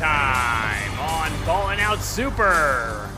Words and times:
Time 0.00 0.98
on 0.98 1.30
Ballin' 1.44 1.78
Out 1.78 2.00
Super. 2.00 3.10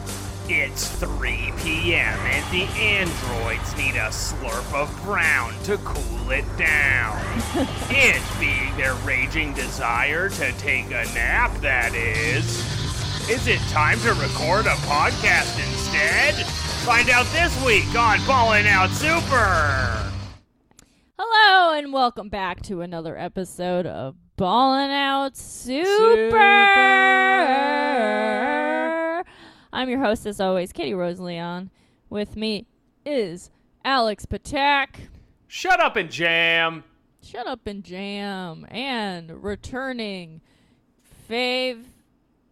It's 0.49 0.89
3 0.97 1.53
p.m. 1.59 2.19
and 2.19 2.45
the 2.53 2.65
androids 2.77 3.77
need 3.77 3.95
a 3.95 4.09
slurp 4.09 4.75
of 4.75 5.05
brown 5.05 5.55
to 5.63 5.77
cool 5.85 6.31
it 6.33 6.45
down. 6.59 7.23
it 7.89 8.21
being 8.41 8.77
their 8.77 8.95
raging 9.07 9.55
desire 9.55 10.29
to 10.31 10.53
take 10.55 10.87
a 10.87 11.07
nap, 11.15 11.57
that 11.61 11.95
is. 11.95 12.59
Is 13.31 13.47
it 13.47 13.61
time 13.69 14.01
to 14.01 14.15
record 14.15 14.67
a 14.67 14.75
podcast 14.81 15.57
instead? 15.71 16.35
Find 16.85 17.09
out 17.11 17.27
this 17.27 17.65
week 17.65 17.95
on 17.97 18.19
Ballin' 18.27 18.67
Out 18.67 18.91
Super. 18.91 20.11
Hello 21.17 21.79
and 21.79 21.93
welcome 21.93 22.29
back 22.29 22.61
to 22.63 22.81
another 22.81 23.17
episode 23.17 23.87
of 23.87 24.17
Ballin' 24.37 24.91
Out 24.91 25.37
Super. 25.37 26.39
I'm 29.73 29.89
your 29.89 30.01
host, 30.01 30.27
as 30.27 30.41
always, 30.41 30.73
Katie 30.73 30.95
Rose 30.95 31.21
Leon. 31.21 31.71
With 32.09 32.37
me 32.37 32.67
is 33.05 33.51
Alex 33.85 34.27
Patak. 34.27 35.09
Shut 35.49 35.81
up 35.81 35.97
and 35.97 36.11
jam. 36.11 36.85
Shut 37.23 37.47
up 37.47 37.67
and 37.67 37.85
jam. 37.85 38.67
And 38.71 39.43
returning, 39.43 40.41
Fave 41.29 41.85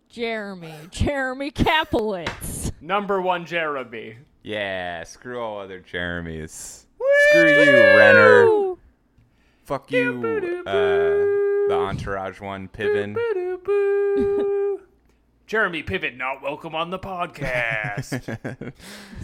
Jeremy. 0.08 0.74
Jeremy 0.90 1.50
Kaplowitz. 1.50 2.72
Number 2.80 3.20
one 3.20 3.46
Jeremy. 3.46 4.16
Yeah, 4.42 5.04
screw 5.04 5.40
all 5.40 5.60
other 5.60 5.80
Jeremys. 5.80 6.86
Screw 7.28 7.64
you, 7.64 7.72
Renner. 7.96 8.74
Fuck 9.64 9.92
you, 9.92 10.62
uh, 10.66 11.49
the 11.70 11.76
Entourage 11.76 12.40
one, 12.40 12.68
Piven. 12.68 13.14
Jeremy 15.46 15.84
Piven 15.84 16.16
not 16.16 16.42
welcome 16.42 16.74
on 16.74 16.90
the 16.90 16.98
podcast. 16.98 18.24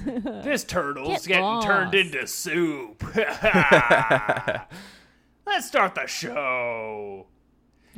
this 0.44 0.62
turtle's 0.62 1.27
Get 1.27 1.28
getting 1.28 1.44
lost. 1.44 1.67
turned 1.67 1.94
into 1.97 2.24
soup. 2.28 3.02
Let's 3.27 4.69
start 5.67 5.97
the 5.97 6.06
show. 6.06 7.27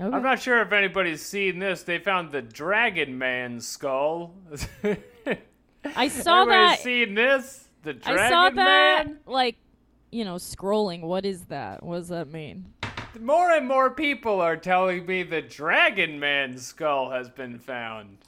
Okay. 0.01 0.17
I'm 0.17 0.23
not 0.23 0.41
sure 0.41 0.63
if 0.63 0.73
anybody's 0.73 1.21
seen 1.21 1.59
this. 1.59 1.83
They 1.83 1.99
found 1.99 2.33
the 2.33 2.41
Dragon 2.41 3.19
Man 3.19 3.61
skull. 3.61 4.33
I 5.95 6.09
saw 6.09 6.41
Everybody's 6.43 6.79
that. 6.79 6.81
seen 6.81 7.15
this? 7.15 7.69
The 7.83 7.93
Dragon 7.93 8.25
I 8.25 8.31
saw 8.31 8.49
that, 8.49 9.07
Man? 9.09 9.19
like, 9.27 9.57
you 10.11 10.25
know, 10.25 10.37
scrolling. 10.37 11.03
What 11.03 11.27
is 11.27 11.43
that? 11.47 11.83
What 11.83 11.97
does 11.97 12.09
that 12.09 12.33
mean? 12.33 12.73
More 13.21 13.51
and 13.51 13.67
more 13.67 13.91
people 13.91 14.41
are 14.41 14.57
telling 14.57 15.07
me 15.07 15.23
the 15.23 15.43
Dragon 15.43 16.21
Man 16.21 16.57
skull 16.59 17.11
has 17.11 17.29
been 17.29 17.59
found. 17.59 18.19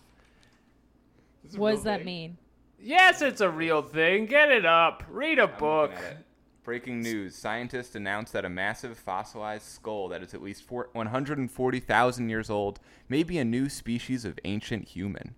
What 1.56 1.68
real 1.68 1.76
does 1.76 1.84
that 1.84 1.98
thing. 1.98 2.06
mean? 2.06 2.38
Yes, 2.80 3.22
it's 3.22 3.40
a 3.40 3.50
real 3.50 3.82
thing. 3.82 4.26
Get 4.26 4.50
it 4.50 4.64
up. 4.64 5.04
Read 5.08 5.38
a 5.38 5.44
I'm 5.44 5.58
book. 5.58 5.90
looking. 5.92 6.24
Breaking 6.62 7.00
news: 7.00 7.34
Scientists 7.34 7.94
announced 7.94 8.32
that 8.32 8.44
a 8.44 8.48
massive 8.48 8.98
fossilized 8.98 9.66
skull 9.66 10.08
that 10.08 10.22
is 10.22 10.34
at 10.34 10.42
least 10.42 10.64
140,000 10.70 12.28
years 12.28 12.50
old 12.50 12.80
may 13.08 13.22
be 13.22 13.38
a 13.38 13.44
new 13.44 13.68
species 13.68 14.24
of 14.24 14.38
ancient 14.44 14.88
human. 14.88 15.34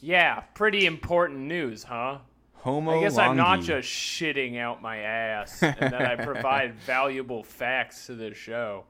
Yeah, 0.00 0.40
pretty 0.54 0.86
important 0.86 1.40
news, 1.40 1.84
huh? 1.84 2.18
Homo 2.60 2.98
I 2.98 3.00
guess 3.00 3.16
I'm 3.16 3.36
not 3.36 3.62
just 3.62 3.88
shitting 3.88 4.58
out 4.58 4.82
my 4.82 4.98
ass 4.98 5.62
and 5.62 5.76
that 5.78 6.02
I 6.02 6.16
provide 6.22 6.74
valuable 6.86 7.42
facts 7.42 8.06
to 8.06 8.14
the 8.14 8.34
show. 8.34 8.84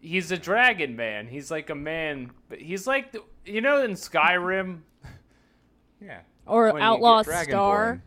He's 0.00 0.30
a 0.30 0.36
dragon 0.36 0.94
man. 0.94 1.26
He's 1.26 1.50
like 1.50 1.70
a 1.70 1.74
man, 1.74 2.30
but 2.48 2.60
he's 2.60 2.86
like 2.86 3.10
the, 3.10 3.22
you 3.44 3.60
know 3.60 3.82
in 3.82 3.92
Skyrim. 3.92 4.82
Yeah. 6.00 6.20
Or 6.46 6.78
Outlaw 6.78 7.22
Star? 7.22 7.44
Dragonborn. 7.46 8.00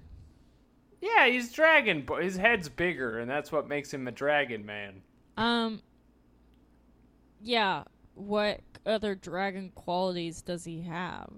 Yeah, 1.01 1.27
he's 1.27 1.51
dragon. 1.51 2.03
But 2.05 2.23
his 2.23 2.37
head's 2.37 2.69
bigger, 2.69 3.19
and 3.19 3.29
that's 3.29 3.51
what 3.51 3.67
makes 3.67 3.93
him 3.93 4.07
a 4.07 4.11
dragon 4.11 4.65
man. 4.65 5.01
Um. 5.35 5.81
Yeah. 7.41 7.83
What 8.13 8.61
other 8.85 9.15
dragon 9.15 9.71
qualities 9.75 10.41
does 10.41 10.63
he 10.63 10.81
have? 10.83 11.31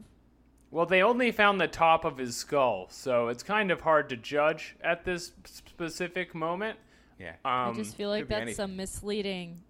Well, 0.71 0.85
they 0.85 1.01
only 1.01 1.31
found 1.31 1.59
the 1.59 1.67
top 1.67 2.05
of 2.05 2.17
his 2.17 2.37
skull, 2.37 2.87
so 2.89 3.27
it's 3.29 3.41
kind 3.41 3.71
of 3.71 3.81
hard 3.81 4.07
to 4.09 4.17
judge 4.17 4.75
at 4.81 5.03
this 5.03 5.31
specific 5.45 6.35
moment. 6.35 6.77
Yeah. 7.19 7.31
Um, 7.43 7.71
I 7.71 7.73
just 7.75 7.95
feel 7.95 8.09
like 8.09 8.27
that's 8.27 8.41
anything. 8.41 8.65
a 8.65 8.67
misleading 8.67 9.61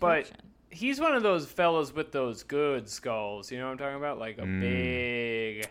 but 0.00 0.30
he's 0.70 1.00
one 1.00 1.14
of 1.14 1.22
those 1.24 1.46
fellas 1.46 1.92
with 1.92 2.12
those 2.12 2.42
good 2.44 2.88
skulls. 2.88 3.50
You 3.50 3.58
know 3.58 3.64
what 3.66 3.72
I'm 3.72 3.78
talking 3.78 3.96
about? 3.96 4.18
Like 4.18 4.38
a 4.38 4.42
Mm. 4.42 4.60
big, 4.60 5.68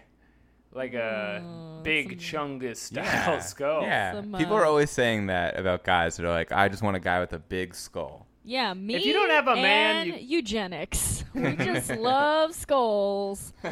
like 0.74 0.94
a 0.94 1.42
Mm, 1.44 1.84
big 1.84 2.22
some- 2.22 2.60
Chungus 2.60 2.78
style 2.78 3.04
Yeah. 3.06 3.40
skull. 3.40 3.82
Yeah. 3.84 4.14
Some, 4.14 4.34
People 4.34 4.56
uh, 4.56 4.60
are 4.60 4.66
always 4.66 4.92
saying 4.92 5.28
that 5.28 5.58
about 5.58 5.84
guys 5.86 6.18
that 6.18 6.26
are 6.26 6.30
like, 6.30 6.52
I 6.52 6.68
just 6.68 6.84
want 6.84 6.98
a 6.98 7.00
guy 7.00 7.20
with 7.22 7.32
a 7.34 7.40
big 7.40 7.74
skull. 7.74 8.28
Yeah, 8.44 8.74
me. 8.74 9.04
you 9.04 9.14
don't 9.14 9.30
have 9.30 9.48
a 9.48 9.56
man, 9.56 10.10
and 10.12 10.22
you- 10.22 10.38
eugenics. 10.38 11.20
We 11.34 11.56
just 11.56 11.90
love 11.96 12.54
skulls. 12.54 13.54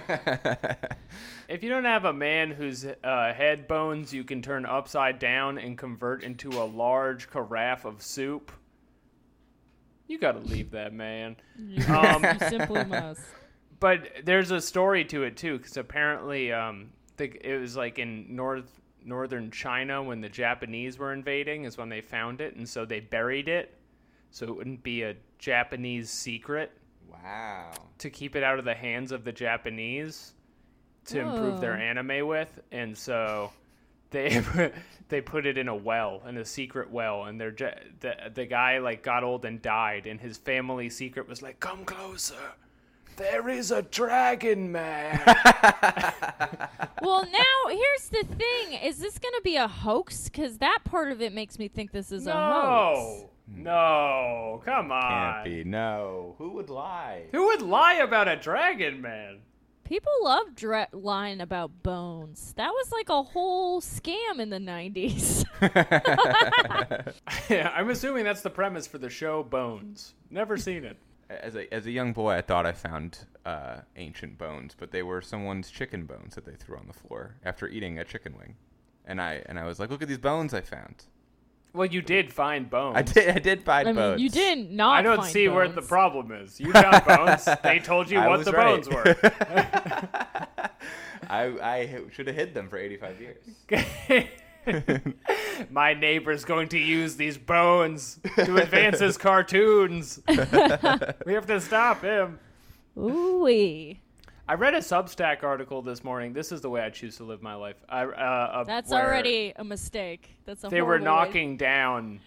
If 1.49 1.63
you 1.63 1.69
don't 1.69 1.85
have 1.85 2.05
a 2.05 2.13
man 2.13 2.51
whose 2.51 2.85
uh, 2.85 3.33
head 3.33 3.67
bones 3.67 4.13
you 4.13 4.23
can 4.23 4.43
turn 4.43 4.67
upside 4.67 5.17
down 5.17 5.57
and 5.57 5.75
convert 5.75 6.23
into 6.23 6.49
a 6.49 6.63
large 6.63 7.27
carafe 7.27 7.85
of 7.85 8.03
soup, 8.03 8.51
you 10.07 10.19
gotta 10.19 10.37
leave 10.39 10.69
that 10.71 10.93
man. 10.93 11.37
You, 11.57 11.83
Um, 11.91 12.23
you 12.39 12.49
simply 12.49 12.85
must. 12.85 13.21
But 13.79 14.09
there's 14.25 14.51
a 14.51 14.61
story 14.61 15.03
to 15.05 15.23
it 15.23 15.37
too, 15.37 15.57
because 15.57 15.75
apparently, 15.75 16.53
um, 16.53 16.91
the, 17.17 17.31
it 17.43 17.59
was 17.59 17.75
like 17.75 17.97
in 17.97 18.35
north 18.35 18.79
northern 19.03 19.49
China 19.49 20.03
when 20.03 20.21
the 20.21 20.29
Japanese 20.29 20.99
were 20.99 21.13
invading 21.13 21.63
is 21.63 21.79
when 21.79 21.89
they 21.89 22.01
found 22.01 22.41
it, 22.41 22.55
and 22.57 22.69
so 22.69 22.85
they 22.85 22.99
buried 22.99 23.47
it, 23.47 23.75
so 24.31 24.45
it 24.45 24.55
wouldn't 24.55 24.83
be 24.83 25.03
a 25.03 25.15
Japanese 25.37 26.09
secret 26.09 26.71
wow. 27.11 27.71
to 27.97 28.09
keep 28.09 28.35
it 28.35 28.43
out 28.43 28.59
of 28.59 28.65
the 28.65 28.73
hands 28.73 29.11
of 29.11 29.23
the 29.23 29.31
Japanese 29.31 30.33
to 31.05 31.19
improve 31.19 31.59
their 31.61 31.73
oh. 31.73 31.79
anime 31.79 32.27
with, 32.27 32.59
and 32.71 32.97
so 32.97 33.51
they 34.11 34.43
they 35.09 35.21
put 35.21 35.45
it 35.45 35.57
in 35.57 35.67
a 35.67 35.75
well, 35.75 36.21
in 36.27 36.37
a 36.37 36.45
secret 36.45 36.89
well, 36.89 37.25
and 37.25 37.39
their 37.39 37.53
ja- 37.57 37.79
the 37.99 38.31
the 38.33 38.45
guy 38.45 38.77
like 38.79 39.03
got 39.03 39.23
old 39.23 39.45
and 39.45 39.61
died, 39.61 40.05
and 40.05 40.19
his 40.19 40.37
family 40.37 40.89
secret 40.89 41.27
was 41.27 41.41
like, 41.41 41.59
"Come 41.59 41.85
closer, 41.85 42.53
there 43.17 43.49
is 43.49 43.71
a 43.71 43.81
dragon 43.81 44.71
man." 44.71 45.21
Well, 47.01 47.25
now 47.31 47.69
here's 47.69 48.09
the 48.09 48.35
thing: 48.35 48.73
is 48.83 48.99
this 48.99 49.17
going 49.19 49.33
to 49.33 49.41
be 49.41 49.55
a 49.55 49.69
hoax? 49.69 50.25
Because 50.25 50.57
that 50.57 50.79
part 50.83 51.11
of 51.11 51.21
it 51.21 51.33
makes 51.33 51.57
me 51.57 51.69
think 51.69 51.91
this 51.91 52.11
is 52.11 52.27
a 52.27 52.33
hoax. 52.33 53.29
No, 53.55 53.63
no, 53.63 54.61
come 54.63 54.91
on. 54.91 55.01
Can't 55.01 55.43
be. 55.45 55.63
No. 55.63 56.35
Who 56.37 56.51
would 56.51 56.69
lie? 56.69 57.25
Who 57.31 57.47
would 57.47 57.61
lie 57.61 57.95
about 57.95 58.27
a 58.27 58.35
dragon 58.35 59.01
man? 59.01 59.39
People 59.83 60.11
love 60.21 60.53
dra- 60.53 60.87
lying 60.91 61.41
about 61.41 61.81
bones. 61.81 62.53
That 62.57 62.69
was 62.69 62.91
like 62.91 63.09
a 63.09 63.23
whole 63.23 63.81
scam 63.81 64.39
in 64.39 64.51
the 64.51 64.59
'90s. 64.59 65.45
Yeah, 67.49 67.71
I'm 67.75 67.89
assuming 67.89 68.23
that's 68.23 68.41
the 68.41 68.51
premise 68.51 68.85
for 68.85 68.99
the 68.99 69.09
show 69.09 69.41
Bones. 69.41 70.13
Never 70.29 70.57
seen 70.57 70.83
it. 70.85 70.97
As 71.29 71.55
a 71.55 71.73
as 71.73 71.87
a 71.87 71.91
young 71.91 72.13
boy, 72.13 72.33
I 72.33 72.41
thought 72.41 72.67
I 72.67 72.71
found 72.71 73.25
uh, 73.45 73.77
ancient 73.95 74.37
bones, 74.37 74.75
but 74.77 74.91
they 74.91 75.01
were 75.01 75.21
someone's 75.21 75.71
chicken 75.71 76.05
bones 76.05 76.35
that 76.35 76.45
they 76.45 76.53
threw 76.53 76.77
on 76.77 76.85
the 76.85 76.93
floor 76.93 77.37
after 77.43 77.67
eating 77.67 77.97
a 77.97 78.03
chicken 78.05 78.35
wing, 78.37 78.55
and 79.05 79.19
I 79.19 79.41
and 79.47 79.57
I 79.57 79.65
was 79.65 79.79
like, 79.79 79.89
"Look 79.89 80.03
at 80.03 80.07
these 80.07 80.17
bones 80.19 80.53
I 80.53 80.61
found." 80.61 81.05
Well, 81.73 81.85
you 81.85 82.01
did 82.01 82.33
find 82.33 82.69
bones. 82.69 82.97
I 82.97 83.01
did 83.03 83.29
I 83.29 83.39
did 83.39 83.63
find 83.63 83.87
I 83.87 83.91
mean, 83.91 83.95
bones. 83.95 84.21
you 84.21 84.29
didn't 84.29 84.71
not. 84.71 84.97
I 84.97 85.01
don't 85.01 85.17
find 85.17 85.31
see 85.31 85.47
where 85.47 85.67
the 85.67 85.81
problem 85.81 86.31
is. 86.31 86.59
You 86.59 86.71
found 86.71 87.05
bones. 87.07 87.47
They 87.63 87.79
told 87.79 88.09
you 88.09 88.19
I 88.19 88.27
what 88.27 88.43
the 88.43 88.51
right. 88.51 88.83
bones 88.83 88.89
were. 88.89 89.15
I 91.29 91.45
I 91.61 92.01
should 92.11 92.27
have 92.27 92.35
hid 92.35 92.53
them 92.53 92.69
for 92.69 92.77
85 92.77 93.21
years. 93.21 94.25
My 95.69 95.93
neighbor's 95.93 96.43
going 96.43 96.69
to 96.69 96.77
use 96.77 97.15
these 97.15 97.37
bones 97.37 98.19
to 98.35 98.57
advance 98.57 98.99
his 98.99 99.17
cartoons. 99.17 100.19
we 100.27 101.33
have 101.33 101.45
to 101.47 101.61
stop 101.61 102.01
him. 102.01 102.39
Ooh 102.97 103.43
wee. 103.43 104.01
I 104.49 104.55
read 104.55 104.73
a 104.73 104.79
Substack 104.79 105.43
article 105.43 105.83
this 105.83 106.03
morning. 106.03 106.33
This 106.33 106.51
is 106.51 106.59
the 106.59 106.71
way 106.71 106.81
I 106.81 106.89
choose 106.89 107.17
to 107.17 107.23
live 107.23 107.43
my 107.43 107.53
life. 107.53 107.75
I, 107.87 108.01
uh, 108.03 108.07
uh, 108.07 108.63
That's 108.63 108.91
already 108.91 109.53
a 109.55 109.63
mistake. 109.63 110.37
That's 110.45 110.63
a 110.63 110.69
They 110.69 110.81
were 110.81 110.97
horrible 110.97 111.05
way- 111.05 111.25
knocking 111.25 111.55
down 111.57 112.19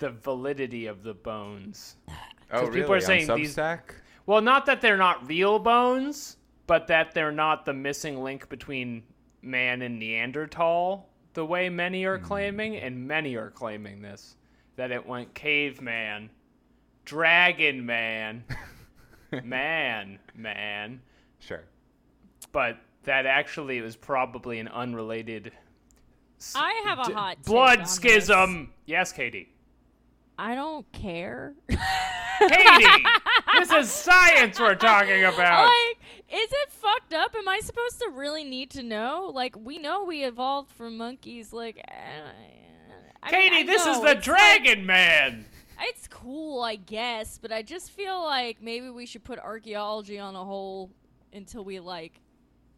the 0.00 0.10
validity 0.10 0.86
of 0.86 1.04
the 1.04 1.14
bones. 1.14 1.96
Oh, 2.52 2.66
people 2.66 2.82
really? 2.82 2.98
are 2.98 3.00
saying 3.00 3.30
On 3.30 3.38
these- 3.40 3.56
Substack? 3.56 3.80
Well, 4.26 4.40
not 4.40 4.66
that 4.66 4.80
they're 4.80 4.98
not 4.98 5.26
real 5.26 5.58
bones, 5.58 6.36
but 6.66 6.86
that 6.88 7.12
they're 7.14 7.32
not 7.32 7.64
the 7.64 7.72
missing 7.72 8.22
link 8.22 8.48
between 8.48 9.02
man 9.42 9.80
and 9.82 9.98
Neanderthal, 9.98 11.08
the 11.32 11.44
way 11.44 11.68
many 11.68 12.04
are 12.04 12.18
claiming, 12.18 12.76
and 12.76 13.08
many 13.08 13.34
are 13.34 13.50
claiming 13.50 14.02
this 14.02 14.36
that 14.76 14.92
it 14.92 15.04
went 15.04 15.34
caveman, 15.34 16.30
dragon 17.04 17.84
man, 17.84 18.44
man, 19.42 20.18
man, 20.34 21.00
Sure. 21.46 21.64
but 22.52 22.78
that 23.04 23.26
actually 23.26 23.80
was 23.80 23.96
probably 23.96 24.58
an 24.58 24.68
unrelated 24.68 25.52
s- 26.38 26.54
I 26.56 26.82
have 26.86 26.98
a 27.00 27.04
d- 27.04 27.12
hot 27.12 27.36
take 27.36 27.44
blood 27.46 27.80
on 27.80 27.86
schism. 27.86 28.72
Yes, 28.86 29.12
Katie. 29.12 29.50
I 30.38 30.54
don't 30.54 30.90
care. 30.92 31.54
Katie, 31.68 33.04
this 33.58 33.70
is 33.70 33.90
science 33.90 34.58
we're 34.58 34.74
talking 34.74 35.22
about. 35.24 35.66
like, 35.68 35.98
is 36.32 36.50
it 36.50 36.70
fucked 36.70 37.12
up? 37.14 37.34
Am 37.38 37.48
I 37.48 37.60
supposed 37.60 38.00
to 38.00 38.10
really 38.10 38.42
need 38.42 38.70
to 38.70 38.82
know? 38.82 39.30
Like, 39.32 39.54
we 39.56 39.78
know 39.78 40.04
we 40.04 40.24
evolved 40.24 40.72
from 40.72 40.96
monkeys. 40.96 41.52
Like, 41.52 41.78
uh, 41.88 41.92
I 43.22 43.30
mean, 43.30 43.40
Katie, 43.50 43.56
I 43.58 43.62
this 43.64 43.86
is 43.86 44.00
the 44.00 44.16
it's 44.16 44.24
Dragon 44.24 44.84
Man. 44.86 45.44
It's 45.80 46.08
cool, 46.08 46.62
I 46.62 46.76
guess, 46.76 47.38
but 47.38 47.52
I 47.52 47.62
just 47.62 47.90
feel 47.90 48.22
like 48.22 48.60
maybe 48.62 48.90
we 48.90 49.06
should 49.06 49.22
put 49.24 49.38
archaeology 49.38 50.18
on 50.18 50.34
a 50.34 50.44
hold 50.44 50.90
until 51.34 51.64
we 51.64 51.80
like 51.80 52.20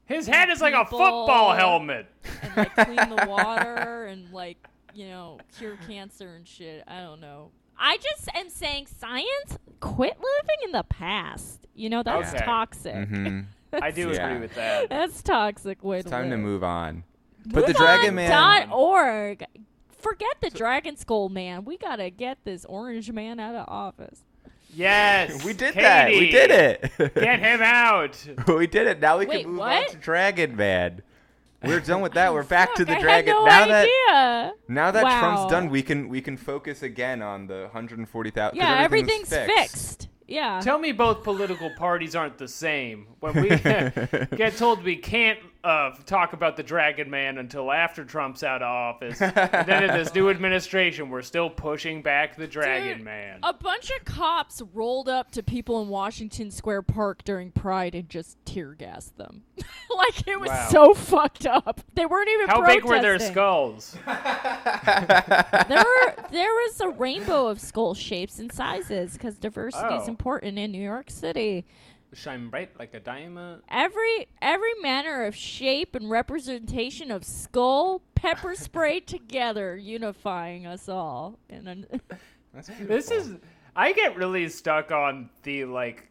His 0.06 0.26
head 0.26 0.48
is 0.50 0.60
like 0.60 0.74
a 0.74 0.84
football 0.84 1.52
helmet. 1.54 2.06
and 2.42 2.56
like 2.56 2.74
clean 2.74 3.08
the 3.08 3.16
water 3.26 4.04
and 4.06 4.32
like 4.32 4.58
you 4.94 5.08
know 5.08 5.38
cure 5.58 5.76
cancer 5.86 6.34
and 6.36 6.46
shit. 6.46 6.82
I 6.88 7.00
don't 7.00 7.20
know. 7.20 7.50
I 7.78 7.98
just 7.98 8.28
am 8.34 8.48
saying 8.48 8.86
science. 8.86 9.58
Quit 9.80 10.16
living 10.18 10.56
in 10.64 10.72
the 10.72 10.84
past. 10.84 11.66
You 11.74 11.90
know 11.90 12.02
that's 12.02 12.32
Okay. 12.34 12.44
toxic. 12.44 13.08
hmm 13.08 13.40
I 13.72 13.90
do 13.90 14.10
Yeah. 14.10 14.28
agree 14.28 14.40
with 14.40 14.54
that. 14.54 14.88
That's 14.88 15.22
toxic 15.22 15.84
way 15.84 15.98
It's 15.98 16.04
to 16.04 16.10
time 16.10 16.30
to 16.30 16.36
move 16.38 16.64
on. 16.64 17.04
But 17.44 17.62
the 17.66 17.68
Move 17.68 17.76
Dragon 17.76 18.08
on 18.10 18.14
Man. 18.14 18.30
Dot 18.30 18.68
org. 18.72 19.44
Forget 19.90 20.36
the 20.40 20.50
Dragon 20.50 20.96
Skull 20.96 21.28
man. 21.28 21.64
We 21.64 21.76
gotta 21.76 22.10
get 22.10 22.38
this 22.44 22.64
orange 22.64 23.10
man 23.12 23.38
out 23.40 23.54
of 23.54 23.68
office. 23.68 24.22
Yes, 24.76 25.43
We 25.44 25.52
did 25.55 25.73
Katie, 25.75 25.81
that. 25.82 26.08
We 26.11 26.31
did 26.31 26.50
it. 26.50 27.14
Get 27.14 27.40
him 27.40 27.62
out. 27.62 28.19
we 28.49 28.67
did 28.67 28.87
it. 28.87 29.00
Now 29.00 29.19
we 29.19 29.26
Wait, 29.26 29.40
can 29.43 29.50
move 29.50 29.58
what? 29.61 29.84
on 29.87 29.90
to 29.90 29.96
Dragon 29.96 30.55
Man. 30.55 31.02
We're 31.64 31.81
done 31.81 32.02
with 32.02 32.12
that. 32.12 32.32
We're 32.34 32.43
back 32.43 32.75
to 32.76 32.84
Fuck, 32.84 32.94
the 32.94 32.99
I 32.99 33.00
dragon. 33.00 33.34
Had 33.34 33.40
no 33.40 33.44
now 33.46 33.67
that 33.67 34.52
now 34.69 34.90
that 34.90 35.02
Wow. 35.05 35.20
Trump's 35.20 35.50
done, 35.50 35.70
we 35.70 35.82
can 35.82 36.08
we 36.08 36.20
can 36.20 36.37
focus 36.37 36.82
again 36.82 37.23
on 37.23 37.46
the 37.46 37.62
140,000. 37.73 38.56
Yeah, 38.56 38.78
everything's 38.81 39.32
everything's 39.32 39.70
fixed. 39.73 40.08
Yeah. 40.28 40.61
Tell 40.62 40.78
me 40.78 40.93
both 40.93 41.23
political 41.25 41.70
parties 41.76 42.14
aren't 42.14 42.37
the 42.37 42.49
same. 42.49 43.06
When 43.20 43.40
we 43.40 43.49
get 44.37 44.56
told 44.56 44.82
we 44.84 44.96
can't 44.96 45.38
uh, 45.66 45.94
talk 46.06 46.32
about 46.32 46.56
the 46.56 46.62
Dragon 46.62 47.10
Man 47.10 47.38
until 47.38 47.72
after 47.72 48.04
Trump's 48.04 48.42
out 48.44 48.62
of 48.62 48.68
office, 48.68 49.20
and 49.20 49.34
then 49.66 49.82
in 49.84 49.90
this 49.90 50.14
new 50.14 50.30
administration, 50.30 51.10
we're 51.10 51.22
still 51.22 51.50
pushing 51.50 52.02
back 52.02 52.36
the 52.36 52.46
Dragon 52.46 52.98
Dude, 52.98 53.04
Man. 53.04 53.40
A 53.42 53.52
bunch 53.52 53.90
of 53.90 54.04
cops 54.04 54.62
rolled 54.72 55.08
up 55.08 55.30
to 55.32 55.42
people 55.42 55.82
in 55.82 55.88
Washington 55.88 56.50
Square 56.50 56.82
Park 56.82 57.24
during 57.24 57.50
Pride 57.50 57.94
and 57.94 58.08
just 58.08 58.36
tear 58.44 58.74
gassed 58.74 59.16
them. 59.18 59.42
like 59.96 60.26
it 60.28 60.38
was 60.38 60.48
Wow. 60.50 60.68
so 60.70 60.94
fucked 60.94 61.46
up. 61.46 61.80
They 61.94 62.06
weren't 62.06 62.28
even 62.28 62.48
How 62.48 62.64
big 62.64 62.84
were 62.84 63.00
their 63.00 63.18
skulls? 63.18 63.96
There 65.68 65.84
were 65.84 66.14
there 66.30 66.50
was 66.52 66.80
a 66.80 66.88
rainbow 66.90 67.46
of 67.48 67.60
skull 67.60 67.94
shapes 67.94 68.38
and 68.38 68.52
sizes 68.52 69.14
because 69.14 69.36
diversity 69.36 69.94
is 69.94 70.02
Oh. 70.04 70.08
important 70.08 70.58
in 70.58 70.70
New 70.72 70.82
York 70.82 71.10
City. 71.10 71.64
Shine 72.16 72.48
bright 72.48 72.78
like 72.78 72.94
a 72.94 73.00
diamond. 73.00 73.62
Every 73.68 74.28
every 74.40 74.72
manner 74.80 75.24
of 75.24 75.36
shape 75.36 75.94
and 75.94 76.10
representation 76.10 77.10
of 77.10 77.24
skull 77.24 78.00
pepper 78.14 78.54
sprayed 78.56 79.06
together, 79.06 79.76
unifying 79.76 80.66
us 80.66 80.88
all. 80.88 81.38
In 81.50 81.68
an, 81.68 81.86
This 82.80 83.10
is. 83.10 83.34
I 83.74 83.92
get 83.92 84.16
really 84.16 84.48
stuck 84.48 84.90
on 84.90 85.28
the 85.42 85.66
like, 85.66 86.08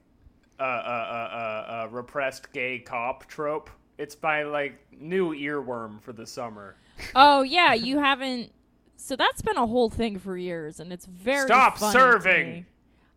uh, 0.59 0.63
uh, 0.63 0.65
uh, 0.65 0.69
uh, 0.69 1.37
uh, 1.85 1.87
repressed 1.89 2.53
gay 2.53 2.77
cop 2.77 3.25
trope. 3.25 3.71
It's 3.97 4.15
my 4.21 4.43
like 4.43 4.79
new 4.91 5.33
earworm 5.33 5.99
for 6.01 6.13
the 6.13 6.27
summer. 6.27 6.75
oh 7.15 7.41
yeah, 7.41 7.73
you 7.73 7.97
haven't. 7.97 8.51
So 8.97 9.15
that's 9.15 9.41
been 9.41 9.57
a 9.57 9.65
whole 9.65 9.89
thing 9.89 10.19
for 10.19 10.37
years, 10.37 10.79
and 10.79 10.93
it's 10.93 11.07
very 11.07 11.47
Stop 11.47 11.79
funny 11.79 11.93
to 11.93 11.99
serving. 11.99 12.65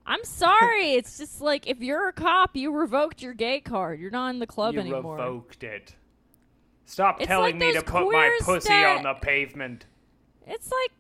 Me. 0.08 0.14
I'm 0.14 0.24
sorry. 0.24 0.92
it's 0.92 1.18
just 1.18 1.40
like 1.40 1.66
if 1.66 1.80
you're 1.80 2.08
a 2.08 2.12
cop, 2.12 2.56
you 2.56 2.72
revoked 2.72 3.22
your 3.22 3.34
gay 3.34 3.60
card. 3.60 4.00
You're 4.00 4.10
not 4.10 4.28
in 4.30 4.38
the 4.38 4.46
club 4.46 4.76
anymore. 4.76 4.86
you 4.88 4.94
anymore. 4.96 5.16
revoked 5.16 5.62
it. 5.64 5.94
Stop 6.86 7.20
It's 7.20 7.28
telling 7.28 7.58
like 7.58 7.60
me 7.60 7.72
to 7.74 7.82
put 7.82 8.10
my 8.10 8.38
pussy 8.42 8.68
that- 8.70 8.96
on 8.98 9.02
the 9.04 9.14
pavement. 9.14 9.86
It's 10.46 10.70
like 10.70 10.92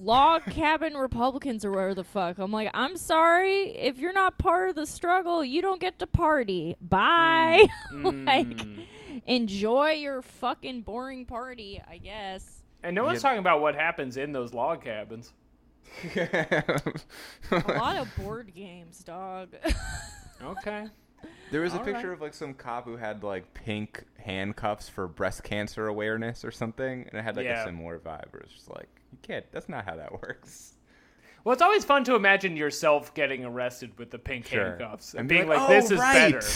log 0.00 0.42
cabin 0.46 0.94
Republicans 0.94 1.64
or 1.64 1.70
whatever 1.70 1.94
the 1.94 2.02
fuck. 2.04 2.38
I'm 2.38 2.50
like, 2.50 2.70
I'm 2.74 2.96
sorry. 2.96 3.68
If 3.76 3.98
you're 3.98 4.12
not 4.12 4.38
part 4.38 4.70
of 4.70 4.74
the 4.74 4.86
struggle, 4.86 5.44
you 5.44 5.62
don't 5.62 5.80
get 5.80 5.98
to 6.00 6.06
party. 6.06 6.76
Bye. 6.80 7.66
like, 7.92 8.46
Mm. 8.48 8.86
enjoy 9.26 9.92
your 9.92 10.22
fucking 10.22 10.80
boring 10.82 11.24
party, 11.26 11.80
I 11.88 11.98
guess. 11.98 12.62
And 12.82 12.94
no 12.94 13.04
one's 13.04 13.18
Yeah. 13.18 13.28
talking 13.28 13.38
about 13.38 13.60
what 13.60 13.74
happens 13.74 14.16
in 14.16 14.32
those 14.32 14.52
log 14.54 14.82
cabins. 14.82 15.32
A 17.50 17.62
lot 17.68 17.96
of 17.96 18.08
board 18.16 18.52
games, 18.54 19.02
dog. 19.04 19.50
Okay. 20.44 20.86
There 21.50 21.62
was 21.62 21.72
a 21.72 21.78
All 21.78 21.84
picture 21.84 22.08
right. 22.08 22.12
of 22.14 22.20
like 22.20 22.34
some 22.34 22.52
cop 22.52 22.84
who 22.84 22.96
had 22.98 23.22
like 23.24 23.54
pink 23.54 24.04
handcuffs 24.18 24.86
for 24.86 25.08
breast 25.08 25.42
cancer 25.44 25.86
awareness 25.86 26.44
or 26.44 26.50
something, 26.50 27.06
and 27.08 27.18
it 27.18 27.22
had 27.22 27.36
like 27.38 27.46
Yeah. 27.46 27.62
a 27.62 27.64
similar 27.64 27.98
vibe. 27.98 28.30
Where 28.32 28.42
it's 28.42 28.52
just 28.52 28.68
like, 28.68 28.88
you 29.12 29.18
can't. 29.22 29.46
That's 29.50 29.70
not 29.70 29.86
how 29.86 29.96
that 29.96 30.12
works. 30.22 30.74
Well, 31.42 31.54
it's 31.54 31.62
always 31.62 31.86
fun 31.86 32.04
to 32.04 32.16
imagine 32.16 32.54
yourself 32.54 33.14
getting 33.14 33.46
arrested 33.46 33.98
with 33.98 34.10
the 34.10 34.18
pink 34.18 34.46
Sure. 34.48 34.66
handcuffs 34.76 35.12
and, 35.14 35.20
And 35.20 35.28
being 35.30 35.44
be 35.44 35.48
like, 35.48 35.60
"Oh, 35.60 35.68
"This 35.68 35.90
is 35.90 35.98
right. 35.98 36.32
better." 36.34 36.46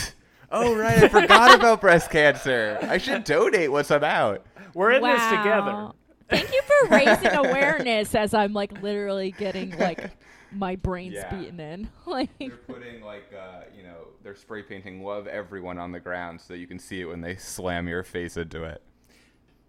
Oh 0.53 0.77
right, 0.77 1.05
I 1.05 1.09
forgot 1.09 1.55
about 1.55 1.81
breast 1.81 2.11
cancer. 2.11 2.77
I 2.83 2.99
should 2.99 3.25
donate 3.25 3.73
once 3.73 3.91
I'm 3.91 4.05
out. 4.05 4.45
We're 4.75 4.91
in 4.93 5.01
wow. 5.01 5.13
this 5.15 5.39
together. 5.39 5.91
Thank 6.31 6.53
you 6.53 6.63
for 6.63 6.89
raising 6.95 7.33
awareness 7.33 8.15
as 8.15 8.33
I'm 8.35 8.53
like 8.53 8.81
literally 8.83 9.33
getting 9.33 9.77
like 9.79 10.11
my 10.53 10.77
brains 10.77 11.15
Yeah. 11.15 11.35
beaten 11.35 11.61
in. 11.61 11.91
Like 12.07 12.31
They're 12.39 12.51
putting 12.51 13.03
like 13.03 13.33
uh, 13.33 13.63
you 13.77 13.83
know 13.83 14.09
they're 14.23 14.35
spray 14.35 14.63
painting 14.63 15.03
"Love 15.05 15.27
Everyone" 15.27 15.79
on 15.79 15.93
the 15.93 16.01
ground 16.01 16.41
so 16.41 16.55
you 16.55 16.67
can 16.67 16.79
see 16.79 17.01
it 17.01 17.05
when 17.07 17.21
they 17.21 17.37
slam 17.37 17.87
your 17.89 18.03
face 18.03 18.37
into 18.37 18.65
it. 18.65 18.83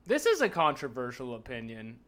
This 0.07 0.25
is 0.25 0.41
a 0.41 0.49
controversial 0.49 1.35
opinion. 1.35 1.99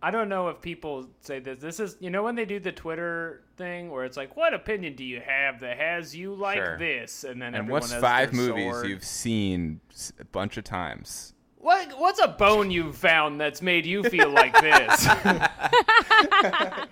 I 0.00 0.10
don't 0.12 0.28
know 0.28 0.48
if 0.48 0.60
people 0.62 1.08
say 1.20 1.40
this. 1.40 1.58
This 1.60 1.80
is, 1.80 1.96
you 1.98 2.08
know, 2.08 2.22
when 2.22 2.36
they 2.36 2.44
do 2.44 2.60
the 2.60 2.70
Twitter 2.70 3.42
thing 3.56 3.90
where 3.90 4.04
it's 4.04 4.16
like, 4.16 4.36
"What 4.36 4.54
opinion 4.54 4.94
do 4.94 5.04
you 5.04 5.20
have 5.20 5.60
that 5.60 5.76
has 5.76 6.14
you 6.14 6.34
like 6.34 6.56
Sure. 6.56 6.78
this?" 6.78 7.24
And 7.24 7.42
then 7.42 7.48
And 7.48 7.56
everyone 7.56 7.80
what's 7.80 7.92
has 7.92 8.00
five 8.00 8.32
their 8.32 8.40
movies 8.46 8.72
sword. 8.74 8.86
you've 8.86 9.04
seen 9.04 9.80
a 10.20 10.24
bunch 10.24 10.56
of 10.56 10.62
times? 10.64 11.34
What 11.60 11.98
What's 11.98 12.20
a 12.20 12.28
bone 12.28 12.70
you've 12.70 12.96
found 12.96 13.40
that's 13.40 13.60
made 13.62 13.84
you 13.84 14.02
feel 14.04 14.30
like 14.30 14.54
this? 14.60 15.08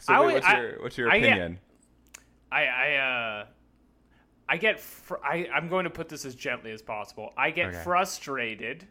So 0.00 0.12
I 0.14 0.18
wait, 0.18 0.26
would- 0.26 0.34
what's 0.34 0.46
I- 0.46 0.60
your 0.60 0.82
what's 0.82 0.98
your 0.98 1.10
I 1.12 1.18
get- 1.20 1.28
opinion? 1.28 1.58
I 2.50 2.64
I 2.64 2.94
uh 2.96 3.46
I 4.48 4.56
get 4.56 4.80
fr- 4.80 5.22
I 5.24 5.46
I'm 5.54 5.68
going 5.68 5.84
to 5.84 5.90
put 5.90 6.08
this 6.08 6.24
as 6.24 6.34
gently 6.34 6.72
as 6.72 6.82
possible. 6.82 7.32
I 7.36 7.52
get 7.52 7.68
Okay. 7.68 7.78
frustrated. 7.84 8.84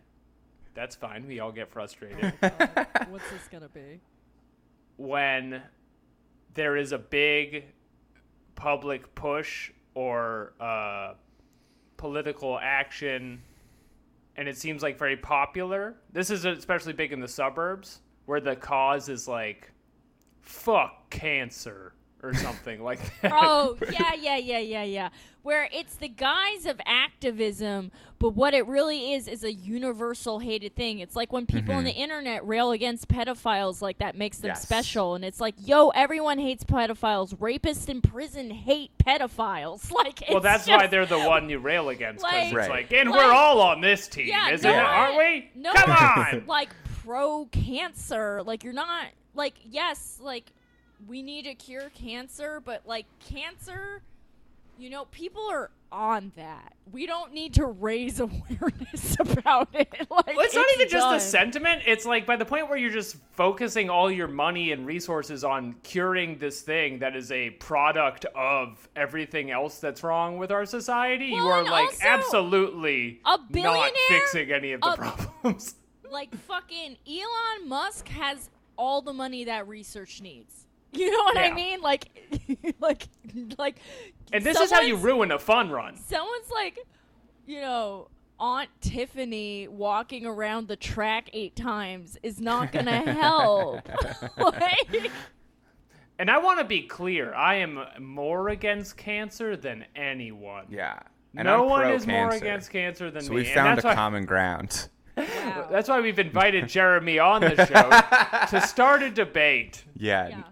That's 0.73 0.95
fine. 0.95 1.27
We 1.27 1.41
all 1.41 1.51
get 1.51 1.69
frustrated 1.69 2.33
what's 3.09 3.29
this 3.29 3.47
gonna 3.51 3.67
be? 3.67 3.99
when 4.95 5.61
there 6.53 6.77
is 6.77 6.93
a 6.93 6.97
big 6.97 7.65
public 8.55 9.13
push 9.13 9.71
or 9.95 10.53
uh, 10.61 11.15
political 11.97 12.57
action 12.61 13.41
and 14.37 14.47
it 14.47 14.57
seems 14.57 14.81
like 14.81 14.97
very 14.97 15.17
popular. 15.17 15.95
This 16.11 16.29
is 16.29 16.45
especially 16.45 16.93
big 16.93 17.11
in 17.11 17.19
the 17.19 17.27
suburbs 17.27 17.99
where 18.25 18.39
the 18.39 18.55
cause 18.55 19.09
is 19.09 19.27
like 19.27 19.71
fuck 20.41 21.09
cancer 21.09 21.93
or 22.23 22.33
something 22.33 22.83
like 22.83 22.99
that. 23.21 23.31
Oh, 23.35 23.77
yeah, 23.91 24.13
yeah, 24.13 24.37
yeah, 24.37 24.59
yeah, 24.59 24.83
yeah. 24.83 25.09
Where 25.43 25.67
it's 25.73 25.95
the 25.95 26.07
guise 26.07 26.67
of 26.67 26.79
activism, 26.85 27.91
but 28.19 28.29
what 28.35 28.53
it 28.53 28.67
really 28.67 29.13
is 29.13 29.27
is 29.27 29.43
a 29.43 29.51
universal 29.51 30.37
hated 30.37 30.75
thing. 30.75 30.99
It's 30.99 31.15
like 31.15 31.33
when 31.33 31.47
people 31.47 31.73
on 31.73 31.79
mm-hmm. 31.79 31.85
the 31.87 31.93
internet 31.93 32.45
rail 32.47 32.71
against 32.71 33.07
pedophiles, 33.07 33.81
like 33.81 33.97
that 33.99 34.15
makes 34.15 34.37
them 34.37 34.49
Yes. 34.49 34.61
special. 34.61 35.15
And 35.15 35.25
it's 35.25 35.41
like, 35.41 35.55
yo, 35.57 35.89
everyone 35.89 36.37
hates 36.37 36.63
pedophiles. 36.63 37.35
Rapists 37.37 37.89
in 37.89 38.01
prison 38.01 38.51
hate 38.51 38.91
pedophiles. 39.03 39.91
Like, 40.01 40.23
Well, 40.29 40.41
that's 40.41 40.67
why 40.67 40.87
they're 40.87 41.05
the 41.05 41.19
one 41.19 41.49
you 41.49 41.57
rail 41.59 41.89
against. 41.89 42.23
'cause 42.23 42.31
Like- 42.33 42.45
it's 42.47 42.55
Right. 42.55 42.69
like, 42.69 42.93
and 42.93 43.09
like- 43.09 43.19
we're 43.19 43.31
all 43.33 43.61
on 43.61 43.81
this 43.81 44.07
team, 44.07 44.27
Yeah, 44.27 44.51
isn't 44.51 44.69
no 44.69 44.77
it? 44.77 44.83
Aren't 44.83 45.17
we? 45.17 45.49
no 45.55 45.73
Come 45.73 45.91
on. 45.91 46.43
like 46.47 46.69
pro 47.03 47.45
cancer. 47.45 48.43
Like 48.43 48.63
you're 48.63 48.73
not 48.73 49.07
like 49.33 49.53
yes, 49.63 50.19
like 50.21 50.51
we 51.07 51.21
need 51.21 51.43
to 51.45 51.53
cure 51.55 51.89
cancer, 51.93 52.61
but 52.63 52.81
like 52.85 53.05
cancer, 53.19 54.01
you 54.77 54.89
know, 54.89 55.05
people 55.05 55.47
are 55.51 55.71
on 55.91 56.31
that. 56.37 56.73
We 56.91 57.05
don't 57.05 57.33
need 57.33 57.53
to 57.55 57.65
raise 57.65 58.19
awareness 58.21 59.15
about 59.19 59.69
it. 59.73 59.87
Like 60.09 60.27
Well, 60.35 60.45
it's 60.45 60.55
not 60.55 60.67
even 60.75 60.89
just 60.89 61.09
the 61.09 61.19
sentiment. 61.19 61.83
It's 61.85 62.05
like 62.05 62.25
by 62.25 62.35
the 62.35 62.45
point 62.45 62.67
where 62.69 62.77
you're 62.77 62.91
just 62.91 63.15
focusing 63.31 63.89
all 63.89 64.11
your 64.11 64.27
money 64.27 64.71
and 64.71 64.85
resources 64.85 65.43
on 65.43 65.75
curing 65.83 66.37
this 66.37 66.61
thing 66.61 66.99
that 66.99 67.15
is 67.15 67.31
a 67.31 67.51
product 67.51 68.25
of 68.35 68.87
everything 68.95 69.51
else 69.51 69.79
that's 69.79 70.03
wrong 70.03 70.37
with 70.37 70.51
our 70.51 70.65
society, 70.65 71.27
you 71.27 71.37
are 71.47 71.63
like 71.63 71.89
absolutely 72.03 73.21
a 73.25 73.29
not 73.37 73.51
billionaire- 73.51 73.91
fixing 74.09 74.51
any 74.51 74.73
of 74.73 74.81
the 74.81 74.91
a- 74.91 74.97
problems. 74.97 75.75
like 76.11 76.35
fucking 76.35 76.97
Elon 77.07 77.69
Musk 77.69 78.07
has 78.09 78.49
all 78.77 79.01
the 79.01 79.13
money 79.13 79.45
that 79.45 79.67
research 79.67 80.21
needs. 80.21 80.67
You 80.93 81.09
know 81.09 81.23
what 81.23 81.37
I 81.37 81.51
mean? 81.53 81.81
Like, 81.81 82.09
like, 82.79 83.07
like. 83.57 83.77
And 84.33 84.43
this 84.43 84.59
is 84.59 84.71
how 84.71 84.81
you 84.81 84.95
ruin 84.97 85.31
a 85.31 85.39
fun 85.39 85.69
run. 85.69 85.95
someone's 85.95 86.49
like, 86.53 86.79
you 87.45 87.61
know, 87.61 88.07
Aunt 88.39 88.69
Tiffany 88.81 89.67
walking 89.67 90.25
around 90.25 90.67
the 90.67 90.75
track 90.75 91.29
eight 91.33 91.55
times 91.55 92.17
is 92.23 92.39
not 92.41 92.71
gonna 92.71 92.91
help. 93.13 93.87
like, 94.37 95.11
And 96.19 96.29
I 96.29 96.37
want 96.39 96.59
to 96.59 96.65
be 96.65 96.81
clear, 96.83 97.33
I 97.33 97.55
am 97.55 97.79
more 97.99 98.49
against 98.49 98.97
cancer 98.97 99.55
than 99.55 99.85
anyone. 99.95 100.65
Yeah. 100.69 100.99
And 101.35 101.45
no 101.45 101.63
I'm 101.63 101.69
one 101.69 101.91
is 101.91 102.05
more 102.05 102.31
against 102.31 102.69
cancer 102.71 103.09
than 103.09 103.21
So 103.21 103.29
me. 103.29 103.35
we 103.37 103.45
and 103.45 103.53
found 103.53 103.77
that's 103.77 103.85
a 103.85 103.87
why, 103.89 103.95
common 103.95 104.25
ground. 104.25 104.89
wow. 105.15 105.67
That's 105.71 105.87
why 105.87 106.01
we've 106.01 106.19
invited 106.19 106.67
Jeremy 106.67 107.19
on 107.19 107.41
the 107.41 107.55
show 107.65 108.47
to 108.57 108.67
start 108.67 109.01
a 109.03 109.09
debate. 109.09 109.83
Yeah. 109.95 110.27
yeah. 110.29 110.43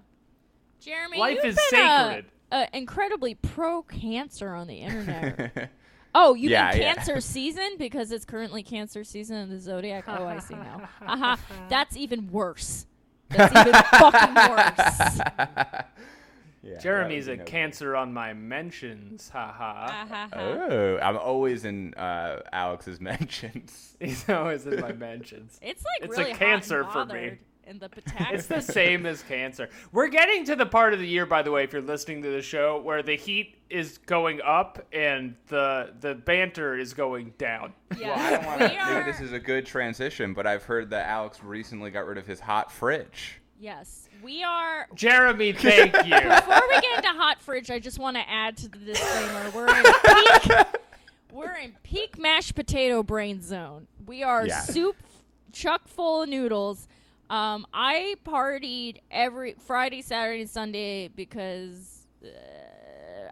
Jeremy, 0.82 1.18
Life 1.18 1.36
you've 1.44 1.46
is 1.58 1.60
been, 1.72 1.80
uh, 1.82 2.08
sacred. 2.10 2.26
uh, 2.52 2.66
incredibly 2.74 3.36
pro 3.36 3.82
cancer 3.84 4.54
on 4.54 4.68
the 4.68 4.76
internet. 4.78 5.70
Oh, 6.16 6.34
you 6.34 6.50
Yeah, 6.50 6.72
mean 6.72 6.82
yeah. 6.82 6.94
cancer 6.96 7.22
season 7.22 7.74
because 7.78 8.12
it's 8.12 8.26
currently 8.26 8.64
cancer 8.64 9.04
season 9.04 9.38
in 9.38 9.50
the 9.52 9.60
zodiac? 9.60 10.06
Oh, 10.08 10.26
I 10.26 10.40
see 10.40 10.56
now. 10.56 10.90
Haha, 11.06 11.36
that's 11.70 11.96
even 11.96 12.32
worse. 12.32 12.88
That's 13.30 13.56
even 13.56 13.74
fucking 13.74 14.34
worse. 14.34 15.20
Yeah, 16.62 16.78
Jeremy's 16.80 17.28
a 17.28 17.32
no 17.32 17.38
good. 17.38 17.46
cancer 17.46 17.96
on 17.96 18.12
my 18.14 18.34
mentions. 18.34 19.30
Haha. 19.30 19.88
Ha, 19.88 20.08
ha, 20.10 20.28
ha. 20.34 20.40
Oh, 20.40 20.98
I'm 21.02 21.18
always 21.18 21.64
in 21.64 21.94
uh, 21.94 22.42
Alex's 22.52 23.00
mentions. 23.00 23.96
He's 24.00 24.28
always 24.28 24.66
in 24.68 24.82
my 24.82 24.92
mentions. 24.92 25.58
It's 25.62 25.84
like 25.86 26.10
It's 26.10 26.18
a 26.18 26.20
really 26.22 26.32
hot 26.32 26.40
cancer 26.40 26.82
and 26.82 26.92
for 26.92 27.06
me. 27.06 27.38
Bothered 27.70 27.76
In 27.76 27.80
the 27.80 27.90
Patagonia. 28.12 28.34
It's 28.38 28.48
the 28.48 28.62
same 28.62 29.06
as 29.06 29.22
cancer. 29.24 29.70
We're 29.92 30.08
getting 30.08 30.46
to 30.46 30.56
the 30.56 30.66
part 30.66 30.94
of 30.94 31.00
the 31.00 31.08
year, 31.08 31.26
by 31.26 31.42
the 31.42 31.52
way, 31.52 31.64
if 31.64 31.74
you're 31.74 31.82
listening 31.82 32.22
to 32.24 32.30
the 32.30 32.42
show, 32.42 32.80
where 32.82 33.04
the 33.04 33.16
heat 33.16 33.56
is 33.70 33.98
going 34.00 34.42
up 34.42 34.86
and 34.92 35.36
the 35.48 35.94
the 36.00 36.16
banter 36.16 36.78
is 36.78 36.94
going 36.94 37.34
down. 37.38 37.74
Yeah. 37.98 38.08
Well, 38.16 38.20
I 38.20 38.30
don't 38.32 38.46
want 38.46 38.60
to. 38.62 38.68
We 38.70 38.78
are- 38.78 39.04
this 39.04 39.20
is 39.22 39.32
a 39.34 39.40
good 39.40 39.66
transition, 39.66 40.34
but 40.34 40.48
I've 40.48 40.64
heard 40.64 40.90
that 40.92 41.08
Alex 41.08 41.44
recently 41.44 41.92
got 41.92 42.06
rid 42.06 42.18
of 42.18 42.26
his 42.28 42.40
hot 42.40 42.72
fridge. 42.72 43.36
Yes, 43.62 44.08
we 44.24 44.42
are. 44.42 44.88
Jeremy, 44.96 45.52
thank 45.52 45.94
you. 46.06 46.16
Before 46.16 46.62
we 46.70 46.80
get 46.82 46.96
into 46.98 47.10
hot 47.10 47.42
fridge, 47.42 47.70
I 47.70 47.78
just 47.80 48.00
want 48.00 48.16
to 48.16 48.24
add 48.30 48.56
to 48.58 48.70
the 48.70 48.78
disclaimer: 48.78 49.52
we're 49.54 49.68
in 49.78 49.84
peak. 49.84 50.66
we're 51.34 51.56
in 51.58 51.76
peak 51.84 52.18
mashed 52.18 52.56
potato 52.56 53.04
brain 53.04 53.42
zone. 53.42 53.88
We 54.08 54.24
are 54.24 54.48
Yeah. 54.48 54.62
soup, 54.62 54.96
chuck 55.52 55.88
full 55.90 56.24
of 56.24 56.30
noodles. 56.30 56.88
Um, 57.30 57.68
I 57.74 58.16
partied 58.26 59.02
every 59.12 59.56
Friday, 59.66 60.02
Saturday, 60.02 60.42
and 60.42 60.50
Sunday 60.50 61.10
because 61.10 62.08
uh, 62.24 62.28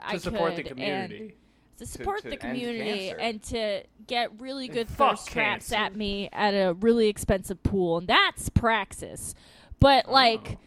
I 0.06 0.14
to 0.14 0.20
support 0.20 0.56
the 0.56 0.64
community. 0.64 1.34
to 1.78 1.86
support 1.86 2.22
to 2.22 2.30
the 2.30 2.38
community 2.38 3.10
and 3.10 3.42
to 3.44 3.84
get 4.06 4.40
really 4.40 4.68
good 4.68 4.88
fuck 4.88 5.18
thirst 5.18 5.30
traps 5.30 5.72
at 5.72 5.96
me 5.96 6.30
at 6.32 6.52
a 6.52 6.74
really 6.74 7.08
expensive 7.08 7.62
pool, 7.64 7.98
and 7.98 8.08
that's 8.08 8.50
praxis. 8.50 9.34
But 9.80 10.10
like, 10.10 10.58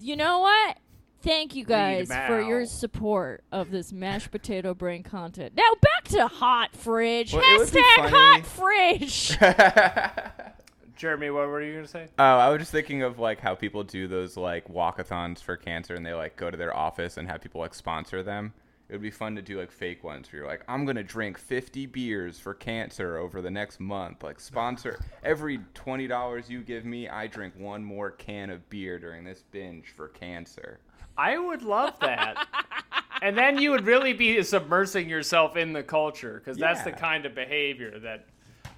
you 0.00 0.16
know 0.16 0.38
what? 0.38 0.78
Thank 1.20 1.54
you 1.56 1.64
guys 1.64 2.08
for 2.08 2.40
your 2.40 2.64
support 2.64 3.42
of 3.50 3.70
this 3.70 3.92
mashed 3.92 4.30
potato 4.30 4.72
brain 4.72 5.02
content. 5.02 5.52
Now 5.54 5.72
back 5.82 6.04
to 6.12 6.28
hot 6.28 6.74
fridge. 6.76 7.34
Well, 7.34 7.42
it 7.44 7.58
would 7.58 7.72
be 7.72 7.82
Hashtag 7.82 8.10
hot 8.10 8.46
fridge. 8.46 9.36
Jeremy, 10.98 11.30
what 11.30 11.46
were 11.46 11.62
you 11.62 11.74
gonna 11.76 11.86
say? 11.86 12.08
Oh, 12.18 12.24
I 12.24 12.50
was 12.50 12.58
just 12.58 12.72
thinking 12.72 13.02
of 13.04 13.20
like 13.20 13.38
how 13.38 13.54
people 13.54 13.84
do 13.84 14.08
those 14.08 14.36
like 14.36 14.66
walkathons 14.68 15.40
for 15.40 15.56
cancer, 15.56 15.94
and 15.94 16.04
they 16.04 16.12
like 16.12 16.34
go 16.36 16.50
to 16.50 16.56
their 16.56 16.76
office 16.76 17.16
and 17.16 17.28
have 17.28 17.40
people 17.40 17.60
like 17.60 17.72
sponsor 17.72 18.24
them. 18.24 18.52
It 18.88 18.94
would 18.94 19.02
be 19.02 19.10
fun 19.10 19.36
to 19.36 19.42
do 19.42 19.60
like 19.60 19.70
fake 19.70 20.02
ones 20.02 20.32
where 20.32 20.40
you're 20.40 20.50
like, 20.50 20.64
I'm 20.66 20.84
gonna 20.84 21.04
drink 21.04 21.38
50 21.38 21.86
beers 21.86 22.40
for 22.40 22.52
cancer 22.52 23.16
over 23.16 23.40
the 23.40 23.50
next 23.50 23.78
month. 23.78 24.24
Like 24.24 24.40
sponsor 24.40 24.98
every 25.22 25.60
twenty 25.72 26.08
dollars 26.08 26.50
you 26.50 26.62
give 26.62 26.84
me, 26.84 27.08
I 27.08 27.28
drink 27.28 27.54
one 27.56 27.84
more 27.84 28.10
can 28.10 28.50
of 28.50 28.68
beer 28.68 28.98
during 28.98 29.22
this 29.22 29.44
binge 29.52 29.92
for 29.94 30.08
cancer. 30.08 30.80
I 31.16 31.38
would 31.38 31.62
love 31.62 31.96
that. 32.00 32.48
and 33.22 33.38
then 33.38 33.58
you 33.58 33.70
would 33.70 33.86
really 33.86 34.14
be 34.14 34.36
submersing 34.38 35.08
yourself 35.08 35.56
in 35.56 35.72
the 35.72 35.82
culture 35.84 36.42
because 36.44 36.58
that's 36.58 36.82
the 36.82 36.92
kind 36.92 37.24
of 37.24 37.36
behavior 37.36 38.00
that 38.00 38.26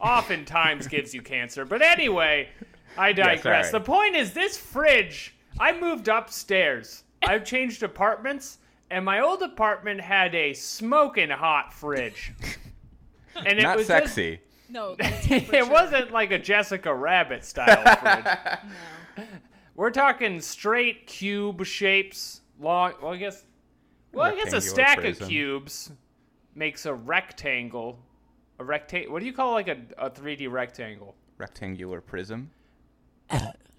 oftentimes 0.01 0.87
gives 0.87 1.15
you 1.15 1.23
cancer. 1.23 1.65
But 1.65 1.83
anyway, 1.83 2.49
I 2.97 3.13
digress. 3.13 3.71
sorry. 3.71 3.81
the 3.83 3.87
point 3.87 4.17
is, 4.17 4.33
this 4.33 4.57
fridge, 4.57 5.35
I 5.59 5.79
moved 5.79 6.09
upstairs. 6.09 7.05
I've 7.23 7.45
changed 7.45 7.83
apartments, 7.83 8.59
and 8.91 9.05
my 9.05 9.21
old 9.21 9.43
apartment 9.43 10.01
had 10.01 10.35
a 10.35 10.53
smoking 10.55 11.31
hot 11.31 11.73
fridge. 11.73 12.33
And 13.37 13.59
it 13.59 13.63
Not 13.63 13.77
was 13.77 13.87
just- 13.87 14.15
sexy. 14.15 14.41
no, 14.69 14.97
it 14.99 15.69
wasn't 15.69 16.11
like 16.13 16.31
a 16.31 16.39
Jessica 16.39 16.93
Rabbit 16.95 17.45
style 17.45 17.97
fridge. 17.97 18.25
No. 19.19 19.25
We're 19.77 19.91
talking 19.91 20.41
straight 20.41 21.07
cube 21.07 21.65
shapes. 21.65 22.41
Long. 22.61 22.93
Well, 23.01 23.13
I 23.13 23.17
guess. 23.17 23.45
Well, 24.13 24.27
I 24.27 24.35
guess 24.35 24.53
a 24.53 24.61
stack 24.61 24.99
prism. 24.99 25.23
of 25.23 25.29
cubes 25.31 25.93
makes 26.55 26.85
a 26.85 26.93
rectangle. 26.93 27.99
A 28.61 28.65
rectangle. 28.65 29.13
What 29.13 29.21
do 29.21 29.27
you 29.27 29.33
call 29.33 29.53
like 29.53 29.69
a 29.69 29.79
a 29.99 30.11
3D 30.11 30.51
rectangle? 30.51 31.17
Rectangular 31.39 32.01
prism. 32.01 32.51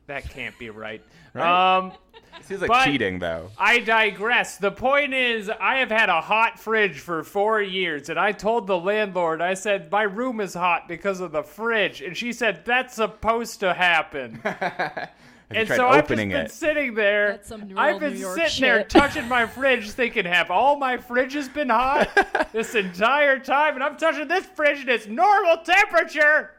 That 0.08 0.30
can't 0.30 0.58
be 0.60 0.70
right. 0.70 1.02
Right? 1.34 1.78
Um, 1.78 1.94
It 2.38 2.44
seems 2.46 2.60
like 2.60 2.68
But- 2.68 2.84
cheating 2.86 3.20
though. 3.20 3.50
I 3.58 3.80
digress. 3.80 4.58
The 4.58 4.72
point 4.72 5.14
is, 5.14 5.50
I 5.50 5.76
have 5.78 5.90
had 5.92 6.10
a 6.10 6.20
hot 6.20 6.60
fridge 6.60 7.00
for 7.00 7.24
four 7.24 7.62
years, 7.62 8.10
and 8.10 8.20
I 8.20 8.34
told 8.34 8.68
the 8.68 8.78
landlord, 8.78 9.40
I 9.42 9.54
said, 9.54 9.90
my 9.90 10.02
room 10.04 10.42
is 10.42 10.54
hot 10.54 10.90
because 10.90 11.22
of 11.22 11.32
the 11.32 11.44
fridge. 11.44 12.02
And 12.02 12.18
she 12.18 12.34
said, 12.34 12.66
that's 12.66 12.96
supposed 12.96 13.62
to 13.62 13.74
happen. 13.74 14.42
Have 15.52 15.56
you 15.56 15.60
and 15.60 15.68
tried 15.68 15.76
so 15.78 15.88
I've 15.88 16.08
just 16.08 16.18
been 16.18 16.32
it? 16.32 16.52
sitting 16.52 16.94
there. 16.94 17.32
That's 17.32 17.48
some 17.50 17.68
real 17.68 17.80
I've 17.80 18.00
been 18.00 18.14
New 18.14 18.20
York 18.20 18.38
sitting 18.38 18.62
there 18.62 18.84
touching 18.84 19.28
my 19.28 19.46
fridge, 19.46 19.92
thinking, 19.92 20.26
have 20.26 20.50
all 20.50 20.78
my 20.78 20.98
fridges 20.98 21.54
been 21.54 21.70
hot 21.70 22.50
this 22.54 22.76
entire 22.76 23.40
time? 23.40 23.76
And 23.76 23.84
I'm 23.84 23.98
touching 23.98 24.28
this 24.28 24.46
fridge 24.46 24.80
and 24.82 24.90
it's 24.90 25.08
normal 25.08 25.58
temperature. 25.58 26.52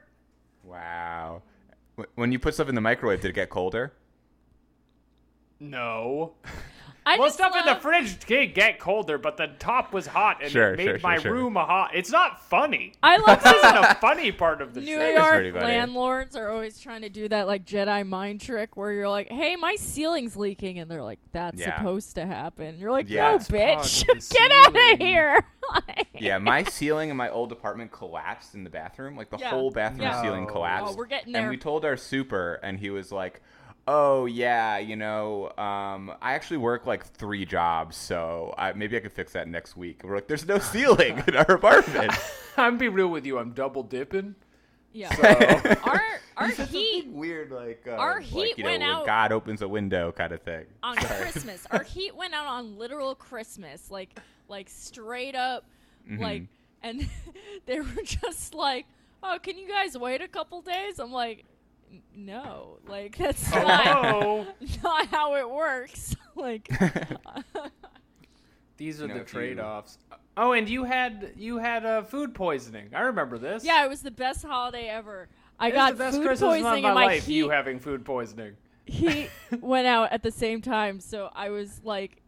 Wow. 0.62 1.42
When 2.14 2.32
you 2.32 2.38
put 2.38 2.54
stuff 2.54 2.68
in 2.68 2.74
the 2.74 2.80
microwave, 2.80 3.20
did 3.20 3.30
it 3.30 3.34
get 3.34 3.50
colder? 3.50 3.92
No. 5.60 6.34
I 7.04 7.18
Well, 7.18 7.26
just 7.26 7.36
stuff 7.36 7.56
in 7.56 7.64
the 7.66 7.74
fridge 7.80 8.18
did 8.26 8.54
get 8.54 8.78
colder, 8.78 9.18
but 9.18 9.36
the 9.36 9.48
top 9.58 9.92
was 9.92 10.06
hot 10.06 10.38
and 10.42 10.50
Sure, 10.52 10.74
it 10.74 10.76
made 10.76 10.84
sure, 10.84 10.98
sure, 11.00 11.08
my 11.10 11.18
sure. 11.18 11.32
room 11.32 11.56
a 11.56 11.64
hot. 11.64 11.90
It's 11.94 12.10
not 12.10 12.42
funny. 12.48 12.92
I 13.02 13.16
love 13.26 13.42
This 13.42 13.52
isn't 13.54 13.76
a 13.76 13.94
funny 13.96 14.30
part 14.30 14.62
of 14.62 14.72
the 14.74 14.80
New 14.80 14.96
show. 14.96 15.08
York 15.08 15.54
landlords 15.54 16.36
are 16.36 16.48
always 16.50 16.78
trying 16.78 17.02
to 17.02 17.08
do 17.08 17.28
that 17.28 17.46
like 17.46 17.64
Jedi 17.64 18.06
mind 18.06 18.40
trick 18.40 18.76
where 18.76 18.92
you're 18.92 19.08
like, 19.08 19.28
"Hey, 19.30 19.56
my 19.56 19.74
ceiling's 19.76 20.36
leaking," 20.36 20.78
and 20.78 20.90
they're 20.90 21.02
like, 21.02 21.18
"That's 21.32 21.58
Yeah. 21.60 21.76
supposed 21.78 22.14
to 22.14 22.26
happen." 22.26 22.78
You're 22.78 22.92
like, 22.92 23.08
Yeah. 23.10 23.32
"No, 23.32 23.38
bitch, 23.38 24.06
part 24.06 24.16
of 24.16 24.28
the 24.28 24.34
get 24.38 24.52
out 24.52 24.92
of 24.92 24.98
here!" 24.98 25.44
Like- 25.72 26.08
Yeah, 26.18 26.38
my 26.38 26.64
ceiling 26.64 27.08
in 27.10 27.16
my 27.16 27.30
old 27.30 27.52
apartment 27.52 27.92
collapsed 27.92 28.54
in 28.54 28.64
the 28.64 28.70
bathroom. 28.70 29.16
Like 29.16 29.30
the 29.30 29.38
Yeah. 29.38 29.50
whole 29.50 29.70
bathroom 29.70 30.02
Yeah. 30.02 30.20
ceiling 30.20 30.44
oh, 30.48 30.52
collapsed. 30.52 30.92
Oh, 30.92 30.96
we're 30.96 31.06
getting 31.06 31.32
there. 31.32 31.42
And 31.42 31.50
we 31.50 31.56
told 31.56 31.84
our 31.84 31.96
super, 31.96 32.54
and 32.62 32.78
he 32.78 32.90
was 32.90 33.10
like, 33.12 33.40
oh 33.88 34.26
yeah, 34.26 34.78
you 34.78 34.96
know, 34.96 35.50
um, 35.58 36.12
I 36.22 36.34
actually 36.34 36.58
work 36.58 36.86
like 36.86 37.04
three 37.06 37.44
jobs, 37.44 37.96
so 37.96 38.54
I, 38.56 38.72
maybe 38.72 38.96
I 38.96 39.00
could 39.00 39.12
fix 39.12 39.32
that 39.32 39.48
next 39.48 39.76
week. 39.76 40.00
We're 40.04 40.14
like, 40.16 40.28
there's 40.28 40.46
no 40.46 40.58
ceiling 40.58 41.22
in 41.26 41.36
our 41.36 41.50
apartment. 41.52 42.12
I'm 42.56 42.78
be 42.78 42.88
real 42.88 43.08
with 43.08 43.24
you. 43.26 43.38
I'm 43.38 43.52
double 43.52 43.82
dipping. 43.82 44.34
Yeah. 44.92 45.14
So 45.14 45.74
our 45.84 46.00
our 46.36 46.48
heat 46.66 47.06
Weird, 47.08 47.50
like 47.50 47.84
uh, 47.88 47.92
Our 47.92 48.16
like, 48.16 48.24
heat 48.24 48.58
you 48.58 48.64
know, 48.64 48.70
went 48.70 48.82
when 48.82 48.90
out- 48.90 49.06
God 49.06 49.32
opens 49.32 49.62
a 49.62 49.68
window, 49.68 50.12
kind 50.12 50.32
of 50.32 50.42
thing. 50.42 50.64
on 50.82 50.96
Christmas. 50.96 51.66
Our 51.70 51.82
heat 51.82 52.14
went 52.14 52.34
out 52.34 52.46
on 52.46 52.78
literal 52.78 53.14
Christmas, 53.14 53.90
like 53.90 54.18
like 54.48 54.68
straight 54.68 55.34
up, 55.34 55.64
Mm-hmm. 56.10 56.20
like, 56.22 56.42
and 56.82 57.08
they 57.66 57.80
were 57.80 58.02
just 58.04 58.54
like, 58.54 58.86
"Oh, 59.22 59.38
can 59.42 59.56
you 59.56 59.68
guys 59.68 59.96
wait 59.96 60.20
a 60.20 60.26
couple 60.28 60.60
days?" 60.62 60.98
I'm 60.98 61.12
like, 61.12 61.38
"N- 61.38 61.44
"No, 62.14 62.78
like 62.88 63.16
that's 63.18 63.50
not, 63.50 64.46
not 64.82 65.06
how 65.08 65.36
it 65.36 65.48
works." 65.48 66.14
like, 66.36 66.68
These 68.76 69.00
are 69.00 69.06
You 69.06 69.14
know, 69.14 69.18
the 69.18 69.24
trade-offs. 69.24 69.98
Oh, 70.36 70.52
and 70.52 70.68
you 70.68 70.84
had 70.84 71.32
you 71.36 71.58
had 71.58 71.84
uh, 71.84 72.02
food 72.02 72.34
poisoning. 72.34 72.88
I 72.94 73.02
remember 73.02 73.38
this. 73.38 73.64
yeah, 73.64 73.84
it 73.84 73.88
was 73.88 74.02
the 74.02 74.10
best 74.10 74.44
holiday 74.44 74.88
ever. 74.88 75.28
I 75.58 75.68
It's 75.68 75.76
got 75.76 75.92
the 75.92 75.98
best 75.98 76.16
food 76.16 76.26
Christmas 76.26 76.48
poisoning 76.48 76.84
of 76.84 76.90
and 76.90 76.94
my 76.94 76.94
my 76.94 77.06
life. 77.06 77.26
heat, 77.26 77.34
You 77.34 77.50
having 77.50 77.78
food 77.78 78.04
poisoning. 78.04 78.56
He 78.86 79.28
went 79.60 79.86
out 79.86 80.10
at 80.10 80.22
the 80.22 80.32
same 80.32 80.60
time, 80.60 80.98
so 81.00 81.30
I 81.34 81.50
was 81.50 81.80
like 81.84 82.22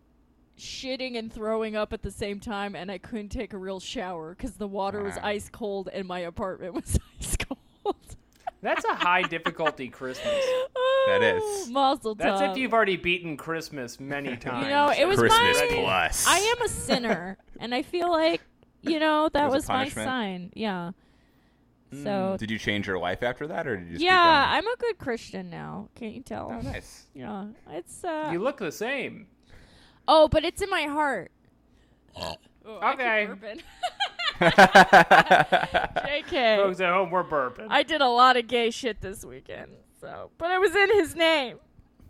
shitting 0.57 1.19
and 1.19 1.33
throwing 1.33 1.75
up 1.75 1.93
at 1.93 2.03
the 2.03 2.11
same 2.13 2.39
time, 2.39 2.77
and 2.77 2.91
I 2.93 2.99
couldn't 2.99 3.31
take 3.31 3.53
a 3.55 3.59
real 3.59 3.81
shower 3.81 4.35
because 4.37 4.53
the 4.53 4.69
water 4.69 5.03
was 5.03 5.17
ice 5.23 5.49
cold 5.49 5.89
and 5.93 6.07
my 6.07 6.21
apartment 6.21 6.75
was 6.75 6.97
ice 7.21 7.37
cold. 7.37 7.97
That's 8.65 8.85
a 8.87 8.95
high 8.95 9.23
difficulty 9.23 9.89
Christmas. 9.89 10.45
That 11.07 11.23
is. 11.23 11.43
Oh, 11.45 11.67
Mazel 11.71 12.15
That's 12.15 12.41
tov. 12.41 12.53
if 12.53 12.57
you've 12.57 12.73
already 12.73 12.97
beaten 12.97 13.37
Christmas 13.37 14.01
many 14.01 14.39
times. 14.39 14.65
You 14.65 14.71
know, 14.71 14.89
it 14.89 15.07
was 15.07 15.19
Christmas 15.19 15.61
my. 15.61 15.69
plus. 15.75 16.27
I 16.27 16.39
am 16.39 16.63
a 16.63 16.69
sinner, 16.69 17.37
and 17.61 17.75
I 17.75 17.83
feel 17.83 18.11
like 18.11 18.41
you 18.81 18.99
know 18.99 19.29
that 19.35 19.45
It 19.45 19.49
was 19.49 19.55
was, 19.65 19.69
my 19.69 19.89
sign. 19.91 20.51
Yeah. 20.55 20.93
So 22.03 22.37
Did 22.39 22.51
you 22.51 22.59
change 22.59 22.87
your 22.87 22.99
life 22.99 23.23
after 23.23 23.47
that, 23.49 23.67
or 23.67 23.77
did 23.77 23.87
you 23.87 23.93
just 23.93 24.05
yeah. 24.05 24.47
I'm 24.49 24.67
a 24.67 24.77
good 24.79 24.97
Christian 24.97 25.51
now. 25.51 25.91
Can't 25.95 26.15
you 26.15 26.23
tell? 26.23 26.51
Oh, 26.51 26.61
nice. 26.63 27.05
Yeah, 27.15 27.49
it's 27.71 28.03
uh. 28.03 28.31
you 28.33 28.39
look 28.39 28.57
the 28.57 28.73
same. 28.73 29.27
oh, 30.09 30.27
but 30.27 30.43
it's 30.43 30.63
in 30.63 30.71
my 30.71 30.85
heart. 30.85 31.31
Oh, 32.17 32.37
I 32.81 32.93
keep 32.93 33.31
Okay. 33.31 33.61
JK. 36.27 36.57
Folks 36.57 36.81
at 36.81 36.93
home, 36.93 37.11
we're 37.11 37.25
burping. 37.25 37.67
I 37.71 37.83
did 37.83 38.01
a 38.01 38.09
lot 38.09 38.37
of 38.37 38.47
gay 38.47 38.71
shit 38.71 39.01
this 39.01 39.25
weekend. 39.25 39.73
So, 40.01 40.31
but 40.39 40.51
it 40.51 40.61
was 40.61 40.75
in 40.75 40.91
his 40.93 41.15
name. 41.15 41.59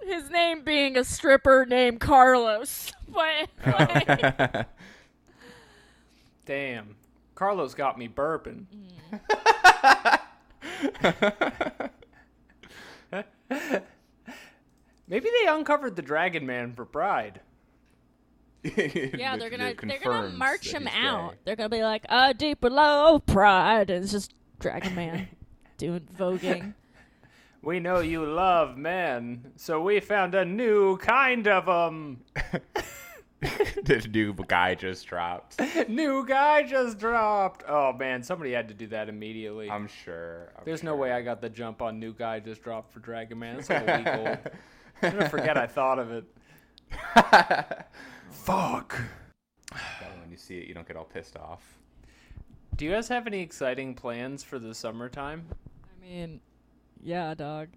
His 0.02 0.30
name 0.30 0.62
being 0.64 0.96
a 0.96 1.04
stripper 1.04 1.64
named 1.66 2.00
Carlos. 2.00 2.92
But 3.06 3.48
like, 3.64 4.66
Damn. 6.46 6.96
Carlos 7.36 7.74
got 7.74 7.96
me 7.96 8.08
burping. 8.08 8.66
Mm. 8.72 10.28
Maybe 15.06 15.28
they 15.28 15.46
uncovered 15.48 15.94
the 15.96 16.02
Dragon 16.02 16.44
Man 16.44 16.72
for 16.74 16.84
Pride. 16.84 17.40
yeah, 18.76 19.36
they're 19.36 19.50
gonna 19.50 19.74
they're 19.82 19.98
gonna 20.02 20.30
march 20.30 20.72
him 20.72 20.88
out. 20.88 21.32
gay. 21.32 21.38
They're 21.44 21.56
gonna 21.56 21.68
be 21.68 21.82
like, 21.82 22.06
"A 22.08 22.32
deeper 22.32 22.70
love, 22.70 23.26
pride," 23.26 23.90
and 23.90 24.02
it's 24.02 24.12
just 24.12 24.32
Dragon 24.58 24.94
Man 24.94 25.28
doing 25.78 26.06
voguing. 26.18 26.74
We 27.62 27.80
know 27.80 28.00
you 28.00 28.26
love 28.26 28.76
men, 28.76 29.52
so 29.56 29.80
we 29.80 29.98
found 29.98 30.34
a 30.34 30.44
new 30.44 30.98
kind 30.98 31.46
of 31.46 31.66
um 31.66 32.18
the 33.40 34.06
new 34.12 34.34
guy 34.46 34.74
just 34.74 35.06
dropped. 35.06 35.60
new 35.88 36.26
guy 36.26 36.62
just 36.62 36.98
dropped. 36.98 37.64
Oh 37.66 37.92
man, 37.94 38.22
somebody 38.22 38.52
had 38.52 38.68
to 38.68 38.74
do 38.74 38.86
that 38.88 39.08
immediately. 39.08 39.70
I'm 39.70 39.88
sure. 39.88 40.52
I'm 40.56 40.64
There's 40.64 40.82
no 40.82 40.94
way 40.96 41.12
I 41.12 41.22
got 41.22 41.40
the 41.40 41.48
jump 41.48 41.82
on 41.82 41.98
new 41.98 42.12
guy 42.12 42.40
just 42.40 42.62
dropped 42.62 42.92
for 42.92 43.00
Dragon 43.00 43.38
Man. 43.38 43.58
It's 43.58 43.70
like 43.70 43.88
a 43.88 43.96
week 43.96 44.06
old. 44.08 44.38
I'm 45.02 45.12
gonna 45.18 45.28
forget 45.28 45.56
I 45.56 45.66
thought 45.66 45.98
of 45.98 46.10
it. 46.12 46.24
Fuck. 48.30 49.00
When 49.72 50.30
you 50.30 50.36
see 50.36 50.58
it, 50.58 50.68
you 50.68 50.74
don't 50.74 50.86
get 50.86 50.96
all 50.96 51.04
pissed 51.04 51.36
off. 51.36 51.78
Do 52.76 52.84
you 52.84 52.90
guys 52.90 53.08
have 53.08 53.26
any 53.26 53.40
exciting 53.40 53.94
plans 53.94 54.42
for 54.42 54.58
the 54.58 54.74
summertime? 54.74 55.46
I 55.84 56.04
mean, 56.04 56.40
yeah, 57.02 57.34
dog. 57.34 57.68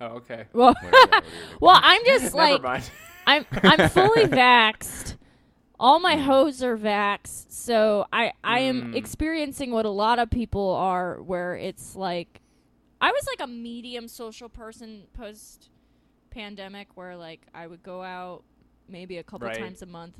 Oh, 0.00 0.06
okay. 0.16 0.46
Well, 0.52 0.74
What 0.74 0.84
is 0.84 0.90
that? 0.90 1.10
What 1.10 1.22
are 1.24 1.26
you- 1.26 1.56
well, 1.60 1.80
I'm 1.82 2.04
just 2.04 2.34
Never 2.34 2.36
like 2.36 2.62
mind. 2.62 2.90
I'm 3.26 3.46
I'm 3.62 3.88
fully 3.88 4.24
vaxxed. 4.24 5.16
All 5.80 5.98
my 5.98 6.16
hoes 6.16 6.62
are 6.62 6.76
vaxxed, 6.76 7.50
so 7.50 8.06
I 8.12 8.32
I 8.42 8.60
am 8.60 8.92
Mm. 8.92 8.96
experiencing 8.96 9.70
what 9.70 9.86
a 9.86 9.90
lot 9.90 10.18
of 10.18 10.30
people 10.30 10.74
are, 10.74 11.20
where 11.22 11.56
it's 11.56 11.96
like 11.96 12.40
I 13.00 13.10
was 13.10 13.26
like 13.26 13.40
a 13.48 13.50
medium 13.50 14.08
social 14.08 14.48
person 14.48 15.04
post 15.14 15.70
pandemic, 16.34 16.88
where 16.96 17.16
like 17.16 17.40
I 17.54 17.66
would 17.66 17.82
go 17.82 18.02
out 18.02 18.42
maybe 18.88 19.18
a 19.18 19.22
couple 19.22 19.48
Right. 19.48 19.58
times 19.58 19.80
a 19.82 19.86
month, 19.86 20.14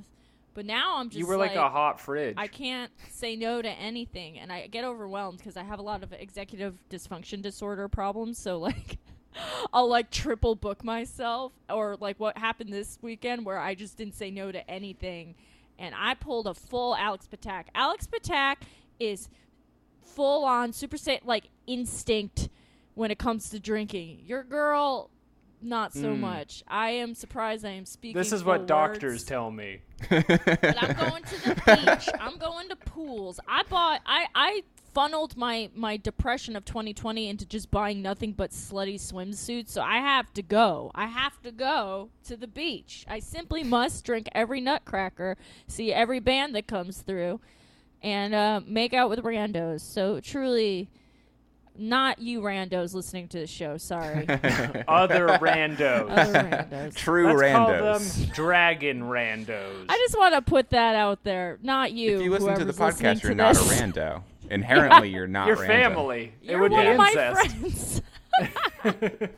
but 0.55 0.65
now 0.65 0.97
I'm 0.99 1.09
just 1.11 1.19
you 1.19 1.27
were 1.27 1.37
like, 1.37 1.55
a 1.57 1.69
hot 1.69 2.01
fridge. 2.01 2.35
I 2.39 2.47
can't 2.47 2.91
say 3.11 3.37
no 3.37 3.61
to 3.61 3.69
anything, 3.69 4.39
and 4.39 4.53
I 4.53 4.67
get 4.69 4.85
overwhelmed 4.85 5.39
because 5.39 5.57
I 5.57 5.63
have 5.65 5.79
a 5.79 5.83
lot 5.83 6.03
of 6.03 6.13
executive 6.13 6.79
dysfunction 6.89 7.43
disorder 7.43 7.89
problems. 7.89 8.39
So 8.39 8.59
like, 8.59 8.99
I'll 9.73 9.89
like 9.89 10.11
triple 10.11 10.55
book 10.55 10.85
myself, 10.85 11.53
or 11.69 11.97
like 12.01 12.19
what 12.21 12.39
happened 12.39 12.73
this 12.73 12.99
weekend 13.03 13.45
where 13.45 13.59
I 13.59 13.75
just 13.75 13.97
didn't 13.99 14.15
say 14.15 14.31
no 14.31 14.51
to 14.53 14.71
anything, 14.71 15.35
and 15.79 15.95
I 15.99 16.15
pulled 16.15 16.47
a 16.47 16.55
full 16.55 16.95
Alex 16.97 17.29
Patak. 17.31 17.65
Alex 17.75 18.07
Patak 18.07 18.57
is 19.01 19.29
full 20.01 20.45
on 20.45 20.73
super 20.73 20.97
sa- 20.97 21.19
like 21.25 21.49
instinct 21.67 22.49
when 22.95 23.11
it 23.11 23.19
comes 23.19 23.51
to 23.51 23.59
drinking. 23.61 24.21
Your 24.25 24.45
girl. 24.45 25.11
Not 25.67 25.95
so 25.95 26.15
Mm. 26.15 26.21
much. 26.21 26.63
I 26.69 26.91
am 26.91 27.15
surprised 27.15 27.65
I 27.65 27.71
am 27.71 27.87
speaking. 27.87 28.19
this 28.19 28.33
is 28.33 28.43
full 28.43 28.53
what 28.53 28.67
doctors 28.67 29.13
words. 29.15 29.25
tell 29.25 29.51
me. 29.51 29.81
But 30.11 30.77
I'm 30.83 30.95
going 30.97 31.23
to 31.25 31.49
the 31.49 31.55
beach. 31.97 32.09
I'm 32.21 32.37
going 32.37 32.69
to 32.69 32.77
pools. 32.77 33.41
I 33.49 33.63
bought. 33.71 34.03
I 34.05 34.27
I 34.35 34.63
funneled 34.93 35.37
my 35.39 35.71
my 35.75 35.97
depression 35.97 36.55
of 36.55 36.65
2020 36.67 37.29
into 37.29 37.47
just 37.47 37.71
buying 37.71 38.03
nothing 38.03 38.33
but 38.33 38.51
slutty 38.51 38.97
swimsuits. 38.97 39.71
So 39.71 39.81
I 39.81 39.97
have 39.99 40.33
to 40.35 40.43
go. 40.43 40.91
I 40.95 41.07
have 41.07 41.41
to 41.43 41.51
go 41.51 42.11
to 42.25 42.37
the 42.37 42.47
beach. 42.47 43.07
I 43.09 43.19
simply 43.21 43.65
must 43.65 44.05
drink 44.05 44.29
every 44.33 44.61
nutcracker, 44.61 45.39
see 45.67 45.93
every 45.95 46.21
band 46.21 46.55
that 46.57 46.67
comes 46.67 46.99
through, 47.01 47.41
and 48.03 48.35
uh, 48.35 48.61
make 48.67 48.93
out 48.93 49.09
with 49.09 49.21
randos. 49.21 49.81
So 49.81 50.21
truly. 50.21 50.91
Not 51.77 52.21
you 52.21 52.41
randos 52.41 52.95
listening 52.95 53.27
to 53.29 53.41
the 53.41 53.47
show, 53.49 53.77
sorry. 53.79 54.27
Other 54.89 55.27
randos. 55.41 56.09
Other 56.09 56.67
randos. 56.71 56.95
True 56.95 57.35
Let's 57.37 57.53
call 57.53 57.67
them 57.69 58.03
dragon 58.33 59.03
randos. 59.03 59.87
I 59.89 59.97
just 59.97 60.17
want 60.17 60.35
to 60.37 60.43
put 60.43 60.71
that 60.71 60.95
out 60.95 61.25
there. 61.25 61.59
Not 61.63 61.93
you. 61.93 62.17
if 62.19 62.23
you 62.23 62.31
listen 62.31 62.57
to 62.59 62.65
the 62.65 62.73
podcast, 62.73 63.23
you're 63.25 63.35
not 63.35 63.55
this. 63.57 63.81
a 63.81 63.83
rando. 63.83 64.23
Inherently, 64.51 65.09
you're 65.09 65.27
not 65.27 65.49
Your 65.49 65.57
rando. 65.57 65.67
family. 65.67 66.33
it 66.43 66.51
You're 66.51 66.61
would 66.61 66.71
one 66.73 66.85
be 66.85 66.91
of 66.91 66.97
my 66.97 67.09
incest. 67.09 68.03
friends. 68.83 69.33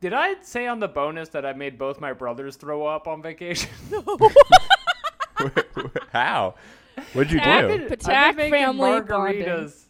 Did 0.00 0.12
I 0.12 0.34
say 0.42 0.66
on 0.66 0.78
the 0.80 0.88
bonus 0.88 1.28
that 1.30 1.46
I 1.46 1.52
made 1.52 1.78
both 1.78 2.00
my 2.00 2.12
brothers 2.12 2.56
throw 2.56 2.86
up 2.86 3.06
on 3.06 3.22
vacation? 3.22 3.70
How? 6.12 6.54
What'd 7.12 7.32
you 7.32 7.40
I've 7.40 7.68
do? 7.68 7.84
I've 7.84 7.90
Patak 7.98 8.36
been 8.36 8.50
making 8.50 8.52
family 8.52 9.00
bonding. 9.00 9.44
margaritas. 9.46 9.84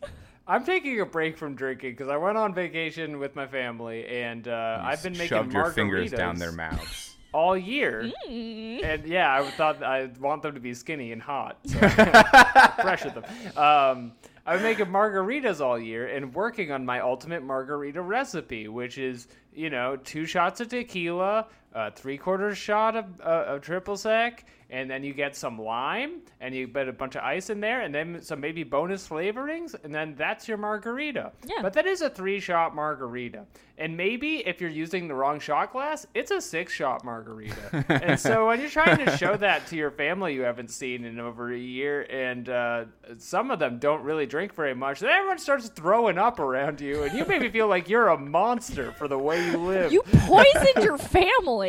I'm 0.47 0.64
taking 0.64 1.01
a 1.01 1.07
break 1.07 1.37
from 1.37 1.55
drinking 1.57 1.92
because 1.92 2.09
I 2.09 2.16
went 2.16 2.38
on 2.38 2.55
vacation 2.55 3.19
with 3.19 3.35
my 3.35 3.47
family 3.47 4.07
and 4.07 4.47
uh, 4.47 4.81
I've 4.83 5.03
been 5.03 5.12
making 5.14 5.29
shoved 5.29 5.53
your 5.53 5.64
margaritas 5.64 5.75
fingers 5.75 6.11
down 6.12 6.37
their 6.37 6.53
mouths. 6.53 7.16
all 7.33 7.57
year. 7.57 8.12
Mm. 8.29 8.85
And 8.85 9.07
yeah, 9.07 9.35
I 9.35 9.51
thought 9.51 9.83
I 9.83 10.07
want 10.21 10.42
them 10.42 10.55
to 10.55 10.61
be 10.61 10.73
skinny 10.75 11.12
and 11.12 11.21
hot, 11.21 11.59
so 11.64 11.79
pressure 12.79 13.11
them. 13.11 13.25
Um, 13.57 14.12
I've 14.47 14.61
been 14.61 14.71
making 14.71 14.87
margaritas 14.87 15.61
all 15.61 15.79
year 15.79 16.07
and 16.07 16.33
working 16.33 16.71
on 16.71 16.87
my 16.87 17.01
ultimate 17.01 17.42
margarita 17.42 18.01
recipe, 18.01 18.69
which 18.69 18.99
is 18.99 19.27
you 19.57 19.71
know, 19.71 19.97
two 19.97 20.27
shots 20.27 20.61
of 20.61 20.69
tequila, 20.69 21.47
a 21.77 21.91
three 21.91 22.17
quarters 22.17 22.57
shot 22.57 22.97
of, 22.97 23.05
uh, 23.21 23.45
of 23.49 23.61
triple 23.61 23.99
sec, 23.99 24.47
and 24.71 24.91
then 24.91 25.05
you 25.05 25.12
get 25.12 25.37
some 25.37 25.61
lime, 25.61 26.23
and 26.41 26.55
you 26.55 26.67
put 26.67 26.89
a 26.89 26.93
bunch 26.93 27.17
of 27.17 27.23
ice 27.23 27.51
in 27.51 27.61
there, 27.61 27.83
and 27.83 27.95
then 27.95 28.21
some 28.23 28.41
maybe 28.41 28.65
bonus 28.65 29.07
flavorings, 29.07 29.77
and 29.85 29.95
then 29.95 30.15
that's 30.17 30.49
your 30.49 30.57
margarita. 30.57 31.33
Yeah. 31.45 31.61
But 31.61 31.75
that 31.75 31.87
is 31.87 32.01
a 32.01 32.09
three 32.09 32.41
shot 32.41 32.75
margarita. 32.75 33.45
And 33.79 33.95
maybe 33.95 34.39
if 34.39 34.59
you're 34.59 34.71
using 34.71 35.07
the 35.07 35.15
wrong 35.15 35.39
shot 35.39 35.71
glass, 35.73 36.07
it's 36.15 36.31
a 36.31 36.41
six 36.41 36.73
shot 36.73 37.05
margarita. 37.05 37.85
and 38.03 38.19
so 38.19 38.47
when 38.47 38.59
you're 38.59 38.71
trying 38.71 39.05
to 39.05 39.15
show 39.19 39.37
that 39.37 39.67
to 39.67 39.77
your 39.77 39.91
family 39.91 40.33
you 40.33 40.43
haven't 40.43 40.71
seen 40.71 41.05
in 41.05 41.21
over 41.21 41.53
a 41.53 41.59
year, 41.59 42.03
and 42.09 42.49
uh, 42.49 42.85
some 43.19 43.51
of 43.51 43.59
them 43.59 43.79
don't 43.79 44.03
really 44.03 44.25
drink 44.25 44.55
very 44.55 44.75
much, 44.75 45.01
then 45.01 45.11
everyone 45.11 45.39
starts 45.39 45.69
throwing 45.69 46.17
up 46.17 46.41
around 46.41 46.81
you, 46.81 47.03
and 47.03 47.17
you 47.17 47.27
maybe 47.27 47.51
feel 47.51 47.69
like 47.69 47.91
you're 47.91 48.09
a 48.09 48.19
monster 48.19 48.93
for 48.93 49.09
the 49.09 49.19
way 49.19 49.47
you 49.51 49.59
live. 49.67 49.93
You 49.93 50.03
poisoned 50.03 50.83
your 50.83 50.97
family. 50.97 51.65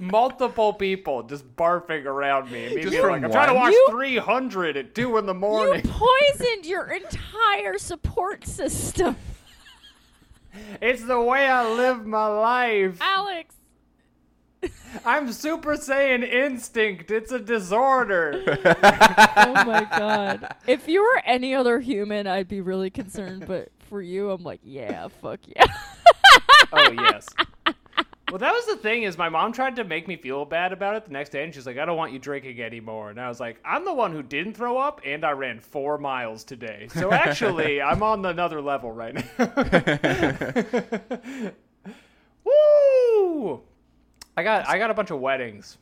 Multiple 0.00 0.72
people 0.72 1.22
just 1.22 1.44
barfing 1.56 2.04
around 2.06 2.50
me. 2.50 2.74
Me 2.74 2.82
Just 2.82 2.96
like, 2.98 3.22
I'm 3.22 3.30
trying 3.30 3.48
to 3.48 3.54
watch 3.54 3.72
You- 3.72 3.86
300 3.90 4.76
at 4.76 4.94
2 4.94 5.16
in 5.18 5.26
the 5.26 5.34
morning. 5.34 5.82
You 5.84 5.90
poisoned 5.90 6.66
your 6.66 6.86
entire 6.88 7.78
support 7.78 8.46
system, 8.46 9.16
It's 10.82 11.04
the 11.04 11.20
way 11.20 11.46
I 11.48 11.68
live 11.72 12.04
my 12.06 12.26
life. 12.26 12.98
Alex. 13.00 13.54
I'm 15.04 15.32
Super 15.32 15.72
Saiyan 15.74 16.22
Instinct. 16.22 17.10
It's 17.10 17.32
a 17.32 17.38
disorder. 17.40 18.42
Oh 19.36 19.64
my 19.66 19.86
god. 19.90 20.54
If 20.66 20.88
you 20.88 21.02
were 21.02 21.22
any 21.26 21.54
other 21.54 21.80
human, 21.80 22.26
I'd 22.26 22.48
be 22.48 22.60
really 22.60 22.88
concerned. 22.90 23.46
But 23.46 23.68
for 23.90 24.00
you, 24.00 24.30
I'm 24.30 24.42
like, 24.42 24.60
yeah, 24.62 25.08
fuck 25.20 25.40
yeah. 25.46 25.66
oh 26.72 26.90
yes. 26.92 27.28
Well, 28.30 28.38
that 28.38 28.52
was 28.52 28.66
the 28.66 28.76
thing 28.76 29.02
is 29.04 29.16
my 29.18 29.28
mom 29.28 29.52
tried 29.52 29.76
to 29.76 29.84
make 29.84 30.08
me 30.08 30.16
feel 30.16 30.44
bad 30.44 30.72
about 30.72 30.96
it 30.96 31.04
the 31.04 31.12
next 31.12 31.30
day, 31.30 31.44
and 31.44 31.54
she's 31.54 31.66
like, 31.66 31.78
"I 31.78 31.84
don't 31.84 31.96
want 31.96 32.12
you 32.12 32.18
drinking 32.18 32.60
anymore." 32.60 33.10
And 33.10 33.20
I 33.20 33.28
was 33.28 33.38
like, 33.38 33.58
"I'm 33.64 33.84
the 33.84 33.92
one 33.92 34.12
who 34.12 34.22
didn't 34.22 34.54
throw 34.54 34.78
up, 34.78 35.00
and 35.04 35.24
I 35.24 35.32
ran 35.32 35.60
four 35.60 35.98
miles 35.98 36.42
today, 36.42 36.88
so 36.92 37.12
actually, 37.12 37.80
I'm 37.90 38.02
on 38.02 38.24
another 38.24 38.60
level 38.62 38.90
right 38.92 39.14
now." 39.14 39.22
Woo! 42.44 43.60
I 44.36 44.42
got 44.42 44.68
I 44.68 44.78
got 44.78 44.90
a 44.90 44.94
bunch 44.94 45.10
of 45.10 45.20
weddings. 45.20 45.78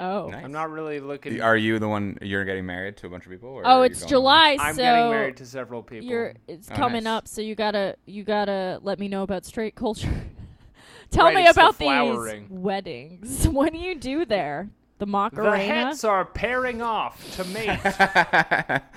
Oh. 0.00 0.28
Nice. 0.28 0.44
I'm 0.44 0.50
not 0.52 0.70
really 0.70 0.98
looking. 0.98 1.40
Are 1.40 1.56
you 1.56 1.78
the 1.78 1.88
one 1.88 2.18
you're 2.20 2.44
getting 2.44 2.66
married 2.66 2.96
to 2.96 3.06
a 3.06 3.10
bunch 3.10 3.26
of 3.26 3.30
people? 3.30 3.50
Or 3.50 3.62
Oh, 3.64 3.70
are 3.70 3.78
you 3.78 3.84
it's 3.92 4.00
going- 4.00 4.08
July, 4.08 4.56
I'm 4.58 4.74
getting 4.74 5.10
married 5.10 5.36
to 5.36 5.46
several 5.46 5.84
people. 5.84 6.08
you're 6.08 6.34
it's 6.48 6.68
Oh, 6.70 6.74
coming 6.74 7.04
nice. 7.04 7.12
up, 7.12 7.28
so 7.28 7.40
you 7.42 7.54
gotta 7.54 7.94
you 8.06 8.24
gotta 8.24 8.80
let 8.82 8.98
me 8.98 9.06
know 9.06 9.22
about 9.22 9.44
straight 9.44 9.74
culture. 9.76 10.10
Tell 11.14 11.26
Right, 11.26 11.36
me 11.36 11.42
it's 11.46 11.54
the 11.54 11.60
about 11.62 11.78
these 11.78 12.50
weddings. 12.50 13.46
What 13.48 13.72
do 13.72 13.78
you 13.78 13.94
do 13.94 14.24
there? 14.24 14.68
The 14.98 15.06
the 15.06 15.10
Macarena? 15.10 15.56
hets 15.58 16.04
are 16.04 16.24
pairing 16.24 16.82
off 16.82 17.18
to 17.36 17.44
mate. 17.44 18.82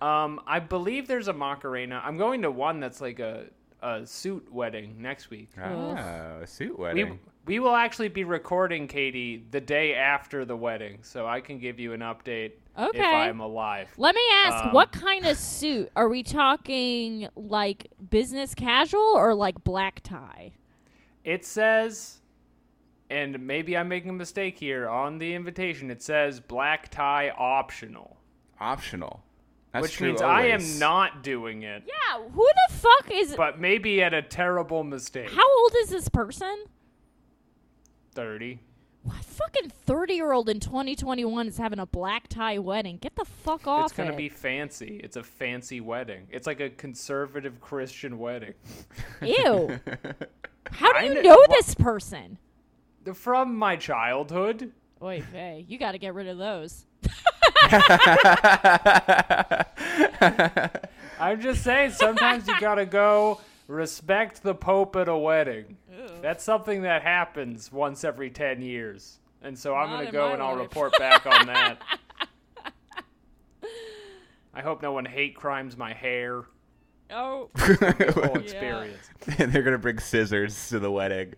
Um, 0.00 0.40
I 0.46 0.60
believe 0.60 1.06
there's 1.06 1.28
a 1.28 1.32
Macarena. 1.34 2.00
I'm 2.02 2.16
going 2.16 2.40
to 2.42 2.50
one 2.50 2.80
that's 2.80 3.02
like 3.02 3.18
a, 3.20 3.44
a 3.82 4.06
suit 4.06 4.50
wedding 4.50 4.96
next 4.98 5.28
week. 5.28 5.50
Oh, 5.62 5.90
a 6.42 6.46
suit 6.46 6.78
wedding. 6.78 7.18
we 7.44 7.58
will 7.58 7.74
actually 7.76 8.08
be 8.08 8.24
recording, 8.24 8.88
Katie, 8.88 9.44
the 9.50 9.60
day 9.60 9.94
after 9.94 10.46
the 10.46 10.56
wedding, 10.56 11.00
so 11.02 11.26
I 11.26 11.42
can 11.42 11.58
give 11.58 11.78
you 11.78 11.92
an 11.92 12.00
update 12.00 12.52
if 12.78 12.88
Okay. 12.96 13.04
I'm 13.04 13.40
alive. 13.40 13.88
Let 13.98 14.14
me 14.14 14.22
ask, 14.46 14.64
Um, 14.64 14.72
what 14.72 14.90
kind 14.90 15.26
of 15.26 15.36
suit? 15.36 15.90
Are 15.94 16.08
we 16.08 16.22
talking 16.22 17.28
like 17.36 17.88
business 18.08 18.54
casual 18.54 19.02
or 19.02 19.34
like 19.34 19.62
black 19.64 20.00
tie? 20.02 20.52
It 21.24 21.44
says, 21.44 22.18
and 23.10 23.46
maybe 23.46 23.76
I'm 23.76 23.88
making 23.88 24.10
a 24.10 24.14
mistake 24.14 24.58
here 24.58 24.88
on 24.88 25.18
the 25.18 25.34
invitation, 25.34 25.90
it 25.90 26.02
says 26.02 26.40
black 26.40 26.90
tie 26.90 27.30
optional, 27.30 28.16
Optional. 28.60 29.22
That's 29.72 29.82
which 29.84 29.92
true 29.94 30.08
means 30.08 30.20
I 30.22 30.46
am 30.46 30.78
not 30.78 31.22
doing 31.22 31.62
it, 31.62 31.84
Yeah, 31.86 32.22
who 32.28 32.48
the 32.68 32.74
fuck 32.74 33.10
is 33.12 33.34
but 33.36 33.60
maybe 33.60 34.02
at 34.02 34.12
a 34.12 34.22
terrible 34.22 34.82
mistake. 34.84 35.30
How 35.30 35.58
old 35.62 35.72
is 35.82 35.90
this 35.90 36.08
person? 36.08 36.64
30. 38.14 38.58
What 39.02 39.24
fucking 39.24 39.70
30 39.70 40.14
year 40.14 40.32
old 40.32 40.48
in 40.50 40.60
2021 40.60 41.48
is 41.48 41.56
having 41.56 41.78
a 41.78 41.86
black 41.86 42.28
tie 42.28 42.58
wedding? 42.58 42.98
Get 42.98 43.16
the 43.16 43.24
fuck 43.24 43.66
off 43.66 43.86
It's 43.86 43.96
gonna 43.96 44.12
it. 44.12 44.16
be 44.18 44.28
fancy. 44.28 45.00
It's 45.02 45.16
a 45.16 45.22
fancy 45.22 45.80
wedding. 45.80 46.26
It's 46.30 46.46
like 46.46 46.60
a 46.60 46.68
conservative 46.68 47.60
Christian 47.60 48.18
wedding. 48.18 48.52
Ew. 49.22 49.80
How 50.72 50.92
do 50.92 51.06
you 51.06 51.12
kn- 51.14 51.24
know 51.24 51.42
this 51.48 51.74
person? 51.74 52.36
From 53.14 53.56
my 53.56 53.76
childhood. 53.76 54.72
Oy 55.02 55.22
vey, 55.32 55.64
you 55.66 55.78
gotta 55.78 55.96
get 55.96 56.12
rid 56.12 56.26
of 56.28 56.36
those. 56.36 56.84
I'm 61.18 61.40
just 61.40 61.62
saying, 61.64 61.92
sometimes 61.92 62.46
you 62.46 62.58
gotta 62.60 62.84
go 62.86 63.40
respect 63.70 64.42
the 64.42 64.54
Pope 64.54 64.96
at 64.96 65.08
a 65.08 65.16
wedding. 65.16 65.76
That's 66.20 66.44
something 66.44 66.82
that 66.82 67.02
happens 67.02 67.72
once 67.72 68.04
every 68.04 68.30
10 68.30 68.62
years. 68.62 69.18
And 69.42 69.58
so 69.58 69.74
I'm 69.74 69.88
gonna 69.88 70.12
go 70.12 70.28
my 70.28 70.34
and 70.34 70.42
I'll 70.42 70.56
report 70.56 70.92
back 70.98 71.24
on 71.24 71.46
that. 71.46 71.80
I 74.52 74.60
hope 74.60 74.82
no 74.82 74.92
one 74.92 75.06
hate 75.06 75.34
crimes 75.36 75.76
my 75.76 75.94
hair. 75.94 76.44
Oh. 77.10 77.48
Whole 77.56 78.38
experience. 78.38 79.08
They're 79.38 79.62
gonna 79.62 79.78
bring 79.78 79.98
scissors 79.98 80.68
to 80.68 80.78
the 80.78 80.90
wedding. 80.90 81.34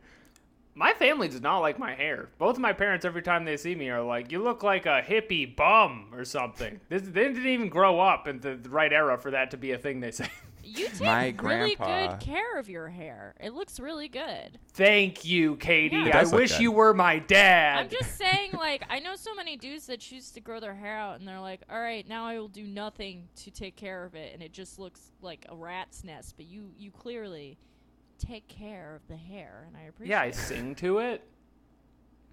My 0.75 0.95
family 0.95 1.29
does 1.29 1.43
not 1.43 1.59
like 1.59 1.79
my 1.79 1.95
hair. 1.95 2.31
Both 2.39 2.57
of 2.57 2.63
my 2.63 2.73
parents, 2.73 3.05
every 3.05 3.21
time 3.21 3.45
they 3.45 3.59
see 3.59 3.75
me, 3.75 3.91
are 3.91 4.03
like, 4.03 4.33
"You 4.33 4.43
look 4.43 4.63
like 4.63 4.87
a 4.87 5.03
hippie 5.03 5.55
bum 5.55 6.09
or 6.15 6.25
something." 6.25 6.81
This, 6.89 7.03
they 7.03 7.25
didn't 7.25 7.47
even 7.47 7.69
grow 7.69 8.01
up 8.01 8.27
in 8.27 8.41
the 8.41 8.57
right 8.71 8.93
era 8.93 9.19
for 9.19 9.31
that 9.33 9.51
to 9.51 9.59
be 9.59 9.73
a 9.73 9.79
thing. 9.79 10.01
They 10.01 10.11
say. 10.11 10.31
You 10.65 10.89
take 10.89 11.01
My 11.01 11.25
really 11.43 11.75
grandpa- 11.77 12.17
good 12.17 12.21
care 12.21 12.59
of 12.59 12.69
your 12.69 12.89
hair. 12.89 13.35
It 13.41 13.53
looks 13.55 13.81
really 13.81 14.09
good. 14.09 14.59
Thank 14.75 15.25
you, 15.25 15.57
Katie. 15.57 15.97
Yeah. 15.97 16.07
It 16.07 16.15
I 16.15 16.21
does 16.21 16.33
look 16.33 16.41
wish 16.43 16.53
good. 16.53 16.61
you 16.63 16.73
were 16.73 16.95
my 16.95 17.19
dad. 17.19 17.79
I'm 17.81 17.89
just 17.89 18.17
saying, 18.17 18.53
like, 18.53 18.85
I 18.89 18.99
know 19.01 19.17
so 19.17 19.35
many 19.35 19.57
dudes 19.57 19.87
that 19.87 20.01
choose 20.01 20.31
to 20.33 20.41
grow 20.41 20.61
their 20.61 20.75
hair 20.75 20.97
out, 20.97 21.19
and 21.19 21.27
they're 21.29 21.41
like, 21.41 21.63
"All 21.71 21.81
right, 21.81 22.07
now 22.09 22.25
I 22.27 22.39
will 22.39 22.49
do 22.49 22.65
nothing 22.65 23.29
to 23.37 23.51
take 23.51 23.77
care 23.77 24.05
of 24.05 24.15
it," 24.15 24.33
and 24.35 24.43
it 24.43 24.53
just 24.53 24.79
looks 24.79 25.11
like 25.21 25.45
a 25.49 25.57
rat's 25.57 26.05
nest. 26.05 26.35
But 26.37 26.47
you, 26.47 26.71
you 26.79 26.91
clearly 26.91 27.59
take 28.19 28.47
care 28.49 28.95
of 28.95 29.07
the 29.09 29.17
hair, 29.17 29.65
and 29.67 29.77
I 29.77 29.83
appreciate. 29.89 30.15
It. 30.15 30.17
Yeah, 30.17 30.23
I 30.23 30.27
it. 30.27 30.35
sing 30.35 30.75
to 30.77 30.99
it. 30.99 31.23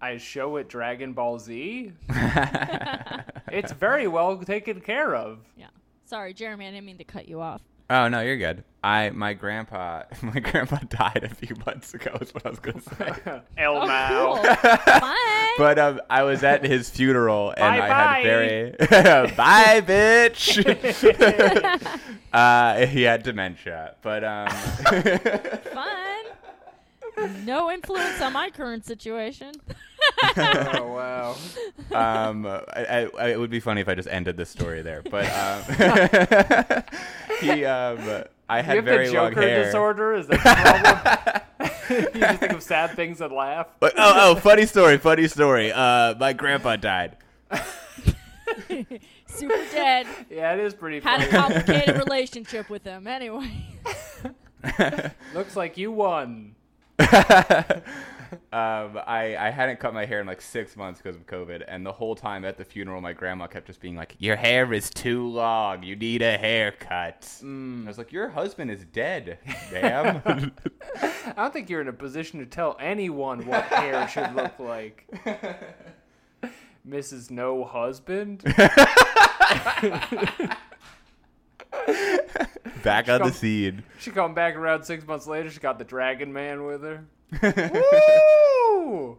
I 0.01 0.17
show 0.17 0.55
it 0.57 0.69
Dragon 0.69 1.13
Ball 1.13 1.39
Z. 1.39 1.91
It's 3.51 3.71
very 3.71 4.07
well 4.07 4.37
taken 4.37 4.79
care 4.79 5.15
of. 5.15 5.39
Yeah. 5.57 5.67
Sorry, 6.05 6.33
Jeremy, 6.35 6.67
I 6.67 6.71
didn't 6.71 6.85
mean 6.85 6.99
to 6.99 7.03
cut 7.03 7.27
you 7.27 7.41
off. 7.41 7.61
Oh 7.89 8.07
no, 8.07 8.21
you're 8.21 8.37
good. 8.37 8.63
I 8.83 9.09
my 9.09 9.33
grandpa 9.33 10.03
my 10.21 10.39
grandpa 10.39 10.77
died 10.89 11.23
a 11.29 11.33
few 11.33 11.55
months 11.65 11.93
ago. 11.93 12.15
Is 12.21 12.33
what 12.33 12.45
I 12.45 12.49
was 12.49 12.59
gonna 12.59 12.81
say. 12.81 13.41
El 13.57 13.75
Oh, 13.77 13.85
Mao. 13.87 14.35
cool. 14.35 14.55
Fun. 14.55 15.15
But 15.57 15.79
um, 15.79 15.99
I 16.09 16.23
was 16.23 16.43
at 16.43 16.63
his 16.63 16.89
funeral 16.89 17.53
and 17.57 17.65
I 17.65 17.79
Bye-bye. 17.79 18.19
had 18.19 18.23
very 18.23 18.71
bye, 19.35 19.81
bitch. 19.81 20.63
uh, 22.31 22.85
he 22.85 23.01
had 23.03 23.23
dementia, 23.23 23.95
but 24.01 24.23
um, 24.23 24.47
Fun. 25.73 26.25
No 27.45 27.69
influence 27.69 28.21
on 28.21 28.31
my 28.33 28.49
current 28.49 28.85
situation. 28.85 29.51
Oh 30.37 31.35
wow. 31.91 32.29
um, 32.29 32.45
I, 32.45 33.09
I, 33.17 33.29
it 33.29 33.39
would 33.39 33.49
be 33.49 33.59
funny 33.59 33.81
if 33.81 33.87
I 33.87 33.95
just 33.95 34.07
ended 34.09 34.37
the 34.37 34.45
story 34.45 34.81
there. 34.81 35.01
But 35.01 35.25
um, 35.31 36.83
he 37.41 37.65
um, 37.65 38.23
I 38.49 38.61
had 38.61 38.73
You 38.73 38.77
have 38.77 38.85
very 38.85 39.07
the 39.07 39.13
long 39.15 39.33
hair. 39.33 39.63
disorder? 39.65 40.13
Is 40.13 40.27
that 40.27 41.43
the 41.59 41.67
problem? 41.89 42.11
you 42.13 42.19
just 42.21 42.39
think 42.39 42.53
of 42.53 42.63
sad 42.63 42.91
things 42.95 43.21
and 43.21 43.33
laugh. 43.33 43.67
But- 43.79 43.93
oh, 43.97 44.13
oh, 44.15 44.35
funny 44.35 44.65
story, 44.65 44.97
funny 44.97 45.27
story. 45.27 45.71
Uh, 45.71 46.15
my 46.19 46.33
grandpa 46.33 46.75
died. 46.75 47.17
Super 49.27 49.55
dead. 49.71 50.07
Yeah, 50.29 50.53
it 50.53 50.59
is 50.59 50.73
pretty 50.73 50.99
funny. 50.99 51.25
Had 51.25 51.33
a 51.33 51.37
complicated 51.37 51.97
relationship 51.97 52.69
with 52.69 52.83
him. 52.83 53.07
Anyway. 53.07 53.51
Looks 55.33 55.55
like 55.55 55.77
you 55.77 55.91
won. 55.91 56.55
Um, 58.31 58.99
I, 59.07 59.35
I 59.37 59.49
hadn't 59.49 59.79
cut 59.79 59.93
my 59.93 60.05
hair 60.05 60.21
in 60.21 60.27
like 60.27 60.41
six 60.41 60.75
months 60.75 61.01
because 61.01 61.15
of 61.15 61.25
COVID, 61.25 61.63
and 61.67 61.85
the 61.85 61.91
whole 61.91 62.15
time 62.15 62.45
at 62.45 62.57
the 62.57 62.65
funeral, 62.65 63.01
my 63.01 63.13
grandma 63.13 63.47
kept 63.47 63.67
just 63.67 63.79
being 63.79 63.95
like, 63.95 64.15
"Your 64.19 64.35
hair 64.35 64.71
is 64.73 64.89
too 64.89 65.27
long. 65.27 65.83
You 65.83 65.95
need 65.95 66.21
a 66.21 66.37
haircut." 66.37 67.21
Mm. 67.43 67.85
I 67.85 67.87
was 67.87 67.97
like, 67.97 68.11
"Your 68.11 68.29
husband 68.29 68.71
is 68.71 68.83
dead, 68.85 69.39
ma'am." 69.71 70.51
I 71.01 71.33
don't 71.35 71.53
think 71.53 71.69
you're 71.69 71.81
in 71.81 71.87
a 71.87 71.93
position 71.93 72.39
to 72.39 72.45
tell 72.45 72.77
anyone 72.79 73.45
what 73.45 73.63
hair 73.65 74.07
should 74.07 74.33
look 74.35 74.59
like. 74.59 75.07
Mrs. 76.87 77.29
No 77.29 77.63
Husband? 77.63 78.43
Back 82.83 83.09
on 83.09 83.21
the 83.21 83.31
scene. 83.33 83.83
She 83.99 84.11
come 84.11 84.33
back 84.33 84.55
around 84.55 84.83
six 84.83 85.05
months 85.05 85.27
later. 85.27 85.49
She 85.49 85.59
got 85.59 85.77
the 85.77 85.85
Dragon 85.85 86.31
Man 86.31 86.63
with 86.63 86.81
her. 86.83 87.05
Woo! 87.31 89.17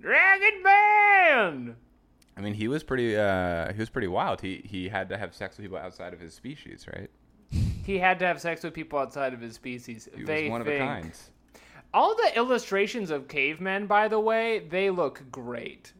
Dragon 0.00 0.62
Man. 0.62 1.76
I 2.36 2.40
mean, 2.40 2.54
he 2.54 2.68
was 2.68 2.82
pretty. 2.82 3.16
Uh, 3.16 3.72
he 3.72 3.78
was 3.78 3.88
pretty 3.90 4.08
wild. 4.08 4.40
He 4.40 4.62
he 4.64 4.88
had 4.88 5.08
to 5.08 5.16
have 5.18 5.34
sex 5.34 5.56
with 5.56 5.64
people 5.64 5.78
outside 5.78 6.12
of 6.12 6.20
his 6.20 6.34
species, 6.34 6.86
right? 6.94 7.10
He 7.84 7.98
had 7.98 8.18
to 8.18 8.26
have 8.26 8.40
sex 8.40 8.62
with 8.62 8.74
people 8.74 8.98
outside 8.98 9.32
of 9.32 9.40
his 9.40 9.54
species. 9.54 10.08
He 10.14 10.24
they 10.24 10.42
was 10.44 10.50
one 10.50 10.64
think. 10.64 10.80
of 10.82 10.88
a 10.88 10.92
kind. 11.02 11.12
All 11.94 12.14
the 12.16 12.32
illustrations 12.36 13.10
of 13.10 13.28
cavemen, 13.28 13.86
by 13.86 14.08
the 14.08 14.20
way, 14.20 14.58
they 14.68 14.90
look 14.90 15.22
great. 15.30 15.92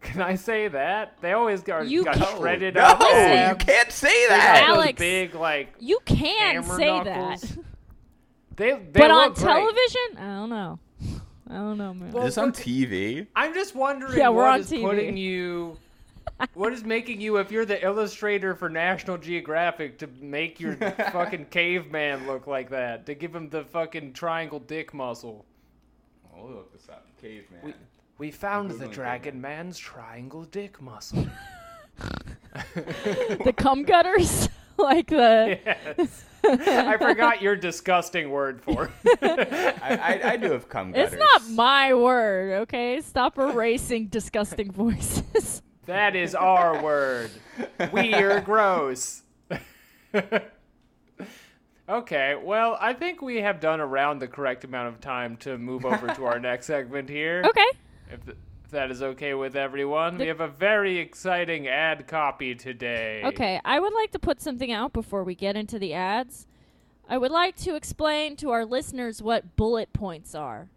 Can 0.00 0.20
I 0.20 0.34
say 0.34 0.66
that? 0.66 1.18
They 1.20 1.32
always 1.32 1.62
got, 1.62 1.86
You 1.86 2.02
got 2.02 2.16
can't- 2.16 2.36
shredded 2.38 2.74
no, 2.74 2.80
up. 2.82 3.00
you 3.00 3.54
can't 3.64 3.92
say 3.92 4.26
that. 4.28 4.64
Alex. 4.66 4.98
big 4.98 5.34
like 5.36 5.74
You 5.78 6.00
can 6.04 6.26
hammer 6.64 6.76
say 6.76 6.86
knuckles. 6.86 7.42
that. 7.42 7.58
They. 8.56 8.72
they 8.72 9.00
But 9.00 9.10
on 9.10 9.28
look 9.28 9.34
great. 9.36 9.46
television, 9.46 10.18
I 10.18 10.26
don't 10.34 10.50
know. 10.50 10.78
I 11.50 11.54
don't 11.54 11.76
know, 11.78 11.92
man. 11.92 12.12
Well, 12.12 12.24
Is 12.26 12.34
this 12.36 12.38
on 12.42 12.52
TV? 12.52 13.26
I'm 13.36 13.52
just 13.52 13.74
wondering 13.74 14.16
Yeah, 14.16 14.30
we're 14.30 14.44
what 14.44 14.54
on 14.54 14.60
is 14.60 14.70
TV. 14.70 14.82
putting 14.82 15.16
you. 15.28 15.76
What 16.54 16.72
is 16.72 16.82
making 16.82 17.20
you, 17.20 17.36
if 17.36 17.52
you're 17.52 17.66
the 17.66 17.84
illustrator 17.84 18.54
for 18.54 18.68
National 18.68 19.16
Geographic, 19.18 19.98
to 19.98 20.08
make 20.20 20.58
your 20.58 20.74
fucking 21.12 21.46
caveman 21.50 22.26
look 22.26 22.46
like 22.46 22.70
that? 22.70 23.06
To 23.06 23.14
give 23.14 23.34
him 23.34 23.48
the 23.50 23.64
fucking 23.64 24.12
triangle 24.14 24.58
dick 24.58 24.92
muscle? 24.94 25.44
I'll 26.34 26.48
look 26.48 26.72
this 26.72 26.88
up. 26.88 27.06
Caveman. 27.20 27.60
We, 27.62 27.74
we 28.18 28.30
found 28.30 28.70
the 28.70 28.86
Googling 28.86 28.92
Dragon 28.92 29.40
Man's 29.40 29.78
triangle 29.78 30.44
dick 30.44 30.80
muscle. 30.80 31.26
the 33.44 33.54
cum 33.56 33.82
gutters, 33.84 34.48
like 34.78 35.08
the. 35.08 35.58
yes. 35.64 36.24
I 36.44 36.96
forgot 36.98 37.40
your 37.42 37.56
disgusting 37.56 38.30
word 38.30 38.60
for 38.62 38.90
it. 39.04 39.18
I, 39.82 39.96
I, 39.96 40.32
I 40.32 40.36
do 40.36 40.52
have 40.52 40.68
cum 40.68 40.92
gutters. 40.92 41.12
It's 41.12 41.20
not 41.20 41.48
my 41.50 41.94
word, 41.94 42.62
okay? 42.62 43.00
Stop 43.00 43.38
erasing 43.38 44.08
disgusting 44.08 44.70
voices. 44.72 45.62
That 45.86 46.14
is 46.14 46.34
our 46.34 46.80
word. 46.82 47.30
We're 47.92 48.40
gross. 48.40 49.22
okay, 51.88 52.36
well, 52.42 52.78
I 52.80 52.92
think 52.92 53.20
we 53.20 53.40
have 53.40 53.60
done 53.60 53.80
around 53.80 54.20
the 54.20 54.28
correct 54.28 54.64
amount 54.64 54.94
of 54.94 55.00
time 55.00 55.36
to 55.38 55.58
move 55.58 55.84
over 55.84 56.14
to 56.14 56.24
our 56.24 56.38
next 56.40 56.66
segment 56.66 57.08
here. 57.08 57.42
Okay. 57.44 57.66
If, 58.10 58.24
th- 58.24 58.36
if 58.36 58.51
that 58.72 58.90
is 58.90 59.02
okay 59.02 59.34
with 59.34 59.54
everyone. 59.54 60.18
The- 60.18 60.24
we 60.24 60.28
have 60.28 60.40
a 60.40 60.48
very 60.48 60.98
exciting 60.98 61.68
ad 61.68 62.06
copy 62.06 62.54
today. 62.54 63.22
Okay, 63.24 63.60
I 63.64 63.78
would 63.78 63.92
like 63.94 64.10
to 64.12 64.18
put 64.18 64.40
something 64.40 64.72
out 64.72 64.92
before 64.92 65.22
we 65.22 65.34
get 65.34 65.56
into 65.56 65.78
the 65.78 65.94
ads. 65.94 66.46
I 67.08 67.18
would 67.18 67.30
like 67.30 67.56
to 67.56 67.74
explain 67.74 68.36
to 68.36 68.50
our 68.50 68.64
listeners 68.64 69.22
what 69.22 69.56
bullet 69.56 69.92
points 69.92 70.34
are. 70.34 70.68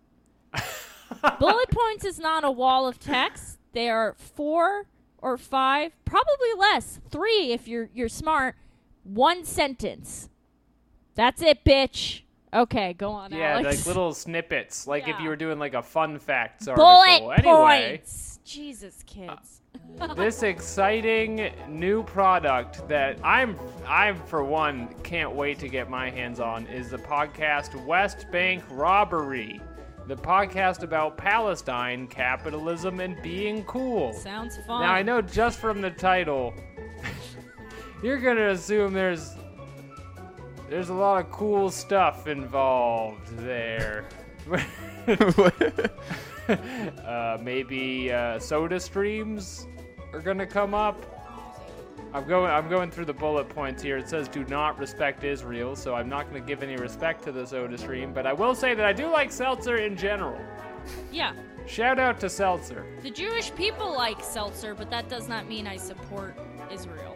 bullet 1.39 1.69
points 1.69 2.05
is 2.05 2.19
not 2.19 2.43
a 2.43 2.51
wall 2.51 2.87
of 2.87 2.99
text. 2.99 3.57
They 3.73 3.89
are 3.89 4.15
four 4.17 4.85
or 5.17 5.37
five, 5.37 5.93
probably 6.05 6.53
less, 6.57 6.99
three 7.09 7.51
if 7.51 7.67
you're 7.67 7.89
you're 7.93 8.09
smart. 8.09 8.55
One 9.03 9.45
sentence. 9.45 10.29
That's 11.15 11.41
it, 11.41 11.63
bitch. 11.63 12.21
Okay, 12.55 12.93
go 12.93 13.11
on, 13.11 13.33
Yeah, 13.33 13.59
Alex. 13.59 13.79
like 13.79 13.85
little 13.85 14.13
snippets, 14.13 14.87
like 14.87 15.07
if 15.09 15.19
you 15.19 15.27
were 15.27 15.35
doing 15.35 15.59
like 15.59 15.73
a 15.73 15.83
fun 15.83 16.17
facts 16.19 16.65
bullet 16.65 16.79
article. 16.79 17.31
Anyway, 17.33 17.97
points. 17.97 18.39
Jesus, 18.45 19.03
kids. 19.05 19.61
this 20.15 20.41
exciting 20.43 21.51
new 21.67 22.01
product 22.03 22.87
that 22.87 23.17
I'm 23.23 23.59
I'm 23.85 24.15
for 24.23 24.41
one 24.43 24.87
can't 25.03 25.33
wait 25.33 25.59
to 25.59 25.67
get 25.67 25.89
my 25.89 26.09
hands 26.09 26.39
on 26.39 26.65
is 26.67 26.89
the 26.89 26.97
podcast 26.97 27.75
West 27.85 28.25
Bank 28.31 28.63
Robbery. 28.71 29.59
The 30.07 30.15
podcast 30.15 30.83
about 30.83 31.17
Palestine, 31.17 32.07
capitalism, 32.07 32.99
and 32.99 33.21
being 33.21 33.63
cool. 33.65 34.13
Sounds 34.13 34.57
fun. 34.65 34.81
Now 34.81 34.93
I 34.93 35.01
know 35.01 35.19
just 35.21 35.59
from 35.59 35.81
the 35.81 35.91
title, 35.91 36.53
you're 38.03 38.19
gonna 38.19 38.49
assume 38.49 38.93
there's 38.93 39.33
there's 40.69 40.89
a 40.89 40.93
lot 40.93 41.23
of 41.23 41.31
cool 41.31 41.69
stuff 41.69 42.27
involved 42.27 43.37
there. 43.37 44.05
uh, 46.47 47.37
maybe 47.41 48.11
uh, 48.11 48.39
soda 48.39 48.79
streams 48.79 49.67
are 50.13 50.21
gonna 50.21 50.45
come 50.45 50.73
up. 50.73 51.11
I'm 52.13 52.27
going. 52.27 52.49
I'm 52.49 52.69
going 52.69 52.91
through 52.91 53.05
the 53.05 53.13
bullet 53.13 53.49
points 53.49 53.83
here. 53.83 53.97
It 53.97 54.07
says 54.07 54.29
do 54.29 54.45
not 54.45 54.79
respect 54.79 55.23
Israel, 55.25 55.75
so 55.75 55.95
I'm 55.95 56.07
not 56.07 56.29
going 56.29 56.41
to 56.41 56.47
give 56.47 56.63
any 56.63 56.77
respect 56.77 57.25
to 57.25 57.33
the 57.33 57.45
soda 57.45 57.77
stream. 57.77 58.13
But 58.13 58.25
I 58.25 58.31
will 58.31 58.55
say 58.55 58.73
that 58.73 58.85
I 58.85 58.93
do 58.93 59.11
like 59.11 59.33
seltzer 59.33 59.77
in 59.77 59.97
general. 59.97 60.39
yeah. 61.11 61.33
Shout 61.65 61.99
out 61.99 62.19
to 62.19 62.29
seltzer. 62.29 62.85
The 63.01 63.09
Jewish 63.09 63.53
people 63.55 63.93
like 63.93 64.23
seltzer, 64.23 64.75
but 64.75 64.89
that 64.91 65.09
does 65.09 65.27
not 65.27 65.49
mean 65.49 65.67
I 65.67 65.77
support 65.77 66.37
Israel. 66.71 67.14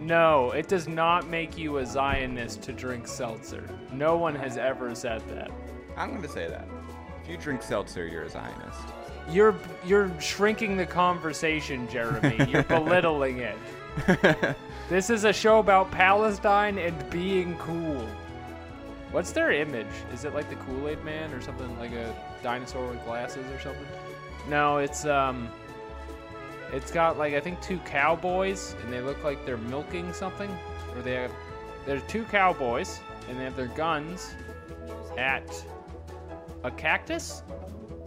No, 0.00 0.50
it 0.52 0.68
does 0.68 0.88
not 0.88 1.28
make 1.28 1.56
you 1.56 1.78
a 1.78 1.86
Zionist 1.86 2.62
to 2.62 2.72
drink 2.72 3.06
seltzer. 3.06 3.68
No 3.92 4.16
one 4.16 4.34
has 4.34 4.56
ever 4.56 4.94
said 4.94 5.22
that. 5.30 5.50
I'm 5.96 6.10
going 6.10 6.22
to 6.22 6.28
say 6.28 6.48
that. 6.48 6.68
If 7.22 7.30
you 7.30 7.36
drink 7.36 7.62
seltzer, 7.62 8.06
you're 8.06 8.24
a 8.24 8.30
Zionist. 8.30 8.80
You're 9.28 9.56
you're 9.84 10.08
shrinking 10.20 10.76
the 10.76 10.86
conversation, 10.86 11.88
Jeremy. 11.88 12.48
You're 12.48 12.62
belittling 12.78 13.38
it. 13.38 13.56
This 14.88 15.10
is 15.10 15.24
a 15.24 15.32
show 15.32 15.58
about 15.58 15.90
Palestine 15.90 16.78
and 16.78 17.10
being 17.10 17.56
cool. 17.58 18.06
What's 19.10 19.32
their 19.32 19.50
image? 19.50 19.86
Is 20.12 20.24
it 20.24 20.32
like 20.32 20.48
the 20.48 20.54
Kool-Aid 20.56 21.04
Man 21.04 21.32
or 21.32 21.40
something 21.40 21.76
like 21.80 21.90
a 21.90 22.14
dinosaur 22.40 22.86
with 22.86 23.04
glasses 23.04 23.44
or 23.50 23.58
something? 23.58 23.86
No, 24.48 24.78
it's 24.78 25.04
um 25.04 25.48
it's 26.72 26.90
got 26.90 27.18
like 27.18 27.34
I 27.34 27.40
think 27.40 27.60
two 27.60 27.78
cowboys 27.78 28.74
and 28.82 28.92
they 28.92 29.00
look 29.00 29.22
like 29.24 29.44
they're 29.46 29.56
milking 29.56 30.12
something 30.12 30.50
or 30.94 31.02
they 31.02 31.14
have 31.14 31.32
there's 31.84 32.02
two 32.08 32.24
cowboys 32.24 33.00
and 33.28 33.38
they 33.38 33.44
have 33.44 33.56
their 33.56 33.68
guns 33.68 34.34
at 35.16 35.64
a 36.64 36.70
cactus? 36.70 37.42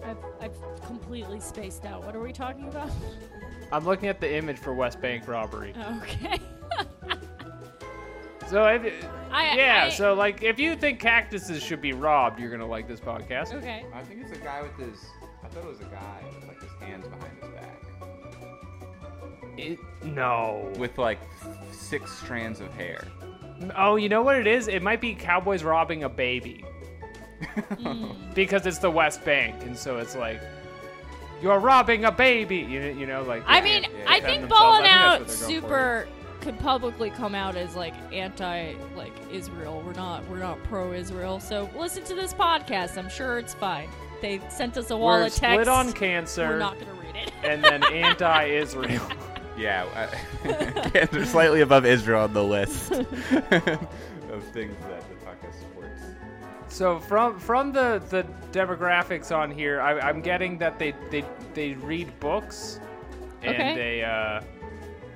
I've, 0.05 0.17
I've 0.41 0.57
completely 0.85 1.39
spaced 1.39 1.85
out. 1.85 2.03
What 2.05 2.15
are 2.15 2.19
we 2.19 2.33
talking 2.33 2.67
about? 2.67 2.89
I'm 3.71 3.85
looking 3.85 4.09
at 4.09 4.19
the 4.19 4.33
image 4.35 4.57
for 4.57 4.73
West 4.73 4.99
Bank 5.01 5.27
robbery. 5.27 5.73
Okay. 6.01 6.39
So 8.47 8.65
if, 8.65 9.05
I, 9.29 9.55
yeah, 9.55 9.83
I- 9.85 9.89
so 9.91 10.15
like 10.15 10.41
if 10.41 10.57
you 10.57 10.75
think 10.75 10.99
cactuses 10.99 11.61
should 11.61 11.81
be 11.83 11.93
robbed, 11.93 12.39
you're 12.39 12.49
gonna 12.49 12.65
like 12.65 12.87
this 12.87 12.99
podcast. 12.99 13.53
Okay. 13.53 13.85
I 13.93 14.01
think 14.03 14.21
it's 14.23 14.31
a 14.31 14.41
guy 14.41 14.63
with 14.63 14.75
his. 14.75 15.05
I 15.43 15.47
thought 15.49 15.65
it 15.65 15.69
was 15.69 15.81
a 15.81 15.83
guy 15.83 16.23
with 16.33 16.47
like 16.47 16.59
his 16.59 16.71
hands 16.79 17.05
behind 17.07 17.37
his 17.39 17.49
back. 17.51 17.58
It, 19.59 19.79
no. 20.03 20.71
With 20.77 20.97
like 20.97 21.19
six 21.71 22.11
strands 22.17 22.59
of 22.59 22.71
hair. 22.73 23.03
Oh, 23.75 23.95
you 23.97 24.07
know 24.09 24.21
what 24.23 24.35
it 24.37 24.47
is? 24.47 24.67
It 24.67 24.81
might 24.81 25.01
be 25.01 25.13
cowboys 25.15 25.63
robbing 25.63 26.03
a 26.03 26.09
baby. 26.09 26.63
Mm. 27.57 28.33
because 28.35 28.65
it's 28.65 28.79
the 28.79 28.91
West 28.91 29.23
Bank, 29.23 29.63
and 29.63 29.77
so 29.77 29.97
it's 29.97 30.15
like 30.15 30.41
you're 31.41 31.59
robbing 31.59 32.03
a 32.05 32.11
baby. 32.11 32.57
You, 32.57 32.81
you 32.81 33.05
know, 33.05 33.23
like 33.23 33.43
I 33.47 33.61
mean, 33.61 33.83
can't 33.83 33.93
I 34.09 34.19
think 34.19 34.41
themselves. 34.41 34.49
Ballin' 34.49 34.85
I 34.85 34.89
Out 34.89 35.17
think 35.19 35.27
that's 35.29 35.41
what 35.41 35.47
they're 35.49 35.61
going 35.61 35.61
for. 35.61 35.67
super 35.67 36.07
could 36.41 36.59
publicly 36.59 37.09
come 37.09 37.35
out 37.35 37.55
as 37.55 37.75
like 37.75 37.93
anti 38.13 38.73
like 38.95 39.13
Israel. 39.31 39.81
We're 39.85 39.93
not 39.93 40.27
we're 40.29 40.39
not 40.39 40.61
pro 40.65 40.91
Israel. 40.91 41.39
So 41.39 41.69
listen 41.77 42.03
to 42.05 42.15
this 42.15 42.33
podcast. 42.33 42.97
I'm 42.97 43.09
sure 43.09 43.39
it's 43.39 43.53
fine. 43.53 43.87
They 44.21 44.41
sent 44.49 44.77
us 44.77 44.89
a 44.91 44.97
wall 44.97 45.19
We're 45.19 45.27
of 45.27 45.33
text. 45.35 45.53
split 45.53 45.67
on 45.69 45.93
cancer, 45.93 46.47
We're 46.47 46.59
not 46.59 46.77
gonna 46.77 46.93
read 46.93 47.15
it. 47.15 47.31
and 47.43 47.63
then 47.63 47.83
anti-Israel. 47.93 49.01
Yeah, 49.59 49.85
I, 50.43 51.05
they're 51.11 51.25
slightly 51.25 51.61
above 51.61 51.85
Israel 51.85 52.21
on 52.23 52.33
the 52.33 52.43
list 52.43 52.91
of 52.91 54.43
things 54.53 54.75
that 54.87 55.03
the 55.09 55.15
podcast 55.25 55.59
supports. 55.59 56.01
So 56.69 56.99
from 56.99 57.39
from 57.39 57.71
the 57.73 58.01
the 58.09 58.23
demographics 58.51 59.35
on 59.35 59.51
here, 59.51 59.81
I, 59.81 59.99
I'm 59.99 60.21
getting 60.21 60.57
that 60.59 60.79
they 60.79 60.93
they 61.11 61.25
they 61.53 61.73
read 61.73 62.17
books, 62.19 62.79
and 63.41 63.55
Okay. 63.55 63.75
they 63.75 64.03
uh, 64.03 64.41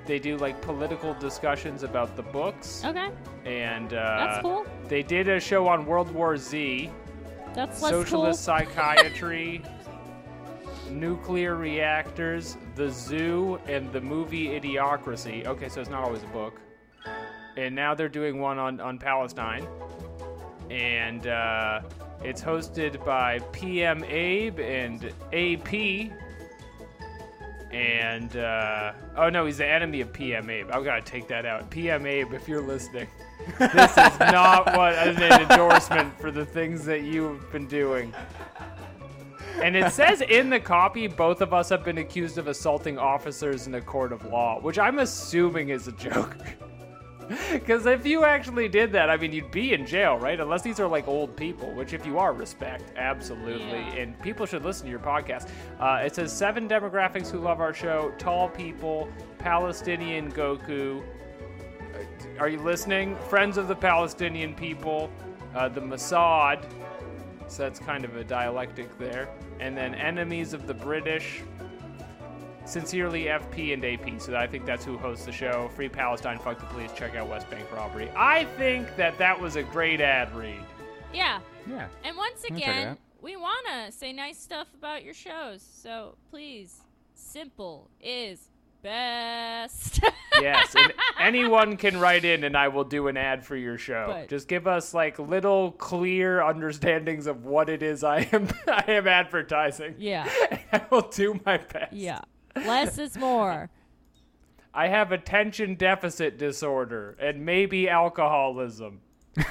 they 0.05 0.19
do 0.19 0.35
like 0.37 0.59
political 0.61 1.13
discussions 1.13 1.83
about 1.83 2.15
the 2.17 2.23
books, 2.23 2.83
okay, 2.83 3.09
and 3.45 3.93
uh, 3.93 4.25
that's 4.27 4.41
cool. 4.41 4.65
They 4.89 5.03
did 5.03 5.29
a 5.29 5.39
show 5.39 5.67
on 5.67 5.85
World 5.85 6.11
War 6.11 6.35
Z, 6.37 6.89
That's 7.53 7.79
socialist 7.79 8.45
cool. 8.45 8.57
psychiatry, 8.57 9.61
nuclear 10.93 11.55
reactors, 11.55 12.57
the 12.75 12.89
zoo, 12.89 13.59
and 13.67 13.91
the 13.91 14.01
movie 14.01 14.47
Idiocracy. 14.59 15.45
Okay, 15.45 15.69
so 15.69 15.81
it's 15.81 15.89
not 15.89 16.03
always 16.03 16.23
a 16.23 16.27
book. 16.27 16.59
And 17.57 17.75
now 17.75 17.93
they're 17.93 18.09
doing 18.09 18.39
one 18.39 18.57
on, 18.57 18.79
on 18.79 18.97
Palestine. 18.97 19.67
And 20.69 21.27
uh, 21.27 21.81
it's 22.23 22.41
hosted 22.41 23.03
by 23.05 23.39
PM 23.51 24.03
Abe 24.05 24.59
and 24.59 25.11
AP. 25.33 26.11
And, 27.71 28.37
uh, 28.37 28.93
oh 29.17 29.29
no, 29.29 29.45
he's 29.45 29.57
the 29.57 29.67
enemy 29.67 30.01
of 30.01 30.13
PM 30.13 30.49
Abe. 30.49 30.69
I've 30.71 30.83
got 30.83 31.03
to 31.03 31.11
take 31.11 31.27
that 31.27 31.45
out. 31.45 31.69
PM 31.69 32.05
Abe, 32.05 32.33
if 32.33 32.47
you're 32.47 32.61
listening. 32.61 33.07
This 33.59 33.91
is 33.91 34.19
not 34.19 34.77
what 34.77 34.93
an 34.93 35.21
endorsement 35.21 36.17
for 36.19 36.31
the 36.31 36.45
things 36.45 36.85
that 36.85 37.01
you've 37.01 37.51
been 37.51 37.67
doing. 37.67 38.13
And 39.61 39.75
it 39.75 39.91
says 39.91 40.21
in 40.21 40.49
the 40.49 40.59
copy, 40.59 41.07
both 41.07 41.41
of 41.41 41.53
us 41.53 41.69
have 41.69 41.83
been 41.83 41.99
accused 41.99 42.37
of 42.37 42.47
assaulting 42.47 42.97
officers 42.97 43.67
in 43.67 43.75
a 43.75 43.81
court 43.81 44.11
of 44.11 44.25
law, 44.25 44.59
which 44.59 44.79
I'm 44.79 44.99
assuming 44.99 45.69
is 45.69 45.87
a 45.87 45.91
joke. 45.93 46.37
Because 47.51 47.85
if 47.85 48.05
you 48.05 48.25
actually 48.25 48.67
did 48.67 48.91
that, 48.91 49.09
I 49.09 49.17
mean, 49.17 49.31
you'd 49.31 49.51
be 49.51 49.73
in 49.73 49.85
jail, 49.85 50.17
right? 50.17 50.39
Unless 50.39 50.61
these 50.61 50.79
are 50.79 50.87
like 50.87 51.07
old 51.07 51.35
people, 51.35 51.71
which, 51.73 51.93
if 51.93 52.05
you 52.05 52.19
are, 52.19 52.33
respect, 52.33 52.91
absolutely. 52.97 53.79
Yeah. 53.79 53.95
And 53.95 54.21
people 54.21 54.45
should 54.45 54.63
listen 54.63 54.85
to 54.85 54.91
your 54.91 54.99
podcast. 54.99 55.49
Uh, 55.79 56.03
it 56.05 56.15
says 56.15 56.35
seven 56.35 56.67
demographics 56.67 57.29
who 57.29 57.39
love 57.39 57.61
our 57.61 57.73
show 57.73 58.13
tall 58.17 58.49
people, 58.49 59.09
Palestinian 59.39 60.31
Goku. 60.31 61.01
Uh, 61.01 62.39
Are 62.39 62.49
you 62.49 62.59
listening? 62.59 63.15
Friends 63.29 63.57
of 63.57 63.67
the 63.67 63.75
Palestinian 63.75 64.53
people, 64.53 65.09
uh, 65.55 65.69
the 65.69 65.81
Mossad. 65.81 66.65
So 67.47 67.63
that's 67.63 67.79
kind 67.79 68.05
of 68.05 68.15
a 68.15 68.23
dialectic 68.23 68.97
there. 68.97 69.29
And 69.59 69.77
then 69.77 69.95
enemies 69.95 70.53
of 70.53 70.67
the 70.67 70.73
British, 70.73 71.41
Sincerely 72.65 73.25
FP 73.25 73.73
and 73.73 73.83
AP, 73.83 74.21
so 74.21 74.35
I 74.35 74.47
think 74.47 74.65
that's 74.65 74.85
who 74.85 74.97
hosts 74.97 75.25
the 75.25 75.33
show. 75.33 75.69
Free 75.75 75.89
Palestine, 75.89 76.39
fuck 76.39 76.59
the 76.59 76.65
police, 76.67 76.93
check 76.93 77.13
out 77.13 77.27
West 77.27 77.49
Bank 77.49 77.69
robbery. 77.73 78.09
I 78.15 78.45
think 78.57 78.95
that 78.95 79.17
that 79.17 79.39
was 79.39 79.57
a 79.57 79.63
great 79.63 79.99
ad 79.99 80.33
read. 80.33 80.61
Yeah. 81.13 81.39
Yeah. 81.69 81.87
And 82.05 82.15
once 82.15 82.41
I'll 82.49 82.57
check 82.57 82.67
it 82.67 82.71
again, 82.71 82.97
we 83.21 83.35
want 83.35 83.67
to 83.67 83.91
say 83.91 84.13
nice 84.13 84.39
stuff 84.39 84.67
about 84.73 85.03
your 85.03 85.13
shows. 85.13 85.61
So 85.61 86.15
please, 86.29 86.81
simple 87.13 87.89
is 87.99 88.49
best. 88.83 89.99
Yes, 90.39 90.75
and 90.75 90.93
anyone 91.19 91.77
can 91.77 91.99
write 91.99 92.25
in 92.25 92.43
and 92.43 92.55
I 92.55 92.67
will 92.67 92.83
do 92.83 93.07
an 93.07 93.17
ad 93.17 93.45
for 93.45 93.55
your 93.55 93.77
show. 93.77 94.05
But- 94.09 94.29
Just 94.29 94.47
give 94.47 94.67
us 94.67 94.93
like 94.93 95.17
little 95.17 95.71
clear 95.71 96.41
understandings 96.41 97.25
of 97.27 97.45
what 97.45 97.69
it 97.69 97.81
is 97.81 98.03
I 98.03 98.27
am 98.31 98.47
I 98.67 98.83
am 98.89 99.07
advertising. 99.07 99.95
yeah. 99.97 100.29
I 100.71 100.81
will 100.91 101.09
do 101.09 101.39
my 101.45 101.57
best. 101.57 101.93
Yeah. 101.93 102.19
Less 102.55 102.97
is 102.99 103.17
more. 103.17 103.69
I 104.75 104.87
have 104.87 105.11
attention 105.11 105.75
deficit 105.75 106.37
disorder 106.37 107.15
and 107.19 107.45
maybe 107.45 107.87
alcoholism. 107.89 109.01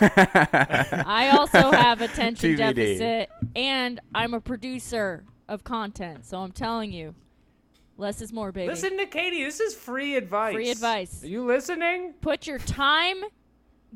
I 0.01 1.33
also 1.37 1.71
have 1.73 2.01
attention 2.01 2.51
TBD. 2.57 2.75
deficit, 2.75 3.31
and 3.57 3.99
I'm 4.15 4.35
a 4.35 4.41
producer 4.41 5.25
of 5.49 5.65
content. 5.65 6.25
So 6.25 6.39
I'm 6.39 6.53
telling 6.53 6.93
you, 6.93 7.15
less 8.03 8.21
is 8.21 8.33
more, 8.33 8.53
baby. 8.53 8.67
Listen 8.69 8.99
to 8.99 9.07
Katie, 9.07 9.45
this 9.45 9.61
is 9.61 9.75
free 9.75 10.17
advice. 10.17 10.53
Free 10.53 10.71
advice. 10.71 11.23
Are 11.23 11.29
you 11.29 11.45
listening? 11.47 12.15
Put 12.21 12.47
your 12.47 12.59
time, 12.59 13.23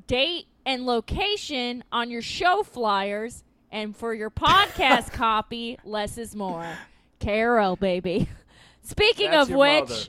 date, 0.06 0.46
and 0.64 0.86
location 0.86 1.84
on 1.92 2.10
your 2.10 2.22
show 2.22 2.62
flyers, 2.62 3.42
and 3.70 3.94
for 3.94 4.14
your 4.14 4.30
podcast 4.30 5.12
copy, 5.12 5.78
less 5.84 6.16
is 6.16 6.34
more. 6.34 6.66
KRL, 7.20 7.78
baby. 7.78 8.28
Speaking 8.82 9.32
That's 9.32 9.50
of 9.50 9.56
which, 9.56 9.88
mother. 9.88 10.02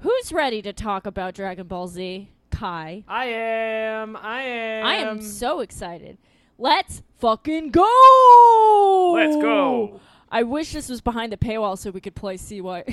who's 0.00 0.30
ready 0.32 0.60
to 0.62 0.72
talk 0.74 1.06
about 1.06 1.34
Dragon 1.34 1.66
Ball 1.66 1.88
Z? 1.88 2.28
Kai. 2.50 3.04
I 3.08 3.24
am. 3.26 4.16
I 4.16 4.42
am. 4.42 4.86
I 4.86 4.94
am 4.96 5.22
so 5.22 5.60
excited. 5.60 6.18
Let's 6.58 7.02
fucking 7.18 7.70
go! 7.70 9.12
Let's 9.14 9.36
go. 9.36 10.00
I 10.30 10.42
wish 10.42 10.72
this 10.72 10.88
was 10.90 11.00
behind 11.00 11.32
the 11.32 11.36
paywall 11.38 11.78
so 11.78 11.90
we 11.90 12.00
could 12.00 12.14
play 12.14 12.36
CY. 12.36 12.84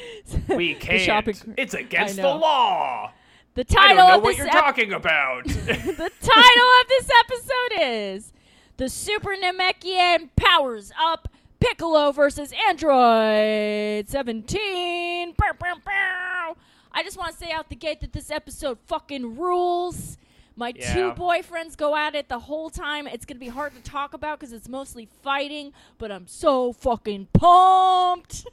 We 0.48 0.74
can't. 0.74 1.00
shopping- 1.02 1.54
It's 1.56 1.74
against 1.74 2.16
the 2.16 2.22
law. 2.28 3.12
The 3.54 3.62
I 3.62 3.64
title 3.64 3.96
don't 3.96 4.08
know 4.08 4.16
of 4.16 4.22
what 4.22 4.30
this 4.30 4.38
you're 4.38 4.46
ep- 4.46 4.52
talking 4.52 4.92
about. 4.92 5.44
the 5.48 5.52
title 6.22 6.68
of 6.80 6.88
this 6.88 7.10
episode 7.20 7.80
is 7.82 8.32
The 8.78 8.88
Super 8.88 9.34
Namekian 9.36 10.30
Powers 10.36 10.90
Up 10.98 11.28
Piccolo 11.60 12.12
versus 12.12 12.52
Android 12.68 14.08
17. 14.08 15.34
Bow, 15.36 15.52
bow, 15.58 15.74
bow. 15.84 16.56
I 16.92 17.02
just 17.02 17.16
want 17.18 17.32
to 17.32 17.38
say 17.38 17.50
out 17.50 17.68
the 17.68 17.76
gate 17.76 18.00
that 18.00 18.12
this 18.12 18.30
episode 18.30 18.78
fucking 18.86 19.36
rules. 19.36 20.18
My 20.56 20.72
Yeah. 20.76 20.92
two 20.94 21.12
boyfriends 21.12 21.76
go 21.76 21.96
at 21.96 22.14
it 22.14 22.28
the 22.28 22.38
whole 22.38 22.68
time. 22.70 23.06
It's 23.06 23.24
going 23.24 23.36
to 23.36 23.40
be 23.44 23.48
hard 23.48 23.74
to 23.74 23.80
talk 23.82 24.12
about 24.14 24.38
because 24.40 24.52
it's 24.52 24.68
mostly 24.68 25.08
fighting, 25.22 25.72
but 25.98 26.10
I'm 26.12 26.26
so 26.26 26.72
fucking 26.72 27.28
pumped. 27.32 28.46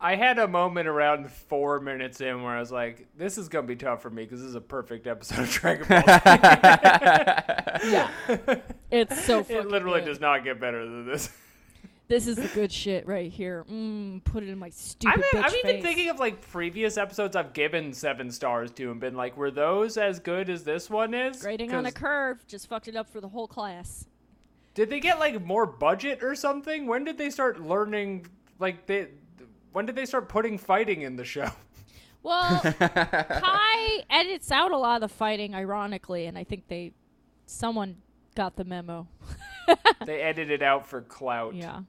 I 0.00 0.14
had 0.14 0.38
a 0.38 0.46
moment 0.46 0.86
around 0.88 1.30
four 1.30 1.80
minutes 1.80 2.20
in 2.20 2.42
where 2.42 2.52
I 2.56 2.60
was 2.60 2.70
like, 2.70 3.08
"This 3.16 3.36
is 3.36 3.48
gonna 3.48 3.66
be 3.66 3.74
tough 3.76 4.00
for 4.02 4.10
me 4.10 4.22
because 4.24 4.40
this 4.40 4.48
is 4.50 4.54
a 4.54 4.60
perfect 4.60 5.06
episode 5.06 5.40
of 5.40 5.50
Dragon 5.50 5.86
Ball." 5.88 6.02
Yeah. 7.90 8.10
It's 8.90 9.22
so 9.24 9.40
it 9.48 9.66
literally 9.68 10.00
good. 10.00 10.06
does 10.06 10.20
not 10.20 10.44
get 10.44 10.58
better 10.58 10.82
than 10.84 11.06
this. 11.06 11.30
This 12.08 12.26
is 12.26 12.36
the 12.36 12.48
good 12.48 12.72
shit 12.72 13.06
right 13.06 13.30
here. 13.30 13.66
Mm, 13.70 14.24
put 14.24 14.42
it 14.42 14.48
in 14.48 14.58
my 14.58 14.66
I'm, 14.68 14.72
stupid 14.72 15.22
bitch 15.30 15.44
I'm 15.44 15.54
even 15.56 15.82
thinking 15.82 16.08
of 16.08 16.18
like 16.18 16.40
previous 16.40 16.96
episodes 16.96 17.36
I've 17.36 17.52
given 17.52 17.92
seven 17.92 18.30
stars 18.30 18.70
to 18.72 18.90
and 18.90 18.98
been 18.98 19.14
like, 19.14 19.36
"Were 19.36 19.50
those 19.50 19.98
as 19.98 20.18
good 20.20 20.48
as 20.48 20.64
this 20.64 20.88
one 20.88 21.12
is?" 21.12 21.42
Grading 21.42 21.74
on 21.74 21.84
a 21.84 21.92
'Cause 21.92 22.00
curve 22.00 22.46
just 22.46 22.66
fucked 22.68 22.88
it 22.88 22.96
up 22.96 23.10
for 23.10 23.20
the 23.20 23.28
whole 23.28 23.46
class. 23.46 24.06
Did 24.74 24.88
they 24.88 25.00
get 25.00 25.18
like 25.18 25.44
more 25.44 25.66
budget 25.66 26.22
or 26.22 26.34
something? 26.34 26.86
When 26.86 27.04
did 27.04 27.18
they 27.18 27.28
start 27.28 27.60
learning? 27.60 28.26
Like 28.58 28.86
they, 28.86 29.08
when 29.72 29.86
did 29.86 29.96
they 29.96 30.06
start 30.06 30.28
putting 30.28 30.58
fighting 30.58 31.02
in 31.02 31.16
the 31.16 31.24
show? 31.24 31.50
Well, 32.22 32.60
Kai 32.80 34.04
edits 34.10 34.50
out 34.50 34.72
a 34.72 34.76
lot 34.76 35.02
of 35.02 35.08
the 35.08 35.14
fighting, 35.14 35.54
ironically, 35.54 36.26
and 36.26 36.36
I 36.36 36.44
think 36.44 36.68
they, 36.68 36.92
someone 37.46 37.96
got 38.34 38.56
the 38.56 38.64
memo. 38.64 39.08
they 40.04 40.20
edit 40.20 40.50
it 40.50 40.62
out 40.62 40.86
for 40.86 41.00
clout. 41.02 41.54
Yeah. 41.54 41.82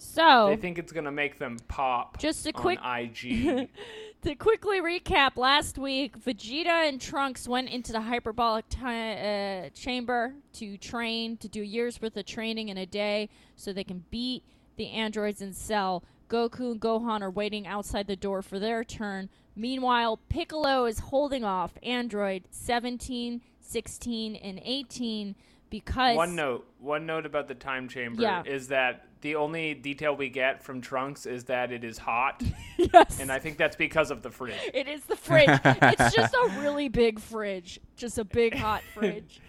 So 0.00 0.46
They 0.50 0.56
think 0.56 0.78
it's 0.78 0.92
gonna 0.92 1.10
make 1.10 1.40
them 1.40 1.56
pop. 1.66 2.18
Just 2.18 2.46
a 2.46 2.52
quick- 2.52 2.78
IG. 2.84 3.68
to 4.22 4.34
quickly 4.36 4.80
recap, 4.80 5.36
last 5.36 5.76
week 5.76 6.16
Vegeta 6.18 6.88
and 6.88 7.00
Trunks 7.00 7.48
went 7.48 7.68
into 7.68 7.90
the 7.90 8.00
hyperbolic 8.00 8.68
ti 8.68 8.78
uh, 8.86 9.70
chamber 9.70 10.34
to 10.54 10.76
train, 10.78 11.36
to 11.38 11.48
do 11.48 11.62
years 11.62 12.00
worth 12.00 12.16
of 12.16 12.26
training 12.26 12.68
in 12.68 12.78
a 12.78 12.86
day, 12.86 13.28
so 13.56 13.72
they 13.72 13.82
can 13.82 14.04
beat 14.10 14.44
the 14.76 14.88
androids 14.90 15.42
and 15.42 15.54
Cell. 15.54 16.04
Goku 16.28 16.72
and 16.72 16.80
Gohan 16.80 17.22
are 17.22 17.30
waiting 17.30 17.66
outside 17.66 18.06
the 18.06 18.16
door 18.16 18.42
for 18.42 18.58
their 18.58 18.84
turn. 18.84 19.28
Meanwhile, 19.56 20.20
Piccolo 20.28 20.84
is 20.84 20.98
holding 20.98 21.42
off 21.44 21.72
Android 21.82 22.44
17, 22.50 23.40
16, 23.60 24.36
and 24.36 24.60
18 24.64 25.34
because 25.70 26.16
One 26.16 26.34
note. 26.34 26.66
One 26.78 27.06
note 27.06 27.26
about 27.26 27.48
the 27.48 27.54
time 27.54 27.88
chamber 27.88 28.22
Yeah. 28.22 28.42
is 28.46 28.68
that 28.68 29.04
the 29.20 29.34
only 29.34 29.74
detail 29.74 30.14
we 30.14 30.28
get 30.28 30.62
from 30.62 30.80
Trunks 30.80 31.26
is 31.26 31.44
that 31.44 31.72
it 31.72 31.82
is 31.82 31.98
hot, 31.98 32.40
yes, 32.76 33.18
and 33.20 33.32
I 33.32 33.40
think 33.40 33.58
that's 33.58 33.74
because 33.74 34.10
of 34.12 34.22
the 34.22 34.30
fridge. 34.30 34.54
It 34.72 34.86
is 34.86 35.02
the 35.04 35.16
fridge. 35.16 35.48
it's 35.64 36.14
just 36.14 36.32
a 36.34 36.60
really 36.60 36.88
big 36.88 37.18
fridge. 37.18 37.80
Just 37.96 38.18
a 38.18 38.24
big 38.24 38.54
hot 38.54 38.82
fridge. 38.94 39.40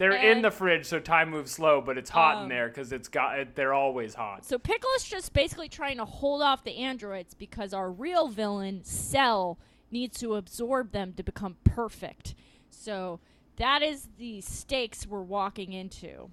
They're 0.00 0.12
in 0.12 0.40
the 0.40 0.50
fridge, 0.50 0.86
so 0.86 0.98
time 0.98 1.28
moves 1.28 1.50
slow, 1.50 1.82
but 1.82 1.98
it's 1.98 2.08
hot 2.08 2.38
in 2.38 2.42
Um, 2.44 2.48
there 2.48 2.68
because 2.68 2.90
it's 2.90 3.06
got. 3.06 3.54
They're 3.54 3.74
always 3.74 4.14
hot. 4.14 4.46
So 4.46 4.58
Piccolo's 4.58 5.04
just 5.04 5.34
basically 5.34 5.68
trying 5.68 5.98
to 5.98 6.06
hold 6.06 6.40
off 6.40 6.64
the 6.64 6.78
androids 6.78 7.34
because 7.34 7.74
our 7.74 7.92
real 7.92 8.28
villain, 8.28 8.82
Cell, 8.82 9.58
needs 9.90 10.18
to 10.20 10.36
absorb 10.36 10.92
them 10.92 11.12
to 11.18 11.22
become 11.22 11.58
perfect. 11.64 12.34
So 12.70 13.20
that 13.56 13.82
is 13.82 14.08
the 14.16 14.40
stakes 14.40 15.06
we're 15.06 15.20
walking 15.20 15.74
into. 15.74 16.30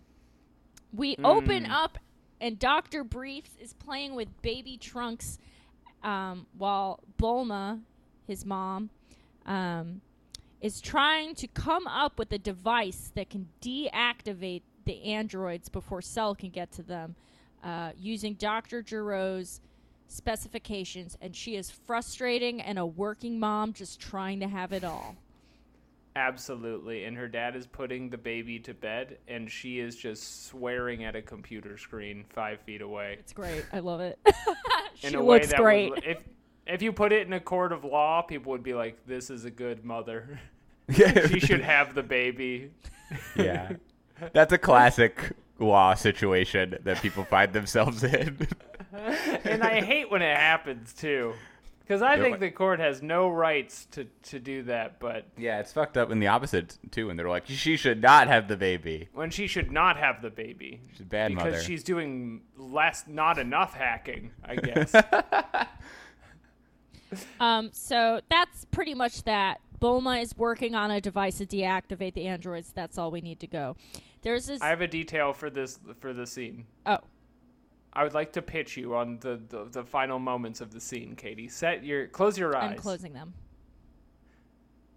We 0.94 1.18
open 1.22 1.66
up, 1.66 1.98
and 2.40 2.58
Dr. 2.58 3.04
Briefs 3.04 3.58
is 3.60 3.74
playing 3.74 4.16
with 4.16 4.42
baby 4.42 4.78
Trunks 4.78 5.40
um, 6.04 6.48
while 6.58 7.04
Bulma, 7.20 7.82
his 8.26 8.46
mom, 8.46 8.92
um, 9.46 10.00
is 10.62 10.82
trying 10.82 11.36
to 11.36 11.48
come 11.48 11.88
up 11.88 12.18
with 12.18 12.32
a 12.32 12.38
device 12.38 13.12
that 13.16 13.30
can 13.30 13.48
deactivate 13.62 14.62
the 14.86 15.04
androids 15.04 15.70
before 15.70 16.02
Cell 16.02 16.34
can 16.34 16.50
get 16.50 16.72
to 16.74 16.84
them 16.84 17.16
uh, 17.64 17.92
using 17.98 18.34
Dr. 18.34 18.82
Gero's 18.82 19.62
specifications. 20.08 21.18
And 21.22 21.36
she 21.36 21.56
is 21.56 21.70
frustrating 21.70 22.62
and 22.62 22.80
a 22.80 22.86
working 22.86 23.40
mom 23.40 23.74
just 23.74 24.00
trying 24.00 24.40
to 24.40 24.48
have 24.48 24.72
it 24.72 24.84
all. 24.84 25.16
Absolutely. 26.16 27.04
And 27.04 27.16
her 27.16 27.28
dad 27.28 27.56
is 27.56 27.68
putting 27.68 28.10
the 28.10 28.18
baby 28.18 28.58
to 28.62 28.74
bed, 28.74 29.20
and 29.28 29.52
she 29.52 29.80
is 29.80 29.96
just 29.96 30.48
swearing 30.48 31.04
at 31.04 31.16
a 31.16 31.22
computer 31.22 31.78
screen 31.78 32.26
five 32.30 32.60
feet 32.62 32.82
away. 32.82 33.18
It's 33.20 33.34
great. 33.34 33.64
I 33.72 33.80
love 33.80 34.00
it. 34.00 34.18
she 34.96 35.08
in 35.08 35.16
a 35.16 35.24
way 35.24 35.38
looks 35.42 35.54
great. 35.54 35.92
Would, 35.92 36.04
if 36.04 36.24
if 36.68 36.82
you 36.82 36.92
put 36.92 37.12
it 37.12 37.26
in 37.28 37.34
a 37.34 37.40
court 37.40 37.72
of 37.72 37.84
law, 37.84 38.22
people 38.22 38.52
would 38.52 38.64
be 38.64 38.74
like, 38.74 39.06
"This 39.06 39.30
is 39.30 39.46
a 39.46 39.52
good 39.52 39.84
mother. 39.86 40.40
yeah. 40.90 41.28
she 41.30 41.40
should 41.40 41.62
have 41.62 41.96
the 41.96 42.04
baby." 42.04 42.72
yeah. 43.36 43.74
That's 44.34 44.52
a 44.54 44.58
classic 44.58 45.34
law 45.60 45.94
situation 45.94 46.78
that 46.84 47.02
people 47.02 47.24
find 47.24 47.54
themselves 47.54 48.04
in. 48.04 48.48
And 49.44 49.64
I 49.64 49.82
hate 49.82 50.10
when 50.10 50.22
it 50.22 50.36
happens 50.36 50.94
too. 50.94 51.34
Because 51.88 52.02
I 52.02 52.20
think 52.20 52.40
the 52.40 52.52
court 52.52 52.82
has 52.82 53.02
no 53.02 53.30
rights 53.30 53.86
to, 53.92 54.06
to 54.24 54.40
do 54.40 54.64
that, 54.64 55.00
but 55.00 55.26
Yeah, 55.38 55.60
it's 55.62 55.72
fucked 55.72 55.96
up 55.96 56.12
in 56.12 56.20
the 56.20 56.28
opposite 56.28 56.78
too, 56.92 57.10
and 57.10 57.18
they're 57.18 57.30
like, 57.30 57.46
she 57.48 57.78
should 57.78 58.02
not 58.02 58.28
have 58.28 58.50
the 58.50 58.58
baby. 58.58 59.08
when 59.14 59.30
she 59.30 59.48
should 59.48 59.72
not 59.72 59.96
have 59.96 60.22
the 60.22 60.30
baby. 60.30 60.82
She's 60.92 61.00
a 61.00 61.06
bad 61.06 61.30
because 61.30 61.46
mother. 61.46 61.62
she's 61.64 61.84
doing 61.84 62.42
less, 62.58 63.06
not 63.08 63.40
enough 63.40 63.74
hacking, 63.74 64.32
I 64.44 64.56
guess. 64.56 64.94
Um, 67.40 67.70
so 67.72 68.22
that's 68.30 68.66
pretty 68.66 68.94
much 68.94 69.24
that. 69.24 69.60
Bulma 69.80 70.22
is 70.22 70.36
working 70.36 70.74
on 70.74 70.90
a 70.90 71.00
device 71.00 71.38
to 71.38 71.46
deactivate 71.46 72.16
the 72.16 72.26
androids. 72.26 72.72
That's 72.74 72.98
all 72.98 73.12
we 73.12 73.22
need 73.22 73.40
to 73.42 73.48
go. 73.48 73.76
There's 74.24 74.48
this. 74.48 74.62
I 74.62 74.70
have 74.70 74.82
a 74.82 74.88
detail 74.88 75.34
for 75.34 75.50
this 75.50 75.80
for 76.00 76.14
the 76.14 76.26
scene. 76.26 76.66
oh, 76.86 76.98
I 77.94 78.04
would 78.04 78.14
like 78.14 78.34
to 78.34 78.42
pitch 78.42 78.78
you 78.78 78.96
on 78.96 79.18
the, 79.20 79.40
the, 79.50 79.66
the 79.72 79.84
final 79.84 80.20
moments 80.20 80.62
of 80.62 80.72
the 80.72 80.80
scene, 80.80 81.16
Katie. 81.16 81.48
Set 81.48 81.84
your 81.84 82.08
close 82.08 82.38
your 82.38 82.56
eyes. 82.56 82.72
I'm 82.72 82.78
closing 82.78 83.14
them. 83.14 83.34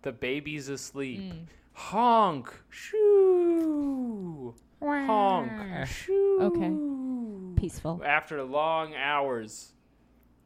The 0.03 0.13
baby's 0.13 0.69
asleep. 0.69 1.21
Mm. 1.21 1.47
Honk. 1.73 2.55
Shoo. 2.69 4.55
Honk. 4.83 5.87
Shoo. 5.87 6.39
Okay. 6.43 7.61
Peaceful. 7.61 8.03
After 8.05 8.43
long 8.43 8.95
hours 8.95 9.73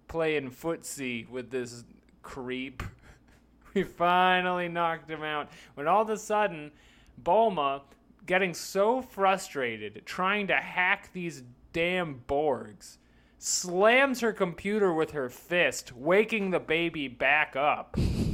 playing 0.09 0.50
footsie 0.50 1.28
with 1.28 1.50
this 1.50 1.84
creep, 2.22 2.82
we 3.74 3.82
finally 3.82 4.68
knocked 4.68 5.11
him 5.11 5.22
out. 5.22 5.50
When 5.74 5.88
all 5.88 6.02
of 6.02 6.11
a 6.11 6.16
sudden, 6.16 6.72
Bulma, 7.22 7.82
getting 8.26 8.55
so 8.55 9.02
frustrated 9.02 10.02
trying 10.07 10.46
to 10.48 10.57
hack 10.57 11.11
these 11.12 11.42
damn 11.72 12.22
Borgs, 12.26 12.98
slams 13.38 14.20
her 14.20 14.32
computer 14.32 14.92
with 14.92 15.11
her 15.11 15.28
fist, 15.28 15.92
waking 15.94 16.50
the 16.50 16.61
baby 16.61 17.09
back 17.09 17.57
up. 17.57 17.96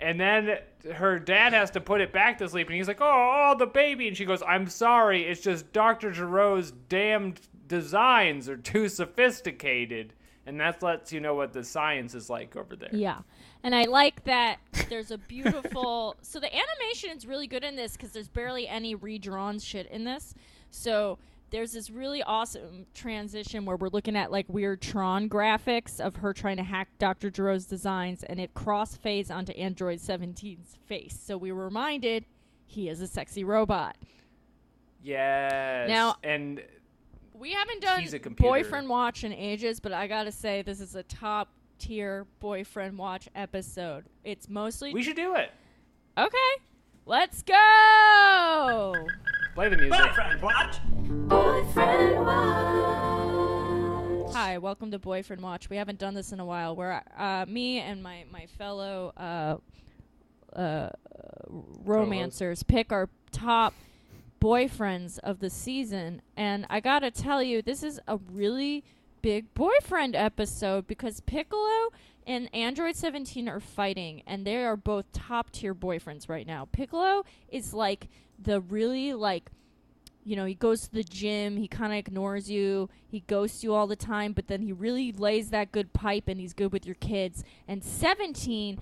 And 0.00 0.18
then 0.18 0.58
her 0.94 1.18
dad 1.18 1.52
has 1.52 1.70
to 1.72 1.80
put 1.80 2.00
it 2.00 2.12
back 2.12 2.38
to 2.38 2.48
sleep, 2.48 2.68
and 2.68 2.76
he's 2.76 2.88
like, 2.88 3.00
"Oh, 3.00 3.52
oh, 3.52 3.58
the 3.58 3.66
baby," 3.66 4.08
and 4.08 4.16
she 4.16 4.24
goes, 4.24 4.42
"I'm 4.42 4.68
sorry, 4.68 5.24
it's 5.24 5.40
just 5.40 5.72
Doctor 5.72 6.10
Gero's 6.10 6.70
damned 6.70 7.40
designs 7.68 8.48
are 8.48 8.56
too 8.56 8.88
sophisticated," 8.88 10.14
and 10.46 10.58
that 10.60 10.82
lets 10.82 11.12
you 11.12 11.20
know 11.20 11.34
what 11.34 11.52
the 11.52 11.62
science 11.62 12.14
is 12.14 12.30
like 12.30 12.56
over 12.56 12.76
there. 12.76 12.90
Yeah. 12.92 13.18
And 13.62 13.74
I 13.74 13.84
like 13.84 14.24
that 14.24 14.58
there's 14.88 15.10
a 15.10 15.18
beautiful. 15.18 16.16
so 16.22 16.40
the 16.40 16.50
animation 16.52 17.16
is 17.16 17.26
really 17.26 17.46
good 17.46 17.62
in 17.62 17.76
this 17.76 17.92
because 17.92 18.12
there's 18.12 18.28
barely 18.28 18.66
any 18.66 18.94
redrawn 18.94 19.58
shit 19.58 19.86
in 19.88 20.04
this. 20.04 20.34
So 20.70 21.18
there's 21.50 21.72
this 21.72 21.90
really 21.90 22.22
awesome 22.22 22.86
transition 22.94 23.64
where 23.64 23.76
we're 23.76 23.88
looking 23.88 24.16
at 24.16 24.30
like 24.30 24.46
weird 24.48 24.80
Tron 24.80 25.28
graphics 25.28 25.98
of 26.00 26.16
her 26.16 26.32
trying 26.32 26.56
to 26.58 26.62
hack 26.62 26.88
Dr. 26.98 27.30
Gero's 27.30 27.64
designs 27.66 28.22
and 28.24 28.38
it 28.40 28.54
crossfades 28.54 29.30
onto 29.30 29.52
Android 29.52 29.98
17's 29.98 30.76
face. 30.86 31.18
So 31.22 31.36
we 31.36 31.50
were 31.52 31.64
reminded 31.64 32.24
he 32.66 32.88
is 32.88 33.00
a 33.00 33.06
sexy 33.06 33.42
robot. 33.44 33.96
Yes. 35.02 35.88
Now- 35.88 36.16
and 36.22 36.62
We 37.34 37.52
haven't 37.52 37.80
done 37.80 38.04
boyfriend 38.36 38.88
watch 38.88 39.24
in 39.24 39.32
ages, 39.32 39.80
but 39.80 39.92
I 39.92 40.06
gotta 40.06 40.30
say 40.32 40.62
this 40.62 40.80
is 40.80 40.94
a 40.94 41.02
top 41.02 41.48
tier 41.78 42.26
boyfriend 42.38 42.98
watch 42.98 43.28
episode. 43.34 44.04
It's 44.24 44.48
mostly 44.48 44.92
we 44.92 45.02
should 45.02 45.16
do 45.16 45.34
it. 45.34 45.50
okay. 46.18 46.36
Let's 47.06 47.42
go. 47.42 48.94
Play 49.54 49.68
the 49.68 49.76
music. 49.76 49.98
Boyfriend 49.98 50.42
Watch. 50.42 50.76
Boyfriend 51.28 52.24
Watch. 52.24 52.70
Hi, 54.32 54.58
welcome 54.58 54.92
to 54.92 54.98
Boyfriend 55.00 55.42
Watch. 55.42 55.68
We 55.68 55.76
haven't 55.76 55.98
done 55.98 56.14
this 56.14 56.30
in 56.30 56.38
a 56.38 56.44
while. 56.44 56.76
Where 56.76 57.02
uh, 57.18 57.46
me 57.48 57.80
and 57.80 58.00
my 58.00 58.26
my 58.30 58.46
fellow 58.46 59.12
uh, 59.16 59.56
uh, 60.56 60.90
romancers 61.84 62.62
pick 62.62 62.92
our 62.92 63.08
top 63.32 63.74
boyfriends 64.40 65.18
of 65.18 65.40
the 65.40 65.50
season, 65.50 66.22
and 66.36 66.64
I 66.70 66.78
gotta 66.78 67.10
tell 67.10 67.42
you, 67.42 67.60
this 67.60 67.82
is 67.82 67.98
a 68.06 68.18
really 68.32 68.84
big 69.20 69.52
boyfriend 69.54 70.14
episode 70.14 70.86
because 70.86 71.18
Piccolo 71.20 71.90
and 72.24 72.48
Android 72.54 72.94
17 72.94 73.48
are 73.48 73.58
fighting, 73.58 74.22
and 74.28 74.46
they 74.46 74.64
are 74.64 74.76
both 74.76 75.10
top 75.12 75.50
tier 75.50 75.74
boyfriends 75.74 76.28
right 76.28 76.46
now. 76.46 76.68
Piccolo 76.70 77.24
is 77.48 77.74
like 77.74 78.06
the 78.42 78.60
really 78.60 79.12
like 79.12 79.50
you 80.24 80.36
know, 80.36 80.44
he 80.44 80.54
goes 80.54 80.82
to 80.82 80.92
the 80.92 81.02
gym, 81.02 81.56
he 81.56 81.66
kind 81.66 81.92
of 81.92 81.98
ignores 81.98 82.50
you, 82.50 82.88
he 83.08 83.20
ghosts 83.20 83.64
you 83.64 83.74
all 83.74 83.86
the 83.86 83.96
time, 83.96 84.32
but 84.32 84.48
then 84.48 84.62
he 84.62 84.72
really 84.72 85.12
lays 85.12 85.50
that 85.50 85.72
good 85.72 85.92
pipe 85.92 86.28
and 86.28 86.38
he's 86.38 86.52
good 86.52 86.72
with 86.72 86.84
your 86.84 86.94
kids. 86.96 87.42
And 87.66 87.82
17, 87.82 88.80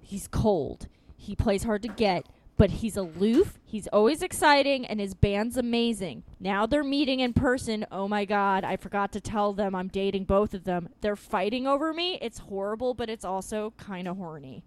he's 0.00 0.28
cold. 0.28 0.88
He 1.16 1.36
plays 1.36 1.64
hard 1.64 1.82
to 1.82 1.88
get, 1.88 2.26
but 2.56 2.70
he's 2.70 2.96
aloof, 2.96 3.58
he's 3.64 3.86
always 3.88 4.22
exciting, 4.22 4.86
and 4.86 4.98
his 4.98 5.14
band's 5.14 5.56
amazing. 5.58 6.22
Now 6.40 6.66
they're 6.66 6.82
meeting 6.82 7.20
in 7.20 7.32
person. 7.32 7.86
Oh 7.92 8.08
my 8.08 8.24
god, 8.24 8.64
I 8.64 8.76
forgot 8.76 9.12
to 9.12 9.20
tell 9.20 9.52
them 9.52 9.74
I'm 9.74 9.88
dating 9.88 10.24
both 10.24 10.54
of 10.54 10.64
them. 10.64 10.88
They're 11.00 11.16
fighting 11.16 11.66
over 11.66 11.92
me. 11.92 12.18
It's 12.22 12.38
horrible, 12.38 12.94
but 12.94 13.10
it's 13.10 13.24
also 13.24 13.74
kind 13.76 14.08
of 14.08 14.16
horny. 14.16 14.64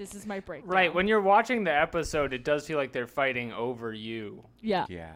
This 0.00 0.14
is 0.14 0.24
my 0.24 0.40
breakdown. 0.40 0.70
Right. 0.70 0.94
When 0.94 1.06
you're 1.06 1.20
watching 1.20 1.62
the 1.64 1.74
episode, 1.74 2.32
it 2.32 2.42
does 2.42 2.66
feel 2.66 2.78
like 2.78 2.90
they're 2.90 3.06
fighting 3.06 3.52
over 3.52 3.92
you. 3.92 4.42
yeah, 4.62 4.86
Yeah. 4.88 5.12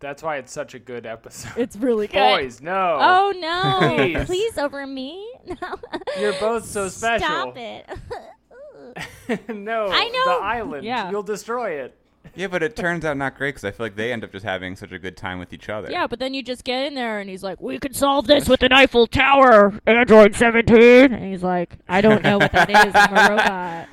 That's 0.00 0.20
why 0.20 0.38
it's 0.38 0.50
such 0.52 0.74
a 0.74 0.80
good 0.80 1.06
episode. 1.06 1.52
it's 1.56 1.76
really 1.76 2.08
good. 2.08 2.18
Boys, 2.18 2.60
no. 2.60 2.98
Oh 3.00 3.32
no! 3.38 3.94
Please. 3.96 4.26
Please, 4.26 4.58
over 4.58 4.84
me. 4.84 5.32
No. 5.46 5.76
You're 6.18 6.32
both 6.40 6.66
so 6.66 6.88
special. 6.88 7.24
Stop 7.24 7.56
it. 7.56 7.88
no, 9.48 9.86
I 9.86 10.08
know. 10.08 10.24
the 10.38 10.44
island. 10.44 10.84
Yeah. 10.84 11.08
You'll 11.08 11.22
destroy 11.22 11.80
it. 11.84 11.96
Yeah, 12.34 12.48
but 12.48 12.64
it 12.64 12.74
turns 12.74 13.04
out 13.04 13.16
not 13.16 13.36
great 13.36 13.50
because 13.54 13.64
I 13.64 13.70
feel 13.70 13.86
like 13.86 13.94
they 13.94 14.12
end 14.12 14.24
up 14.24 14.32
just 14.32 14.44
having 14.44 14.74
such 14.74 14.90
a 14.90 14.98
good 14.98 15.16
time 15.16 15.38
with 15.38 15.52
each 15.52 15.68
other. 15.68 15.88
yeah, 15.90 16.08
but 16.08 16.18
then 16.18 16.34
you 16.34 16.42
just 16.42 16.64
get 16.64 16.84
in 16.84 16.94
there 16.94 17.20
and 17.20 17.30
he's 17.30 17.44
like, 17.44 17.60
"We 17.60 17.78
can 17.78 17.94
solve 17.94 18.26
this 18.26 18.48
with 18.48 18.64
an 18.64 18.72
Eiffel 18.72 19.06
Tower, 19.06 19.72
Android 19.86 20.34
17." 20.34 21.12
And 21.12 21.24
he's 21.32 21.44
like, 21.44 21.76
"I 21.88 22.00
don't 22.00 22.24
know 22.24 22.38
what 22.38 22.50
that 22.50 22.68
is. 22.68 22.92
I'm 22.92 23.12
a 23.12 23.30
robot." 23.30 23.88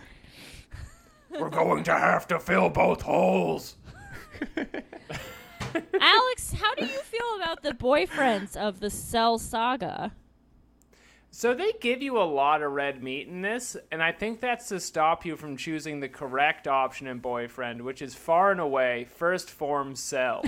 We're 1.39 1.49
going 1.49 1.83
to 1.85 1.93
have 1.93 2.27
to 2.27 2.39
fill 2.39 2.69
both 2.69 3.01
holes. 3.01 3.75
Alex, 5.99 6.53
how 6.53 6.75
do 6.75 6.85
you 6.85 6.99
feel 6.99 7.35
about 7.37 7.63
the 7.63 7.71
boyfriends 7.71 8.55
of 8.55 8.79
the 8.79 8.89
Cell 8.89 9.37
Saga? 9.37 10.11
So 11.31 11.55
they 11.55 11.73
give 11.81 12.03
you 12.03 12.19
a 12.19 12.23
lot 12.23 12.61
of 12.61 12.71
red 12.73 13.01
meat 13.01 13.27
in 13.27 13.41
this, 13.41 13.75
and 13.91 14.03
I 14.03 14.11
think 14.11 14.39
that's 14.39 14.67
to 14.67 14.79
stop 14.79 15.25
you 15.25 15.35
from 15.35 15.57
choosing 15.57 15.99
the 15.99 16.07
correct 16.07 16.67
option 16.67 17.07
in 17.07 17.17
boyfriend, 17.19 17.81
which 17.81 18.03
is 18.03 18.13
far 18.13 18.51
and 18.51 18.61
away 18.61 19.07
first 19.15 19.49
form 19.49 19.95
cell. 19.95 20.45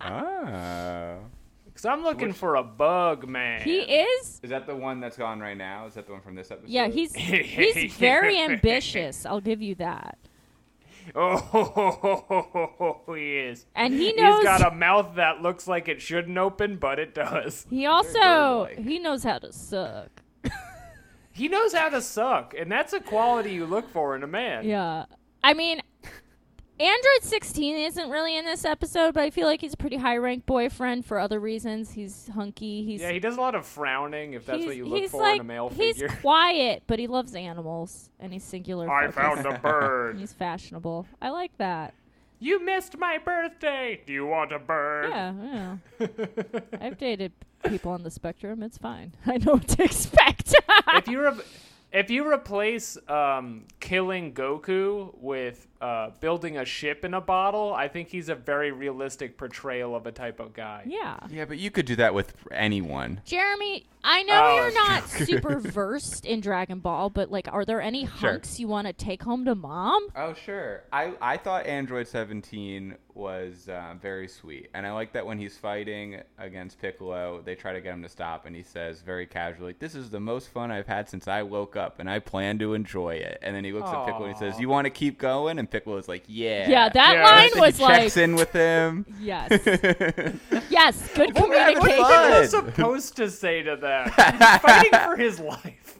Oh. 0.00 1.18
Because 1.78 1.96
I'm 1.96 2.02
looking 2.02 2.32
for 2.32 2.56
a 2.56 2.64
bug 2.64 3.28
man. 3.28 3.60
He 3.60 3.78
is. 3.78 4.40
Is 4.42 4.50
that 4.50 4.66
the 4.66 4.74
one 4.74 4.98
that's 4.98 5.16
gone 5.16 5.38
right 5.38 5.56
now? 5.56 5.86
Is 5.86 5.94
that 5.94 6.06
the 6.06 6.12
one 6.12 6.20
from 6.20 6.34
this 6.34 6.50
episode? 6.50 6.68
Yeah, 6.68 6.88
he's 6.88 7.14
he's 7.14 7.94
very 7.98 8.36
ambitious. 8.36 9.24
I'll 9.24 9.40
give 9.40 9.62
you 9.62 9.76
that. 9.76 10.18
Oh, 11.14 13.00
he 13.14 13.38
is. 13.38 13.64
And 13.74 13.94
he 13.94 14.12
knows 14.12 14.40
He's 14.40 14.44
got 14.44 14.72
a 14.72 14.74
mouth 14.74 15.14
that 15.14 15.40
looks 15.40 15.66
like 15.66 15.88
it 15.88 16.02
shouldn't 16.02 16.36
open, 16.36 16.76
but 16.76 16.98
it 16.98 17.14
does. 17.14 17.64
he 17.70 17.86
also 17.86 18.66
bird-like. 18.66 18.84
he 18.84 18.98
knows 18.98 19.24
how 19.24 19.38
to 19.38 19.50
suck. 19.50 20.10
He 21.32 21.48
knows 21.48 21.72
how 21.72 21.88
to 21.88 22.02
suck, 22.02 22.52
and 22.58 22.70
that's 22.70 22.92
a 22.92 23.00
quality 23.00 23.52
you 23.54 23.64
look 23.64 23.88
for 23.88 24.16
in 24.16 24.22
a 24.22 24.26
man. 24.26 24.66
Yeah. 24.66 25.06
I 25.42 25.54
mean, 25.54 25.80
Android 26.80 27.22
16 27.22 27.76
isn't 27.76 28.08
really 28.10 28.36
in 28.36 28.44
this 28.44 28.64
episode, 28.64 29.14
but 29.14 29.24
I 29.24 29.30
feel 29.30 29.46
like 29.48 29.60
he's 29.60 29.74
a 29.74 29.76
pretty 29.76 29.96
high 29.96 30.16
ranked 30.16 30.46
boyfriend 30.46 31.04
for 31.04 31.18
other 31.18 31.40
reasons. 31.40 31.90
He's 31.90 32.28
hunky. 32.34 32.84
He's 32.84 33.00
Yeah, 33.00 33.10
he 33.10 33.18
does 33.18 33.36
a 33.36 33.40
lot 33.40 33.54
of 33.56 33.66
frowning, 33.66 34.34
if 34.34 34.46
that's 34.46 34.64
what 34.64 34.76
you 34.76 34.84
look 34.86 35.00
he's 35.00 35.10
for 35.10 35.20
like, 35.22 35.36
in 35.36 35.40
a 35.40 35.44
male 35.44 35.68
he's 35.70 35.96
figure. 35.96 36.08
quiet, 36.20 36.84
but 36.86 36.98
he 37.00 37.06
loves 37.08 37.34
animals 37.34 38.10
and 38.20 38.32
he's 38.32 38.44
singular. 38.44 38.88
I 38.90 39.10
focused. 39.10 39.42
found 39.42 39.56
a 39.56 39.58
bird. 39.58 40.18
He's 40.20 40.32
fashionable. 40.32 41.06
I 41.20 41.30
like 41.30 41.56
that. 41.58 41.94
You 42.40 42.64
missed 42.64 42.96
my 42.98 43.18
birthday. 43.18 44.00
Do 44.06 44.12
you 44.12 44.26
want 44.26 44.52
a 44.52 44.58
bird? 44.58 45.10
Yeah, 45.10 45.76
yeah. 46.00 46.58
I've 46.80 46.98
dated 46.98 47.32
people 47.64 47.90
on 47.92 48.02
the 48.04 48.10
spectrum. 48.10 48.62
It's 48.62 48.78
fine. 48.78 49.12
I 49.26 49.38
know 49.38 49.54
what 49.54 49.66
to 49.68 49.82
expect. 49.84 50.54
if 50.94 51.08
you 51.08 51.20
re- 51.22 51.42
if 51.92 52.10
you 52.10 52.30
replace 52.30 52.96
um, 53.08 53.64
killing 53.80 54.34
Goku 54.34 55.12
with 55.18 55.66
uh, 55.80 56.10
building 56.20 56.56
a 56.58 56.64
ship 56.64 57.04
in 57.04 57.14
a 57.14 57.20
bottle, 57.20 57.72
I 57.72 57.88
think 57.88 58.08
he's 58.08 58.28
a 58.28 58.34
very 58.34 58.72
realistic 58.72 59.36
portrayal 59.38 59.94
of 59.94 60.06
a 60.06 60.12
type 60.12 60.40
of 60.40 60.52
guy. 60.52 60.82
Yeah. 60.86 61.18
Yeah, 61.30 61.44
but 61.44 61.58
you 61.58 61.70
could 61.70 61.86
do 61.86 61.96
that 61.96 62.14
with 62.14 62.34
anyone. 62.50 63.20
Jeremy, 63.24 63.86
I 64.04 64.22
know 64.24 64.44
Oh, 64.44 64.56
you're 64.56 64.74
not 64.74 65.08
super 65.08 65.58
versed 65.60 66.24
in 66.24 66.40
Dragon 66.40 66.78
Ball, 66.80 67.10
but 67.10 67.30
like, 67.30 67.48
are 67.52 67.64
there 67.64 67.80
any 67.80 68.04
hunks 68.04 68.58
you 68.60 68.66
want 68.68 68.86
to 68.86 68.92
take 68.92 69.22
home 69.22 69.44
to 69.44 69.54
mom? 69.54 70.08
Oh 70.16 70.34
sure. 70.34 70.84
I 70.92 71.12
I 71.20 71.36
thought 71.36 71.66
Android 71.66 72.06
17 72.08 72.96
was 73.14 73.68
uh, 73.68 73.94
very 74.00 74.28
sweet, 74.28 74.68
and 74.74 74.86
I 74.86 74.92
like 74.92 75.12
that 75.14 75.26
when 75.26 75.38
he's 75.38 75.58
fighting 75.58 76.20
against 76.38 76.80
Piccolo, 76.80 77.42
they 77.44 77.56
try 77.56 77.72
to 77.72 77.80
get 77.80 77.92
him 77.92 78.02
to 78.04 78.08
stop, 78.08 78.46
and 78.46 78.54
he 78.54 78.62
says 78.62 79.02
very 79.02 79.26
casually, 79.26 79.74
"This 79.76 79.96
is 79.96 80.10
the 80.10 80.20
most 80.20 80.50
fun 80.50 80.70
I've 80.70 80.86
had 80.86 81.08
since 81.08 81.26
I 81.26 81.42
woke 81.42 81.74
up, 81.74 81.98
and 81.98 82.08
I 82.08 82.20
plan 82.20 82.60
to 82.60 82.74
enjoy 82.74 83.16
it." 83.16 83.38
And 83.42 83.56
then 83.56 83.64
he 83.64 83.72
looks 83.72 83.90
at 83.90 84.06
Piccolo 84.06 84.26
and 84.26 84.34
he 84.34 84.38
says, 84.38 84.60
"You 84.60 84.68
want 84.68 84.84
to 84.84 84.90
keep 84.90 85.18
going?" 85.18 85.58
And 85.58 85.67
Piccolo's 85.70 86.08
like, 86.08 86.24
"Yeah." 86.26 86.68
Yeah, 86.68 86.88
that 86.88 87.14
Yeah. 87.14 87.24
line 87.24 87.50
So 87.52 87.60
was 87.60 87.76
he 87.78 87.86
checks 87.86 88.16
like, 88.16 88.24
in 88.24 88.34
with 88.36 88.52
him. 88.52 89.06
yes, 89.20 89.50
yes, 90.70 91.08
good 91.14 91.34
We're 91.34 91.42
communication. 91.42 91.80
fun. 92.04 92.30
What 92.30 92.40
was 92.40 92.50
supposed 92.50 93.16
to 93.16 93.30
say 93.30 93.62
to 93.62 93.76
that? 93.76 94.06
He's 94.06 94.60
fighting 94.92 95.00
for 95.10 95.16
his 95.16 95.38
life. 95.40 95.98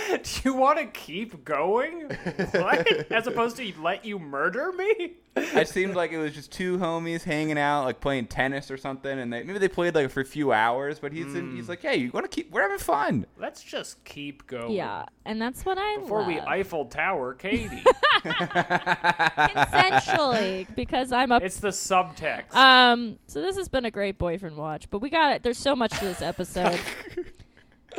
Do 0.22 0.40
you 0.44 0.54
want 0.54 0.78
to 0.78 0.86
keep 0.86 1.44
going? 1.44 2.10
What? 2.52 2.88
As 3.12 3.26
opposed 3.26 3.56
to 3.56 3.72
let 3.80 4.04
you 4.04 4.18
murder 4.18 4.72
me? 4.72 5.14
it 5.34 5.66
seemed 5.68 5.94
like 5.94 6.12
it 6.12 6.18
was 6.18 6.34
just 6.34 6.52
two 6.52 6.76
homies 6.76 7.22
hanging 7.22 7.58
out, 7.58 7.84
like 7.84 8.00
playing 8.00 8.26
tennis 8.26 8.70
or 8.70 8.76
something, 8.76 9.18
and 9.18 9.32
they 9.32 9.42
maybe 9.42 9.58
they 9.58 9.68
played 9.68 9.94
like 9.94 10.10
for 10.10 10.20
a 10.20 10.24
few 10.26 10.52
hours. 10.52 10.98
But 10.98 11.12
he's 11.12 11.34
in, 11.34 11.56
he's 11.56 11.70
like, 11.70 11.80
"Hey, 11.80 11.96
you 11.96 12.10
want 12.12 12.30
to 12.30 12.34
keep? 12.34 12.50
We're 12.50 12.62
having 12.62 12.78
fun." 12.78 13.24
Let's 13.38 13.62
just 13.62 14.04
keep 14.04 14.46
going. 14.46 14.72
Yeah, 14.72 15.06
and 15.24 15.40
that's 15.40 15.64
what 15.64 15.78
I 15.78 15.96
Before 15.98 16.18
love. 16.18 16.28
we 16.28 16.38
Eiffel 16.38 16.84
Tower 16.84 17.32
Katie. 17.38 17.82
Consensually, 18.24 20.66
because 20.74 21.12
I'm 21.12 21.32
a 21.32 21.38
it's 21.38 21.60
the 21.60 21.68
subtext. 21.68 22.54
Um, 22.54 23.18
so 23.26 23.40
this 23.40 23.56
has 23.56 23.68
been 23.68 23.86
a 23.86 23.90
great 23.90 24.18
boyfriend 24.18 24.56
watch, 24.56 24.90
but 24.90 24.98
we 24.98 25.08
got 25.08 25.34
it. 25.34 25.42
There's 25.42 25.58
so 25.58 25.74
much 25.74 25.92
to 25.98 26.04
this 26.04 26.20
episode. 26.20 26.78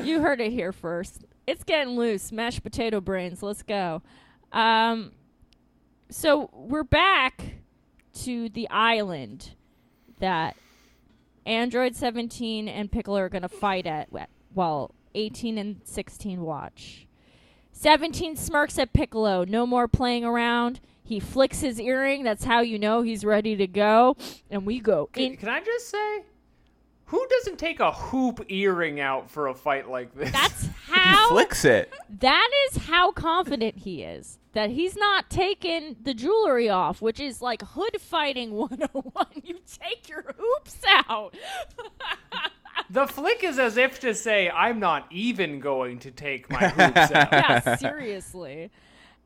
you 0.03 0.21
heard 0.21 0.39
it 0.39 0.51
here 0.51 0.71
first. 0.71 1.23
It's 1.45 1.63
getting 1.63 1.95
loose. 1.95 2.31
Mashed 2.31 2.63
potato 2.63 3.01
brains. 3.01 3.43
Let's 3.43 3.63
go. 3.63 4.01
Um, 4.51 5.11
so 6.09 6.49
we're 6.53 6.83
back 6.83 7.55
to 8.21 8.49
the 8.49 8.69
island 8.69 9.51
that 10.19 10.55
Android 11.45 11.95
17 11.95 12.67
and 12.67 12.91
Piccolo 12.91 13.19
are 13.19 13.29
going 13.29 13.41
to 13.41 13.49
fight 13.49 13.85
at 13.85 14.07
wh- 14.15 14.55
while 14.55 14.93
18 15.15 15.57
and 15.57 15.81
16 15.83 16.41
watch. 16.41 17.07
17 17.71 18.35
smirks 18.35 18.77
at 18.77 18.93
Piccolo. 18.93 19.43
No 19.43 19.65
more 19.65 19.87
playing 19.87 20.23
around. 20.23 20.79
He 21.03 21.19
flicks 21.19 21.59
his 21.59 21.79
earring. 21.79 22.23
That's 22.23 22.45
how 22.45 22.61
you 22.61 22.79
know 22.79 23.01
he's 23.01 23.25
ready 23.25 23.55
to 23.57 23.67
go. 23.67 24.15
And 24.49 24.65
we 24.65 24.79
go 24.79 25.07
can, 25.07 25.23
in. 25.23 25.37
can 25.37 25.49
I 25.49 25.59
just 25.59 25.89
say, 25.89 26.23
who 27.13 27.27
doesn't 27.29 27.59
take 27.59 27.79
a 27.79 27.91
hoop 27.91 28.43
earring 28.49 28.99
out 28.99 29.29
for 29.29 29.45
a 29.47 29.53
fight 29.53 29.87
like 29.87 30.15
this? 30.15 30.31
That's 30.31 30.65
how 30.87 30.93
He 30.93 30.99
how. 30.99 31.29
flicks 31.29 31.63
it. 31.63 31.93
That 32.21 32.49
is 32.67 32.77
how 32.77 33.11
confident 33.11 33.77
he 33.77 34.01
is. 34.01 34.39
That 34.53 34.71
he's 34.71 34.95
not 34.95 35.29
taking 35.29 35.95
the 36.01 36.15
jewelry 36.15 36.69
off, 36.69 37.03
which 37.03 37.19
is 37.19 37.39
like 37.39 37.61
hood 37.61 38.01
fighting 38.01 38.51
101. 38.55 39.27
You 39.43 39.59
take 39.79 40.09
your 40.09 40.23
hoops 40.37 40.77
out. 41.07 41.35
the 42.89 43.05
flick 43.05 43.43
is 43.43 43.59
as 43.59 43.77
if 43.77 43.99
to 43.99 44.15
say, 44.15 44.49
I'm 44.49 44.79
not 44.79 45.05
even 45.11 45.59
going 45.59 45.99
to 45.99 46.09
take 46.11 46.49
my 46.49 46.67
hoops 46.67 47.11
out. 47.11 47.31
yeah, 47.31 47.75
seriously. 47.75 48.71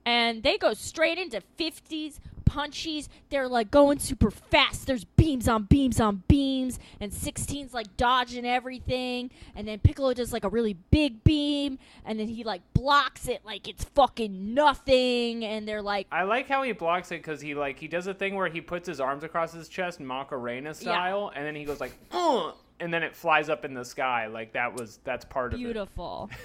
And 0.08 0.42
they 0.42 0.58
go 0.58 0.74
straight 0.74 1.18
into 1.18 1.44
50s 1.60 2.20
punchies. 2.46 3.10
They're 3.30 3.50
like 3.50 3.70
going 3.70 4.00
super 4.00 4.32
fast. 4.32 4.88
There's 4.88 5.04
beams 5.04 5.50
on 5.50 5.64
beams 5.64 6.00
on 6.00 6.24
beams. 6.30 6.80
And 7.02 7.12
16's 7.12 7.74
like 7.74 7.98
dodging 7.98 8.46
everything. 8.46 9.32
And 9.54 9.68
then 9.68 9.80
Piccolo 9.80 10.14
does 10.14 10.32
like 10.32 10.46
a 10.46 10.50
really 10.50 10.76
big 10.92 11.26
beam. 11.26 11.78
And 12.06 12.18
then 12.18 12.30
he 12.30 12.46
like 12.46 12.62
blocks 12.74 13.28
it 13.28 13.42
like 13.44 13.68
it's 13.68 13.84
fucking 13.84 14.54
nothing. 14.54 15.44
And 15.44 15.68
they're 15.68 15.82
like, 15.82 16.08
I 16.10 16.24
like 16.24 16.48
how 16.48 16.64
he 16.64 16.72
blocks 16.72 17.12
it 17.12 17.18
because 17.18 17.42
he 17.42 17.54
like 17.54 17.78
he 17.78 17.90
does 17.90 18.08
a 18.08 18.14
thing 18.14 18.36
where 18.36 18.48
he 18.48 18.62
puts 18.62 18.88
his 18.88 19.02
arms 19.02 19.26
across 19.26 19.52
his 19.52 19.68
chest, 19.68 20.00
Macarena 20.00 20.74
style, 20.74 21.34
and 21.36 21.46
then 21.46 21.54
he 21.54 21.66
goes 21.66 21.82
like, 21.82 21.92
Ugh! 22.12 22.54
and 22.80 22.94
then 22.94 23.04
it 23.04 23.14
flies 23.14 23.50
up 23.50 23.66
in 23.66 23.74
the 23.74 23.84
sky. 23.84 24.28
Like 24.28 24.54
that 24.54 24.74
was 24.74 25.00
that's 25.04 25.26
part 25.26 25.54
of 25.54 25.60
it 25.60 25.64
beautiful. 25.64 26.30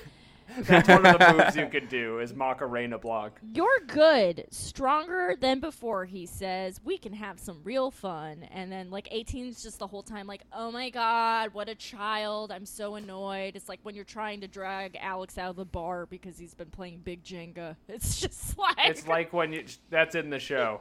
it. 0.59 0.67
That's 0.67 0.89
one 0.89 1.07
of 1.07 1.19
the 1.19 1.33
moves 1.39 1.57
you 1.57 1.67
could 1.67 1.89
do 1.89 2.19
is 2.19 2.35
Macarena 2.35 2.99
block. 2.99 3.41
You're 3.55 3.81
good. 3.87 4.47
Stronger 4.51 5.37
than 5.39 5.61
before, 5.61 6.05
he 6.05 6.27
says. 6.27 6.81
We 6.85 6.99
can 6.99 7.13
have 7.13 7.39
some 7.39 7.61
real 7.65 7.91
fun. 7.91 8.45
And 8.51 8.71
then, 8.71 8.91
like, 8.91 9.09
18's 9.11 9.63
just 9.63 9.79
the 9.79 9.87
whole 9.87 10.03
time, 10.03 10.27
like, 10.27 10.43
oh 10.53 10.71
my 10.71 10.91
god, 10.91 11.55
what 11.55 11.69
a 11.69 11.75
child. 11.75 12.53
I'm 12.53 12.67
so 12.67 12.95
annoyed. 12.95 13.57
It's 13.57 13.69
like 13.69 13.81
when 13.83 13.95
you're 13.95 14.05
trying 14.05 14.41
to 14.43 14.49
drag 14.49 14.97
Alex 15.01 15.39
out 15.39 15.51
of 15.51 15.57
the 15.57 15.65
bar 15.65 16.07
because 16.07 16.39
he's 16.39 16.55
been 16.55 16.71
playing 16.71 17.01
Big 17.05 17.23
Jenga. 17.23 17.77
It's 17.89 18.21
just 18.21 18.57
like. 18.59 18.77
It's 18.79 19.07
like 19.07 19.33
when 19.33 19.53
you 19.53 19.65
that's 19.91 20.15
in 20.15 20.31
the 20.31 20.39
show. 20.39 20.81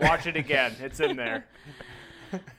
Watch 0.00 0.26
it 0.26 0.36
again. 0.36 0.74
It's 0.80 1.00
in 1.00 1.16
there. 1.16 1.46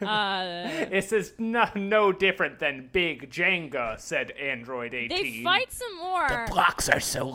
Uh, 0.01 0.67
This 0.89 1.11
is 1.11 1.33
no, 1.37 1.69
no 1.75 2.11
different 2.11 2.59
than 2.59 2.89
Big 2.91 3.29
Jenga, 3.29 3.99
said 3.99 4.31
Android 4.31 4.93
18. 4.93 5.09
they 5.09 5.43
fight 5.43 5.71
some 5.71 5.97
more. 5.97 6.27
The 6.27 6.51
blocks 6.51 6.89
are 6.89 6.99
so 6.99 7.25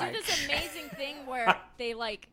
They 0.00 0.12
do 0.12 0.22
this 0.22 0.44
amazing 0.46 0.88
thing 0.96 1.26
where 1.26 1.56
they, 1.78 1.94
like, 1.94 2.28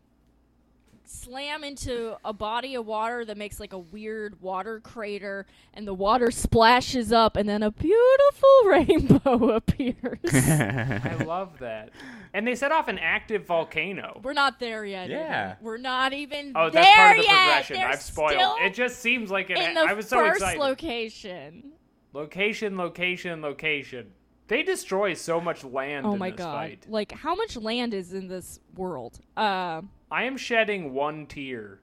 slam 1.10 1.64
into 1.64 2.16
a 2.26 2.34
body 2.34 2.76
of 2.76 2.86
water 2.86 3.24
that 3.26 3.38
makes 3.38 3.60
like 3.60 3.74
a 3.74 3.78
weird 3.80 4.41
water 4.41 4.80
crater 4.80 5.45
and 5.74 5.88
the 5.88 5.93
water 5.93 6.32
splashes 6.32 7.12
up 7.12 7.36
and 7.38 7.47
then 7.47 7.64
a 7.64 7.72
beautiful 7.72 8.49
rainbow 8.66 9.49
appears. 9.55 10.20
I 10.34 11.16
love 11.26 11.60
that. 11.60 11.91
And 12.34 12.45
they 12.45 12.55
set 12.55 12.72
off 12.72 12.88
an 12.88 12.99
active 12.99 13.45
volcano. 13.45 14.20
We're 14.24 14.34
not 14.34 14.60
there 14.60 14.86
yet. 14.86 15.10
Yeah. 15.10 15.53
even. 15.53 15.66
We're 15.66 15.78
not 15.78 16.14
even 16.14 16.53
Oh, 16.55 16.70
there 16.70 16.82
that's 16.84 16.95
part 16.95 17.18
of 17.20 17.26
the 17.26 17.32
yet. 17.32 17.36
progression. 17.43 17.76
They're 17.78 17.89
I've 17.89 18.01
spoiled. 18.01 18.32
still 18.32 18.55
It 18.62 18.74
just 18.74 18.99
seems 18.99 19.32
like 19.32 19.49
it. 19.49 19.58
in 19.58 19.74
the 19.74 19.82
I 19.82 19.93
was 19.93 20.08
so 20.10 20.18
first 20.18 20.41
excited. 20.41 20.60
location. 20.60 21.72
location, 22.14 22.78
location, 22.78 23.41
location. 23.41 24.12
They 24.47 24.64
destroy 24.64 25.14
so 25.14 25.41
much 25.41 25.64
land 25.64 26.05
Oh 26.05 26.14
in 26.14 26.20
my 26.20 26.30
this 26.32 26.38
god. 26.38 26.53
fight. 26.55 26.86
Like 26.89 27.12
how 27.12 27.36
much 27.36 27.58
land 27.58 27.93
is 27.93 28.14
in 28.14 28.28
this 28.28 28.60
world? 28.76 29.20
Uh 29.36 29.82
I 30.10 30.24
am 30.24 30.38
shedding 30.38 30.93
one 30.93 31.26
tear 31.26 31.80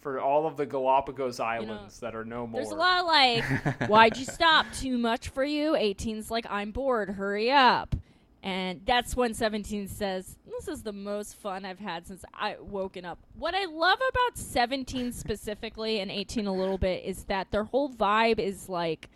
for 0.00 0.20
all 0.20 0.46
of 0.46 0.56
the 0.56 0.66
Galapagos 0.66 1.40
Islands 1.40 2.00
that 2.00 2.14
are 2.14 2.24
no 2.24 2.46
more. 2.46 2.60
there's 2.60 2.72
a 2.72 2.76
lot 2.76 3.00
of 3.00 3.06
like 3.06 3.44
why'd 3.88 4.16
you 4.16 4.24
stop? 4.24 4.66
Too 4.72 4.98
much 4.98 5.28
for 5.28 5.44
you? 5.44 5.72
18's 5.72 6.30
like 6.30 6.46
I'm 6.48 6.70
bored, 6.70 7.10
hurry 7.10 7.50
up. 7.50 7.94
And 8.42 8.80
that's 8.86 9.16
when 9.16 9.34
17 9.34 9.88
says, 9.88 10.36
This 10.46 10.68
is 10.68 10.82
the 10.82 10.92
most 10.92 11.34
fun 11.36 11.64
I've 11.64 11.80
had 11.80 12.06
since 12.06 12.24
I 12.32 12.56
woken 12.60 13.04
up. 13.04 13.18
What 13.36 13.54
I 13.54 13.64
love 13.64 13.98
about 13.98 14.38
17 14.38 15.12
specifically 15.12 16.00
and 16.00 16.10
18 16.10 16.46
a 16.46 16.54
little 16.54 16.78
bit 16.78 17.04
is 17.04 17.24
that 17.24 17.50
their 17.50 17.64
whole 17.64 17.90
vibe 17.90 18.38
is 18.38 18.68
like 18.68 19.08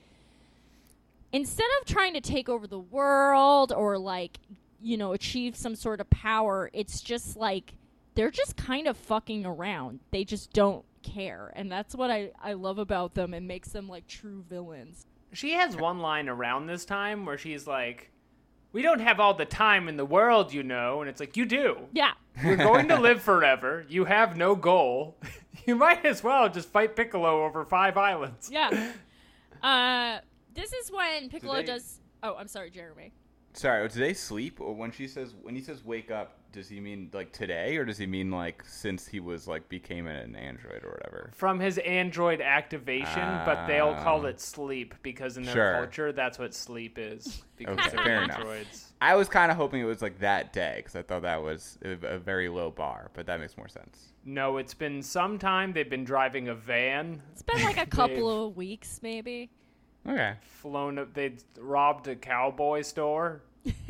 instead 1.33 1.69
of 1.81 1.87
trying 1.87 2.15
to 2.15 2.21
take 2.21 2.49
over 2.49 2.67
the 2.67 2.79
world 2.79 3.73
or 3.73 3.97
like 3.97 4.39
you 4.83 4.97
know 4.97 5.13
achieve 5.13 5.57
some 5.57 5.75
sort 5.77 6.01
of 6.01 6.11
power 6.11 6.69
it's 6.75 7.01
just 7.01 7.37
like 7.37 7.73
they're 8.15 8.31
just 8.31 8.57
kind 8.57 8.87
of 8.87 8.97
fucking 8.97 9.45
around 9.47 10.01
they 10.11 10.25
just 10.25 10.53
don't 10.53 10.85
care 11.03 11.53
and 11.57 11.71
that's 11.73 11.95
what 11.95 12.11
i 12.11 12.31
i 12.43 12.53
love 12.53 12.79
about 12.79 13.15
them 13.15 13.35
and 13.35 13.47
makes 13.49 13.69
them 13.71 13.89
like 13.89 14.07
true 14.07 14.45
villains 14.49 15.07
She 15.33 15.53
has 15.53 15.77
one 15.77 15.99
line 15.99 16.29
around 16.29 16.67
this 16.67 16.85
time 16.85 17.25
where 17.25 17.39
she's 17.39 17.67
like, 17.67 18.11
"We 18.73 18.83
don't 18.83 19.01
have 19.01 19.19
all 19.19 19.33
the 19.35 19.47
time 19.47 19.89
in 19.89 19.97
the 19.97 20.05
world, 20.05 20.53
you 20.53 20.63
know," 20.63 21.01
and 21.01 21.09
it's 21.09 21.21
like, 21.21 21.37
"You 21.39 21.47
do. 21.47 21.89
yeah 21.93 22.13
You're 22.45 22.57
going 22.57 22.87
to 22.89 23.01
live 23.09 23.23
forever. 23.23 23.85
You 23.89 24.05
have 24.05 24.37
no 24.37 24.55
goal. 24.55 25.17
You 25.67 25.77
might 25.77 26.05
as 26.05 26.23
well 26.25 26.49
just 26.49 26.69
fight 26.71 26.97
Piccolo 26.97 27.45
over 27.45 27.65
five 27.65 27.97
islands." 27.97 28.51
yeah 28.53 28.93
uh 29.63 30.19
this 30.55 30.73
is 30.73 30.91
when 30.93 31.29
piccolo 31.31 31.55
they- 31.57 31.65
does 31.65 32.01
oh 32.23 32.35
i'm 32.37 32.49
sorry 32.49 32.71
jeremy 32.71 33.13
Sorry, 33.55 33.87
do 33.89 33.99
they 34.01 34.15
sleep? 34.15 34.61
Or 34.63 34.75
when 34.75 34.93
she 34.93 35.07
says 35.07 35.35
when 35.43 35.55
he 35.55 35.61
says 35.61 35.85
wake 35.85 36.11
up, 36.11 36.39
does 36.53 36.68
he 36.68 36.80
mean 36.80 37.11
like 37.12 37.32
today, 37.32 37.76
or 37.76 37.84
does 37.84 37.98
he 37.98 38.07
mean 38.07 38.30
like 38.30 38.62
since 38.66 39.07
he 39.09 39.20
was 39.20 39.48
like 39.48 39.68
became 39.68 40.07
an 40.07 40.36
android 40.36 40.84
or 40.84 40.90
whatever? 40.90 41.30
From 41.34 41.59
his 41.61 41.78
android 41.78 42.40
activation, 42.40 43.40
but 43.44 43.66
they'll 43.66 43.94
call 43.94 44.24
it 44.26 44.40
sleep 44.40 44.94
because 45.03 45.36
in 45.36 45.44
their 45.44 45.55
Sure. 45.55 45.72
culture, 45.72 46.12
that's 46.12 46.38
what 46.38 46.55
sleep 46.55 46.98
is. 46.98 47.42
Because 47.57 47.76
Okay, 47.78 47.90
they're 47.90 48.05
fair 48.05 48.22
enough. 48.24 48.38
androids. 48.38 48.92
I 49.00 49.16
was 49.16 49.28
kind 49.28 49.50
of 49.50 49.57
hoping 49.57 49.80
it 49.80 49.84
was 49.84 50.03
like 50.03 50.18
that 50.20 50.53
day 50.53 50.74
because 50.76 50.94
I 50.96 51.03
thought 51.03 51.22
that 51.22 51.42
was 51.42 51.78
a, 51.84 51.92
a 52.07 52.18
very 52.18 52.48
low 52.48 52.70
bar, 52.70 53.11
but 53.14 53.26
that 53.26 53.40
makes 53.40 53.57
more 53.57 53.68
sense. 53.68 54.12
No, 54.24 54.59
it's 54.59 54.74
been 54.74 55.03
some 55.03 55.38
time. 55.38 55.72
They've 55.72 55.88
been 55.88 56.05
driving 56.05 56.48
a 56.48 56.55
van, 56.55 57.22
it's 57.32 57.42
been 57.42 57.62
like 57.62 57.78
a 57.78 57.86
couple 57.90 58.46
of 58.46 58.57
weeks 58.57 59.00
maybe 59.03 59.50
Okay. 60.09 60.34
flown 60.40 60.98
up. 60.98 61.14
They 61.14 61.34
robbed 61.59 62.09
a 62.09 62.16
cowboy 62.16 62.82
store. 62.82 63.42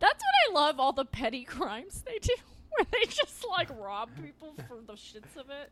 that's 0.00 0.22
what 0.22 0.34
i 0.50 0.52
love 0.66 0.78
all 0.80 0.92
the 0.92 1.04
petty 1.04 1.44
crimes 1.44 2.02
they 2.06 2.18
do 2.18 2.34
where 2.76 2.86
they 2.92 3.04
just 3.06 3.44
like 3.50 3.68
rob 3.78 4.08
people 4.22 4.54
for 4.68 4.78
the 4.86 4.92
shits 4.94 5.36
of 5.36 5.46
it. 5.50 5.70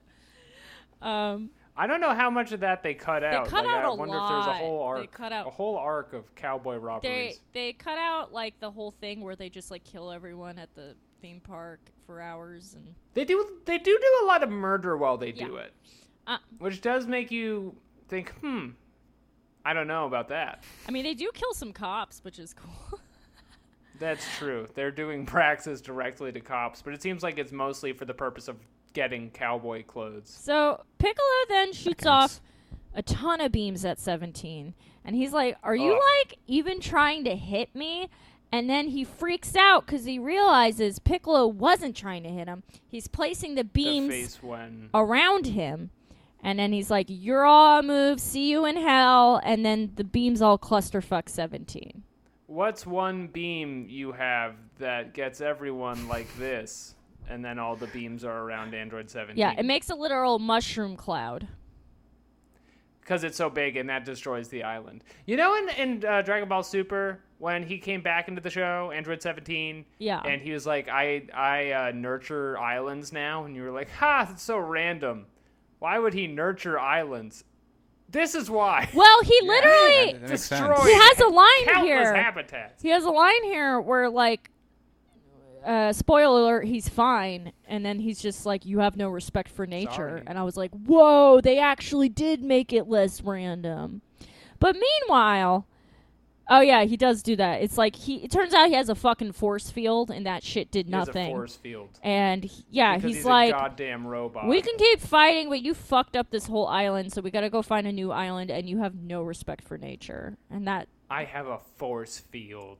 Um, 1.02 1.50
I 1.76 1.86
don't 1.86 2.00
know 2.00 2.14
how 2.14 2.30
much 2.30 2.52
of 2.52 2.60
that 2.60 2.82
they 2.82 2.94
cut 2.94 3.22
out. 3.22 3.44
They 3.44 3.50
cut 3.50 3.66
like, 3.66 3.74
out 3.74 3.84
I 3.84 3.88
a 3.88 3.94
wonder 3.94 4.16
if 4.16 4.28
there's 4.28 4.46
a 4.46 4.48
lot. 4.48 4.56
whole 4.56 4.78
They 4.94 5.00
arc, 5.02 5.12
cut 5.12 5.32
out- 5.32 5.46
a 5.46 5.50
whole 5.50 5.76
arc 5.76 6.12
of 6.14 6.34
cowboy 6.34 6.72
they 6.72 6.78
robberies. 6.78 7.40
they 7.52 7.72
cut 7.74 7.98
out 7.98 8.32
like 8.32 8.58
the 8.60 8.70
whole 8.70 8.92
thing 8.92 9.20
where 9.20 9.36
they 9.36 9.50
just 9.50 9.70
like 9.70 9.84
kill 9.84 10.10
everyone 10.10 10.58
at 10.58 10.74
the 10.74 10.94
theme 11.20 11.40
park 11.40 11.80
for 12.06 12.20
hours 12.22 12.72
and 12.74 12.94
They 13.12 13.26
do 13.26 13.46
they 13.66 13.76
do 13.76 13.98
do 14.00 14.24
a 14.24 14.26
lot 14.26 14.42
of 14.42 14.48
murder 14.48 14.96
while 14.96 15.18
they 15.18 15.32
do 15.32 15.56
it, 15.56 15.74
uh, 16.26 16.38
which 16.58 16.80
does 16.80 17.06
make 17.06 17.30
you 17.30 17.76
think, 18.08 18.30
hmm, 18.40 18.68
I 19.64 19.74
don't 19.74 19.86
know 19.86 20.06
about 20.06 20.28
that. 20.28 20.64
I 20.88 20.92
mean 20.92 21.04
they 21.04 21.14
do 21.14 21.30
kill 21.34 21.52
some 21.52 21.74
cops, 21.74 22.24
which 22.24 22.38
is 22.38 22.54
cool. 22.54 22.98
That's 23.99 24.24
true. 24.38 24.66
They're 24.74 24.90
doing 24.90 25.26
praxis 25.26 25.80
directly 25.80 26.32
to 26.32 26.40
cops, 26.40 26.82
but 26.82 26.94
it 26.94 27.03
seems 27.03 27.22
like 27.22 27.38
it's 27.38 27.53
mostly 27.53 27.92
for 27.92 28.05
the 28.05 28.14
purpose 28.14 28.49
of 28.49 28.57
getting 28.92 29.30
cowboy 29.30 29.84
clothes. 29.84 30.28
So 30.28 30.82
Piccolo 30.99 31.26
then 31.49 31.72
shoots 31.72 32.07
off 32.07 32.40
a 32.94 33.03
ton 33.03 33.40
of 33.40 33.53
beams 33.53 33.84
at 33.84 33.99
17. 34.01 34.74
And 35.05 35.14
he's 35.16 35.32
like, 35.32 35.57
Are 35.62 35.76
you 35.76 35.92
Ugh. 35.92 36.03
like 36.18 36.38
even 36.47 36.80
trying 36.80 37.24
to 37.24 37.36
hit 37.36 37.74
me? 37.74 38.09
And 38.53 38.70
then 38.70 38.88
he 38.88 39.05
freaks 39.05 39.55
out 39.57 39.84
because 39.86 40.05
he 40.05 40.18
realizes 40.18 40.99
Piccolo 40.99 41.47
wasn't 41.47 41.97
trying 41.97 42.22
to 42.22 42.28
hit 42.28 42.49
him. 42.49 42.62
He's 42.88 43.09
placing 43.09 43.55
the 43.55 43.62
The 43.62 43.68
beams 43.68 44.12
face 44.14 44.42
when 44.42 44.88
around 44.94 45.47
him. 45.47 45.90
And 46.42 46.59
then 46.59 46.72
he's 46.72 46.90
like, 46.90 47.07
You're 47.09 47.44
all 47.44 47.82
moved. 47.82 48.20
See 48.20 48.51
you 48.51 48.64
in 48.64 48.76
hell. 48.76 49.40
And 49.44 49.64
then 49.64 49.92
the 49.97 50.05
beams 50.05 50.40
all 50.40 50.59
clusterfuck 50.59 51.28
17. 51.28 52.03
What's 52.47 52.86
one 52.86 53.26
beam 53.26 53.86
you 53.88 54.12
have 54.12 54.55
that 54.78 55.14
gets 55.14 55.40
everyone 55.40 56.07
like 56.09 56.28
this, 56.38 56.94
and 57.28 57.44
then 57.44 57.59
all 57.59 57.74
the 57.74 57.88
beams 57.88 58.24
are 58.24 58.38
around 58.42 58.72
Android 58.74 59.11
17? 59.11 59.36
Yeah, 59.38 59.53
it 59.59 59.64
makes 59.64 59.90
a 59.90 59.94
literal 59.97 60.38
mushroom 60.38 60.97
cloud. 60.97 61.49
because 63.01 63.22
it's 63.24 63.36
so 63.36 63.49
big 63.49 63.76
and 63.76 63.88
that 63.88 64.05
destroys 64.05 64.49
the 64.49 64.62
island. 64.64 65.03
You 65.26 65.36
know, 65.36 65.55
in 65.57 65.68
in 65.70 66.05
uh, 66.05 66.22
Dragon 66.22 66.49
Ball 66.49 66.62
Super, 66.62 67.20
when 67.38 67.62
he 67.64 67.78
came 67.78 68.01
back 68.01 68.28
into 68.28 68.40
the 68.40 68.51
show, 68.51 68.90
Android 68.92 69.22
17, 69.22 69.84
Yeah. 69.99 70.20
and 70.24 70.40
he 70.42 70.53
was 70.53 70.66
like, 70.66 70.88
"I 70.88 71.22
I 71.34 71.70
uh, 71.72 71.92
nurture 71.92 72.59
islands 72.59 73.12
now," 73.12 73.44
and 73.44 73.55
you 73.57 73.62
were 73.62 73.70
like, 73.72 73.90
"Ha, 73.90 74.24
that's 74.28 74.42
so 74.42 74.59
random. 74.59 75.26
Why 75.80 75.99
would 75.99 76.14
he 76.14 76.26
nurture 76.28 76.78
islands?" 76.80 77.44
This 78.09 78.34
is 78.34 78.48
why. 78.50 78.88
Well, 78.94 79.22
he 79.22 79.38
literally. 79.42 80.12
That 80.12 80.20
makes. 80.28 80.48
Destroyed 80.48 80.78
He 80.86 80.94
has 80.94 81.20
a 81.20 81.26
line 81.28 81.84
here. 81.84 82.14
habitats. 82.14 82.82
He 82.82 82.88
has 82.90 83.04
a 83.04 83.11
line 83.11 83.42
here 83.44 83.80
where 83.80 84.09
like 84.09 84.50
uh 85.64 85.92
spoiler 85.92 86.40
alert, 86.42 86.64
he's 86.66 86.88
fine 86.88 87.52
and 87.66 87.84
then 87.84 87.98
he's 87.98 88.20
just 88.20 88.46
like 88.46 88.64
you 88.64 88.78
have 88.78 88.96
no 88.96 89.09
respect 89.09 89.48
for 89.50 89.66
nature 89.66 89.90
Sorry. 89.94 90.22
and 90.26 90.38
I 90.38 90.44
was 90.44 90.57
like, 90.57 90.70
"Whoa, 90.70 91.40
they 91.40 91.59
actually 91.59 92.09
did 92.09 92.42
make 92.42 92.72
it 92.72 92.88
less 92.88 93.20
random." 93.22 94.00
But 94.61 94.76
meanwhile, 94.76 95.66
oh 96.49 96.61
yeah, 96.61 96.84
he 96.84 96.97
does 96.97 97.22
do 97.22 97.36
that. 97.36 97.62
It's 97.62 97.76
like 97.78 97.97
he 97.97 98.16
it 98.16 98.30
turns 98.30 98.55
out 98.55 98.68
he 98.68 98.74
has 98.74 98.88
a 98.88 98.94
fucking 98.94 99.32
force 99.32 99.70
field 99.70 100.11
and 100.11 100.26
that 100.26 100.42
shit 100.42 100.70
did 100.70 100.86
He 100.86 100.92
has 100.92 101.07
nothing. 101.09 101.26
a 101.28 101.30
force 101.30 101.57
field. 101.57 101.99
And 102.03 102.44
he- 102.44 102.64
yeah, 102.70 102.99
he's, 102.99 103.16
he's, 103.16 103.24
like 103.24 103.51
a 103.51 103.59
goddamn 103.59 104.07
robot. 104.07 104.49
we 104.49 104.62
can 104.62 104.76
keep 104.78 105.01
fighting, 105.01 105.49
but 105.49 105.62
you 105.62 105.74
fucked 105.74 106.16
up 106.16 106.30
this 106.30 106.47
whole 106.47 106.66
island, 106.66 107.12
so 107.12 107.20
we 107.20 107.30
got 107.30 107.40
to 107.42 107.51
go 107.51 107.62
find 107.62 107.86
a 107.86 107.92
new 107.92 108.12
island 108.12 108.51
and 108.51 108.68
you 108.68 108.78
have 108.78 108.94
no 108.94 109.22
respect 109.22 109.64
for 109.66 109.76
nature. 109.78 110.36
And 110.51 110.66
that 110.68 110.88
I 111.11 111.24
have 111.24 111.47
a 111.47 111.59
force 111.76 112.18
field. 112.18 112.78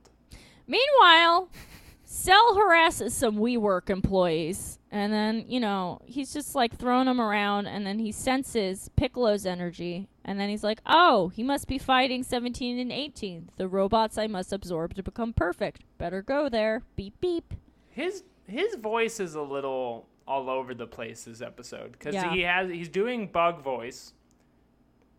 Meanwhile, 0.67 1.49
Cell 2.03 2.55
harasses 2.55 3.13
some 3.13 3.37
WeWork 3.37 3.89
employees, 3.89 4.76
and 4.91 5.11
then 5.11 5.45
you 5.47 5.59
know 5.59 6.01
he's 6.05 6.33
just 6.33 6.55
like 6.55 6.77
throwing 6.77 7.05
them 7.05 7.19
around, 7.21 7.67
and 7.67 7.85
then 7.85 7.99
he 7.99 8.11
senses 8.11 8.89
Piccolo's 8.95 9.45
energy, 9.45 10.07
and 10.25 10.39
then 10.39 10.49
he's 10.49 10.63
like, 10.63 10.79
"Oh, 10.85 11.29
he 11.29 11.43
must 11.43 11.67
be 11.67 11.77
fighting 11.77 12.23
17 12.23 12.79
and 12.79 12.91
18, 12.91 13.49
the 13.57 13.67
robots 13.67 14.17
I 14.17 14.27
must 14.27 14.53
absorb 14.53 14.93
to 14.95 15.03
become 15.03 15.33
perfect. 15.33 15.81
Better 15.97 16.21
go 16.21 16.49
there. 16.49 16.83
Beep 16.95 17.19
beep." 17.21 17.53
his 17.89 18.23
his 18.47 18.75
voice 18.75 19.19
is 19.19 19.33
a 19.35 19.41
little 19.41 20.07
all 20.27 20.49
over 20.49 20.73
the 20.75 20.85
place 20.87 21.23
this 21.23 21.41
episode 21.41 21.93
because 21.93 22.13
Yeah. 22.13 22.31
he 22.33 22.41
has 22.41 22.69
he's 22.69 22.89
doing 22.89 23.27
bug 23.27 23.61
voice, 23.63 24.13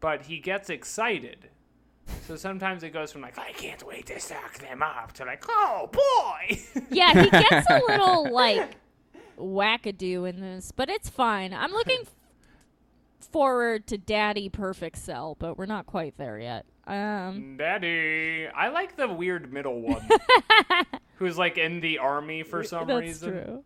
but 0.00 0.22
he 0.26 0.38
gets 0.38 0.70
excited. 0.70 1.48
So 2.26 2.36
sometimes 2.36 2.82
it 2.84 2.90
goes 2.90 3.12
from 3.12 3.20
like 3.22 3.38
I 3.38 3.52
can't 3.52 3.84
wait 3.86 4.06
to 4.06 4.18
suck 4.20 4.58
them 4.58 4.82
up 4.82 5.12
to 5.14 5.24
like 5.24 5.44
oh 5.48 5.90
boy. 5.92 6.58
Yeah, 6.90 7.22
he 7.22 7.28
gets 7.30 7.68
a 7.68 7.80
little 7.88 8.30
like 8.32 8.76
wackadoo 9.39 10.28
in 10.28 10.41
this, 10.41 10.72
but 10.72 10.89
it's 10.89 11.09
fine. 11.09 11.53
I'm 11.55 11.70
looking 11.72 12.01
f- 12.03 12.14
forward 13.32 13.86
to 13.89 13.99
Daddy 13.99 14.49
Perfect 14.49 14.99
Cell, 14.99 15.36
but 15.39 15.57
we're 15.59 15.66
not 15.66 15.86
quite 15.86 16.16
there 16.16 16.39
yet. 16.39 16.66
Um. 16.86 17.57
Daddy, 17.59 18.47
I 18.55 18.68
like 18.68 18.97
the 18.97 19.09
weird 19.09 19.53
middle 19.53 19.80
one 19.82 20.09
who's 21.16 21.36
like 21.36 21.59
in 21.59 21.80
the 21.80 21.99
army 21.99 22.43
for 22.43 22.64
some 22.64 22.86
That's 22.86 23.01
reason. 23.01 23.30
true. 23.32 23.64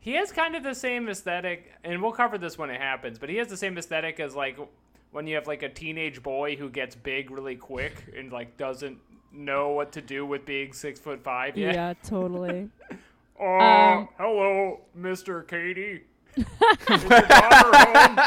He 0.00 0.14
has 0.14 0.32
kind 0.32 0.54
of 0.54 0.62
the 0.62 0.74
same 0.74 1.08
aesthetic, 1.08 1.72
and 1.82 2.02
we'll 2.02 2.12
cover 2.12 2.36
this 2.38 2.56
when 2.58 2.70
it 2.70 2.80
happens. 2.80 3.18
But 3.18 3.28
he 3.30 3.36
has 3.36 3.48
the 3.48 3.56
same 3.56 3.76
aesthetic 3.78 4.20
as 4.20 4.34
like 4.34 4.58
when 5.12 5.26
you 5.26 5.34
have 5.36 5.46
like 5.46 5.62
a 5.62 5.68
teenage 5.68 6.22
boy 6.22 6.56
who 6.56 6.68
gets 6.70 6.94
big 6.94 7.30
really 7.30 7.56
quick 7.56 7.94
and 8.16 8.32
like 8.32 8.56
doesn't 8.56 8.98
know 9.32 9.70
what 9.70 9.92
to 9.92 10.00
do 10.00 10.24
with 10.24 10.44
being 10.46 10.72
six 10.72 10.98
foot 11.00 11.22
five 11.22 11.56
yet. 11.58 11.74
Yeah, 11.74 11.94
totally. 12.04 12.68
Oh, 13.40 13.58
Um, 13.58 14.08
hello, 14.18 14.80
Mister 14.94 15.42
Katie. 15.42 16.02
Is 16.36 16.44
your 16.88 17.08
daughter 17.22 17.76
home? 17.78 18.18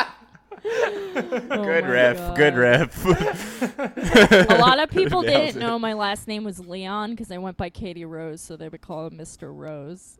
Good 0.63 1.85
my 1.85 1.89
ref. 1.89 2.17
God. 2.17 2.35
Good 2.37 2.55
ref. 2.55 3.05
A 4.49 4.57
lot 4.59 4.79
of 4.79 4.89
people 4.89 5.21
Nailed 5.21 5.33
didn't 5.45 5.61
it. 5.61 5.65
know 5.65 5.79
my 5.79 5.93
last 5.93 6.27
name 6.27 6.43
was 6.43 6.59
Leon 6.59 7.11
because 7.11 7.31
I 7.31 7.37
went 7.37 7.57
by 7.57 7.69
Katie 7.69 8.05
Rose, 8.05 8.41
so 8.41 8.57
they 8.57 8.67
would 8.67 8.81
call 8.81 9.07
him 9.07 9.17
Mr. 9.17 9.55
Rose. 9.55 10.19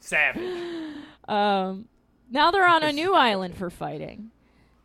Savage. 0.00 0.94
Um, 1.28 1.86
now 2.30 2.50
they're 2.50 2.66
on 2.68 2.82
a 2.82 2.92
new 2.92 3.14
island 3.14 3.56
for 3.56 3.70
fighting. 3.70 4.30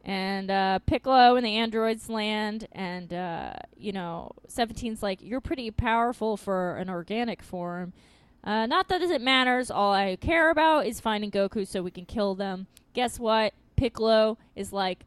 And 0.06 0.50
uh, 0.50 0.80
Piccolo 0.86 1.36
and 1.36 1.46
the 1.46 1.58
androids 1.58 2.10
land, 2.10 2.68
and, 2.72 3.14
uh, 3.14 3.54
you 3.78 3.92
know, 3.92 4.32
17's 4.48 5.04
like, 5.04 5.22
You're 5.22 5.42
pretty 5.42 5.72
powerful 5.72 6.36
for 6.38 6.78
an 6.78 6.90
organic 6.90 7.42
form. 7.44 7.94
Uh, 8.44 8.66
not 8.66 8.88
that 8.88 9.02
it 9.02 9.22
matters. 9.22 9.70
All 9.70 9.92
I 9.94 10.16
care 10.16 10.50
about 10.50 10.86
is 10.86 11.00
finding 11.00 11.30
Goku 11.32 11.68
so 11.68 11.82
we 11.82 11.92
can 11.92 12.06
kill 12.06 12.36
them. 12.36 12.68
Guess 12.94 13.20
what? 13.20 13.54
Piccolo 13.76 14.38
is 14.56 14.72
like, 14.74 15.06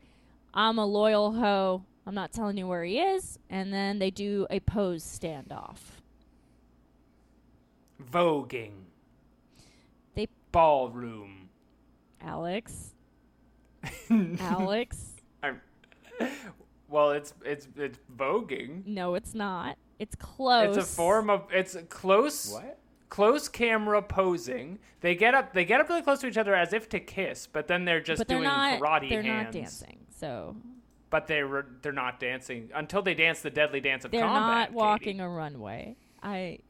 I'm 0.54 0.78
a 0.78 0.86
loyal 0.86 1.32
hoe. 1.32 1.84
I'm 2.06 2.14
not 2.14 2.32
telling 2.32 2.56
you 2.58 2.66
where 2.66 2.84
he 2.84 2.98
is. 2.98 3.38
And 3.48 3.72
then 3.72 3.98
they 3.98 4.10
do 4.10 4.46
a 4.50 4.60
pose 4.60 5.02
standoff. 5.04 5.78
Voguing. 8.10 8.72
They- 10.14 10.28
Ballroom. 10.50 11.48
Alex. 12.20 12.94
Alex. 14.40 15.14
I'm, 15.42 15.60
well, 16.88 17.12
it's 17.12 17.34
it's 17.44 17.66
it's 17.76 17.98
voguing. 18.16 18.86
No, 18.86 19.14
it's 19.14 19.34
not. 19.34 19.76
It's 19.98 20.14
close. 20.14 20.76
It's 20.76 20.86
a 20.92 20.94
form 20.96 21.30
of 21.30 21.46
it's 21.50 21.76
close 21.88 22.52
what? 22.52 22.78
Close 23.12 23.46
camera 23.46 24.00
posing. 24.00 24.78
They 25.02 25.14
get 25.14 25.34
up 25.34 25.52
they 25.52 25.66
get 25.66 25.82
up 25.82 25.88
really 25.90 26.00
close 26.00 26.20
to 26.20 26.26
each 26.28 26.38
other 26.38 26.54
as 26.54 26.72
if 26.72 26.88
to 26.88 26.98
kiss, 26.98 27.46
but 27.46 27.66
then 27.68 27.84
they're 27.84 28.00
just 28.00 28.20
but 28.20 28.28
they're 28.28 28.38
doing 28.38 28.48
not. 28.48 28.80
karate 28.80 29.10
they're 29.10 29.22
hands. 29.22 29.44
not 29.44 29.52
dancing. 29.52 29.98
So 30.08 30.56
But 31.10 31.26
they 31.26 31.42
were 31.42 31.66
they're 31.82 31.92
not 31.92 32.18
dancing 32.18 32.70
until 32.74 33.02
they 33.02 33.12
dance 33.12 33.42
the 33.42 33.50
deadly 33.50 33.80
dance 33.82 34.06
of 34.06 34.12
they're 34.12 34.22
combat. 34.22 34.40
not 34.40 34.66
Katie. 34.68 34.76
walking 34.76 35.20
a 35.20 35.28
runway. 35.28 35.96
I, 36.22 36.60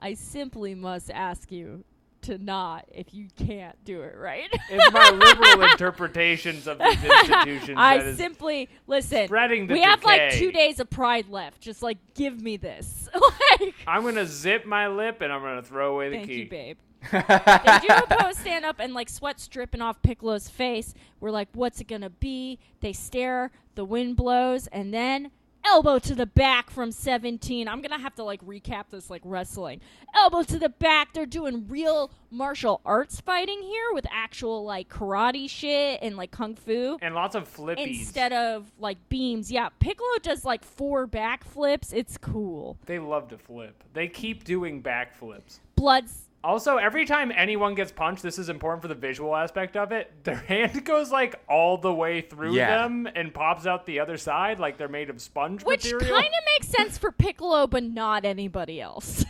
I 0.00 0.14
simply 0.14 0.74
must 0.74 1.12
ask 1.12 1.52
you 1.52 1.84
to 2.24 2.38
not 2.38 2.86
if 2.92 3.12
you 3.12 3.28
can't 3.36 3.76
do 3.84 4.02
it 4.02 4.16
right. 4.16 4.48
It's 4.70 4.92
my 4.92 5.10
liberal 5.10 5.62
interpretations 5.70 6.66
of 6.66 6.78
these 6.78 7.04
institutions 7.04 7.76
I 7.78 7.98
that 7.98 8.06
is 8.06 8.16
simply 8.16 8.68
listen. 8.86 9.26
spreading 9.26 9.66
the 9.66 9.74
we 9.74 9.82
have 9.82 10.02
like 10.04 10.32
two 10.32 10.52
days 10.52 10.80
of 10.80 10.90
Pride 10.90 11.28
left. 11.28 11.60
Just 11.60 11.82
like 11.82 11.98
give 12.14 12.40
me 12.40 12.56
this. 12.56 13.08
like, 13.60 13.74
I'm 13.86 14.02
gonna 14.02 14.26
zip 14.26 14.66
my 14.66 14.88
lip 14.88 15.20
and 15.20 15.32
I'm 15.32 15.42
gonna 15.42 15.62
throw 15.62 15.94
away 15.94 16.10
the 16.10 16.16
key. 16.16 16.18
thank 16.18 16.28
key. 16.28 16.38
you, 16.40 16.48
babe. 16.48 16.76
they 17.12 17.78
do 17.86 17.94
a 17.94 18.06
pose 18.08 18.38
stand 18.38 18.64
up 18.64 18.76
and 18.78 18.94
like 18.94 19.08
sweat's 19.08 19.46
dripping 19.48 19.82
off 19.82 20.00
Piccolo's 20.02 20.48
face. 20.48 20.94
We're 21.20 21.30
like, 21.30 21.48
what's 21.52 21.80
it 21.80 21.88
gonna 21.88 22.10
be? 22.10 22.58
They 22.80 22.92
stare, 22.92 23.50
the 23.74 23.84
wind 23.84 24.16
blows, 24.16 24.66
and 24.68 24.94
then 24.94 25.30
elbow 25.66 25.98
to 25.98 26.14
the 26.14 26.26
back 26.26 26.70
from 26.70 26.92
17. 26.92 27.68
I'm 27.68 27.80
gonna 27.80 27.98
have 27.98 28.14
to 28.16 28.24
like 28.24 28.44
recap 28.44 28.84
this 28.90 29.10
like 29.10 29.22
wrestling. 29.24 29.80
Elbow 30.14 30.42
to 30.44 30.58
the 30.58 30.68
back. 30.68 31.12
They're 31.12 31.26
doing 31.26 31.66
real 31.68 32.10
martial 32.30 32.80
arts 32.84 33.20
fighting 33.20 33.62
here 33.62 33.92
with 33.92 34.06
actual 34.10 34.64
like 34.64 34.88
karate 34.88 35.48
shit 35.48 36.00
and 36.02 36.16
like 36.16 36.30
kung 36.30 36.54
fu. 36.54 36.98
And 37.00 37.14
lots 37.14 37.34
of 37.34 37.52
flippies. 37.52 38.00
Instead 38.00 38.32
of 38.32 38.70
like 38.78 38.98
beams, 39.08 39.50
yeah, 39.50 39.68
Piccolo 39.80 40.18
does 40.22 40.44
like 40.44 40.64
four 40.64 41.06
backflips. 41.06 41.92
It's 41.92 42.18
cool. 42.18 42.76
they 42.86 42.98
love 42.98 43.28
to 43.28 43.38
flip. 43.38 43.82
They 43.92 44.08
keep 44.08 44.44
doing 44.44 44.82
backflips. 44.82 45.60
Blood's 45.76 46.23
Also, 46.44 46.76
every 46.76 47.06
time 47.06 47.32
anyone 47.34 47.74
gets 47.74 47.90
punched, 47.90 48.22
this 48.22 48.38
is 48.38 48.48
important 48.50 48.82
for 48.82 48.88
the 48.88 48.94
visual 48.94 49.34
aspect 49.34 49.76
of 49.76 49.92
it. 49.92 50.12
Their 50.24 50.36
hand 50.48 50.84
goes 50.84 51.10
like 51.10 51.36
all 51.48 51.78
the 51.78 51.92
way 51.92 52.20
through 52.20 52.54
Yeah. 52.54 52.82
them 52.82 53.08
and 53.14 53.32
pops 53.32 53.66
out 53.66 53.86
the 53.86 53.98
other 54.00 54.18
side, 54.18 54.58
like 54.60 54.76
they're 54.76 54.86
made 54.88 55.08
of 55.10 55.20
sponge 55.22 55.64
Which 55.64 55.84
material. 55.84 56.10
kind 56.14 56.26
of 56.26 56.44
makes 56.58 56.68
sense 56.68 56.98
for 56.98 57.10
Piccolo, 57.12 57.66
but 57.66 57.82
not 57.82 58.24
anybody 58.26 58.80
else. 58.80 59.24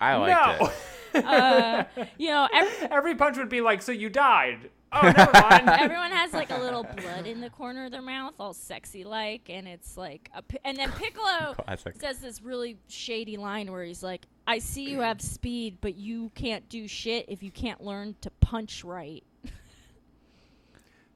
I 0.00 0.14
liked 0.16 0.60
no, 0.60 0.66
it. 1.14 1.24
uh, 1.24 1.84
you 2.18 2.28
know, 2.28 2.48
ev- 2.52 2.88
every 2.90 3.14
punch 3.14 3.36
would 3.36 3.48
be 3.48 3.60
like, 3.60 3.82
"So 3.82 3.92
you 3.92 4.08
died." 4.10 4.70
Oh, 4.92 5.02
never 5.02 5.32
mind. 5.32 5.68
everyone 5.80 6.10
has 6.12 6.32
like 6.32 6.50
a 6.50 6.58
little 6.58 6.84
blood 6.84 7.26
in 7.26 7.40
the 7.40 7.50
corner 7.50 7.86
of 7.86 7.90
their 7.90 8.02
mouth, 8.02 8.34
all 8.38 8.54
sexy 8.54 9.04
like, 9.04 9.50
and 9.50 9.66
it's 9.66 9.96
like, 9.96 10.30
a, 10.34 10.42
pi- 10.42 10.58
and 10.64 10.76
then 10.76 10.90
Piccolo 10.92 11.54
Classic. 11.64 11.96
says 12.00 12.18
this 12.18 12.40
really 12.42 12.76
shady 12.88 13.36
line 13.36 13.70
where 13.70 13.84
he's 13.84 14.02
like, 14.02 14.26
"I 14.46 14.58
see 14.58 14.88
you 14.90 15.00
have 15.00 15.20
speed, 15.20 15.78
but 15.80 15.96
you 15.96 16.30
can't 16.34 16.68
do 16.68 16.86
shit 16.88 17.26
if 17.28 17.42
you 17.42 17.50
can't 17.50 17.82
learn 17.82 18.14
to 18.22 18.30
punch 18.40 18.84
right." 18.84 19.24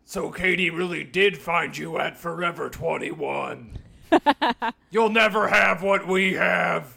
So 0.05 0.31
Katie 0.33 0.71
really 0.71 1.05
did 1.05 1.39
find 1.39 1.77
you 1.77 1.97
at 1.99 2.19
Forever 2.19 2.69
21. 2.69 3.79
You'll 4.91 5.09
never 5.11 5.47
have 5.47 5.85
what 5.85 6.05
we 6.09 6.33
have. 6.33 6.97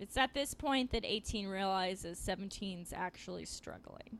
It's 0.00 0.16
at 0.16 0.32
this 0.32 0.54
point 0.54 0.90
that 0.92 1.04
18 1.04 1.46
realizes 1.46 2.18
17's 2.18 2.92
actually 2.94 3.44
struggling. 3.44 4.18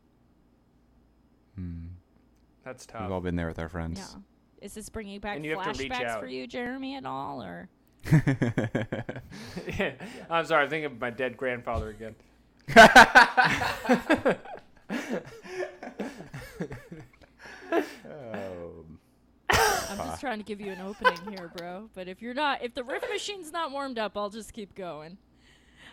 That's 2.64 2.86
tough. 2.86 3.02
We've 3.02 3.12
all 3.12 3.20
been 3.20 3.36
there 3.36 3.48
with 3.48 3.58
our 3.58 3.68
friends. 3.68 3.98
Yeah. 3.98 4.20
Is 4.60 4.74
this 4.74 4.88
bringing 4.90 5.20
back 5.20 5.36
And 5.36 5.44
you 5.44 5.58
have 5.58 5.72
to 5.72 5.82
reach 5.82 5.90
flashbacks 5.90 6.20
for 6.20 6.26
you, 6.26 6.46
Jeremy, 6.46 6.96
at 6.96 7.06
all, 7.06 7.42
or? 7.42 7.70
I'm 10.30 10.44
sorry, 10.44 10.64
I'm 10.64 10.70
thinking 10.70 10.84
of 10.84 11.00
my 11.00 11.10
dead 11.10 11.36
grandfather 11.36 11.88
again. 11.88 12.14
Um, 17.72 18.98
I'm 19.50 19.98
just 19.98 20.20
trying 20.20 20.38
to 20.38 20.44
give 20.44 20.60
you 20.60 20.72
an 20.72 20.80
opening 20.80 21.18
here, 21.30 21.50
bro. 21.56 21.88
But 21.94 22.08
if 22.08 22.20
you're 22.22 22.34
not, 22.34 22.62
if 22.62 22.74
the 22.74 22.84
riff 22.84 23.04
machine's 23.10 23.50
not 23.52 23.70
warmed 23.72 23.98
up, 23.98 24.16
I'll 24.16 24.30
just 24.30 24.52
keep 24.52 24.74
going. 24.74 25.16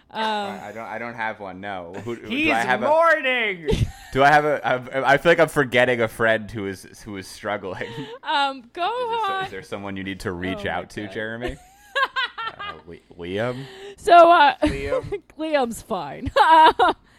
Um, 0.10 0.22
I 0.24 0.70
I 0.70 0.72
don't. 0.72 0.86
I 0.86 0.97
don't 0.99 1.14
have 1.16 1.39
one. 1.39 1.60
No. 1.60 1.93
Who, 2.05 2.16
do 2.16 2.28
He's 2.28 2.51
I 2.51 2.60
have 2.60 2.82
a? 2.82 2.88
mourning. 2.88 3.68
Do 4.14 4.24
I 4.24 4.30
have 4.30 4.45
a? 4.45 4.66
I, 4.66 5.14
I 5.14 5.18
feel 5.18 5.32
like 5.32 5.39
I'm 5.39 5.49
forgetting 5.49 5.99
a 6.01 6.08
friend 6.08 6.49
who 6.49 6.66
is 6.66 6.84
who 7.03 7.18
is 7.18 7.28
struggling. 7.28 7.84
Is, 7.97 8.08
um, 8.24 8.64
there- 8.74 8.86
Gohan. 8.86 9.45
is 9.45 9.51
there 9.51 9.62
someone 9.62 9.97
you 9.97 10.03
need 10.05 10.22
to 10.22 10.32
reach 10.32 10.66
Oh 10.66 10.70
out 10.70 10.89
to, 10.91 11.03
God. 11.03 11.12
Jeremy? 11.14 11.58
uh, 12.58 12.74
Li- 12.88 13.01
Liam. 13.18 13.66
So, 13.97 14.32
uh, 14.32 14.55
Liam. 14.64 15.22
Liam's 15.38 15.82
fine. 15.82 16.32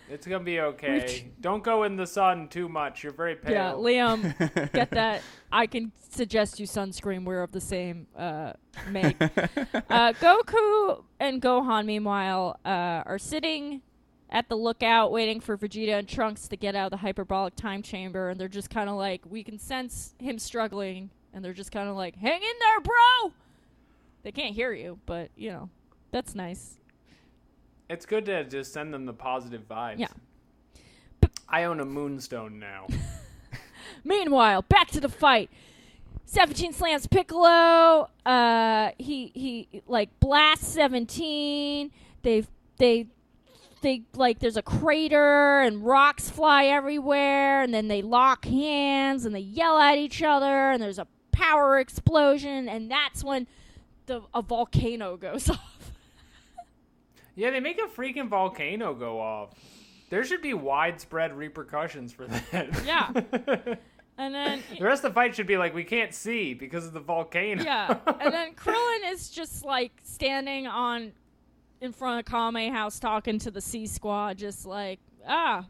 it's 0.09 0.27
gonna 0.27 0.43
be 0.43 0.61
okay. 0.61 1.31
Don't 1.43 1.63
go 1.63 1.83
in 1.85 1.97
the 1.97 2.07
sun 2.07 2.49
too 2.49 2.69
much. 2.71 3.05
You're 3.05 3.13
very 3.13 3.37
pale. 3.37 3.53
yeah, 3.53 3.73
Liam, 3.73 4.73
get 4.73 4.91
that. 4.93 5.21
I 5.51 5.67
can 5.67 5.93
suggest 6.11 6.61
you 6.61 6.67
sunscreen. 6.67 7.25
We're 7.25 7.43
of 7.43 7.53
the 7.53 7.61
same 7.61 8.07
uh, 8.17 8.53
make. 8.91 9.17
uh, 9.23 10.13
Goku 10.13 11.03
and 11.19 11.41
Gohan, 11.41 11.87
meanwhile, 11.87 12.61
uh, 12.65 13.03
are 13.07 13.19
sitting 13.19 13.83
at 14.31 14.49
the 14.49 14.57
lookout 14.57 15.11
waiting 15.11 15.41
for 15.41 15.57
Vegeta 15.57 15.99
and 15.99 16.09
Trunks 16.09 16.49
to 16.49 16.57
get 16.57 16.75
out 16.75 16.87
of 16.87 16.91
the 16.91 16.97
hyperbolic 16.99 17.57
time 17.57 17.83
chamber, 17.83 18.29
and 18.29 18.39
they're 18.39 18.49
just 18.49 18.69
kind 18.69 18.91
of 18.91 18.97
like, 18.97 19.23
we 19.29 19.43
can 19.43 19.59
sense 19.59 20.15
him 20.19 20.39
struggling, 20.39 21.11
and 21.33 21.43
they're 21.45 21.55
just 21.55 21.73
kind 21.73 21.89
of 21.89 21.97
like, 21.97 22.15
hang 22.17 22.43
in 22.43 22.59
there, 22.61 22.81
bro! 22.81 23.33
They 24.23 24.33
can't 24.33 24.55
hear 24.55 24.73
you, 24.73 24.99
but, 25.07 25.31
you 25.35 25.51
know, 25.51 25.71
that's 26.11 26.35
nice. 26.35 26.79
It's 27.89 28.05
good 28.05 28.27
to 28.27 28.45
just 28.45 28.75
send 28.75 28.93
them 28.93 29.07
the 29.07 29.15
positive 29.15 29.67
vibes. 29.67 30.01
Yeah. 30.01 30.09
I 31.49 31.65
own 31.65 31.81
a 31.81 31.87
moonstone 31.87 32.59
now. 32.59 32.87
Meanwhile, 34.05 34.63
back 34.63 34.89
to 34.89 35.01
the 35.01 35.09
fight. 35.09 35.51
17 36.27 36.75
slams 36.75 37.07
Piccolo. 37.07 38.11
Uh, 38.27 38.91
he 38.99 39.33
he 39.35 39.83
like 39.87 40.11
blasts 40.21 40.69
17. 40.69 41.91
They 42.23 42.45
they 42.77 43.07
they 43.81 44.03
like 44.15 44.39
there's 44.39 44.57
a 44.57 44.63
crater 44.63 45.61
and 45.61 45.85
rocks 45.85 46.29
fly 46.29 46.67
everywhere, 46.67 47.63
and 47.63 47.73
then 47.73 47.89
they 47.89 48.03
lock 48.03 48.45
hands 48.45 49.25
and 49.25 49.35
they 49.35 49.41
yell 49.41 49.79
at 49.79 49.97
each 49.97 50.23
other, 50.23 50.71
and 50.71 50.83
there's 50.83 50.99
a 50.99 51.07
power 51.33 51.79
explosion, 51.79 52.69
and 52.69 52.91
that's 52.91 53.25
when 53.25 53.47
the 54.07 54.23
a 54.35 54.43
volcano 54.43 55.17
goes 55.29 55.49
off. 55.49 55.93
yeah, 57.35 57.51
they 57.51 57.61
make 57.61 57.79
a 57.79 57.89
freaking 57.89 58.29
volcano 58.29 58.95
go 58.95 59.21
off. 59.21 59.55
There 60.11 60.25
should 60.25 60.43
be 60.43 60.55
widespread 60.55 61.37
repercussions 61.37 62.13
for 62.13 62.27
that. 62.27 62.83
Yeah. 62.87 63.75
And 64.21 64.35
then 64.35 64.65
the 64.77 64.85
rest 64.85 65.05
of 65.05 65.13
the 65.13 65.15
fight 65.15 65.37
should 65.37 65.47
be 65.47 65.57
like 65.57 65.77
we 65.77 65.85
can't 65.85 66.13
see 66.13 66.53
because 66.53 66.85
of 66.85 66.93
the 66.93 66.99
volcano. 66.99 67.63
Yeah, 67.63 67.99
and 68.19 68.35
then 68.35 68.55
Krillin 68.57 69.13
is 69.13 69.31
just 69.31 69.65
like 69.65 69.93
standing 70.03 70.67
on 70.67 71.13
in 71.81 71.93
front 71.93 72.19
of 72.19 72.27
Kame 72.27 72.73
House 72.73 72.99
talking 72.99 73.39
to 73.39 73.53
the 73.53 73.61
C 73.61 73.87
Squad, 73.87 74.37
just 74.37 74.67
like 74.67 74.99
ah, 75.25 75.67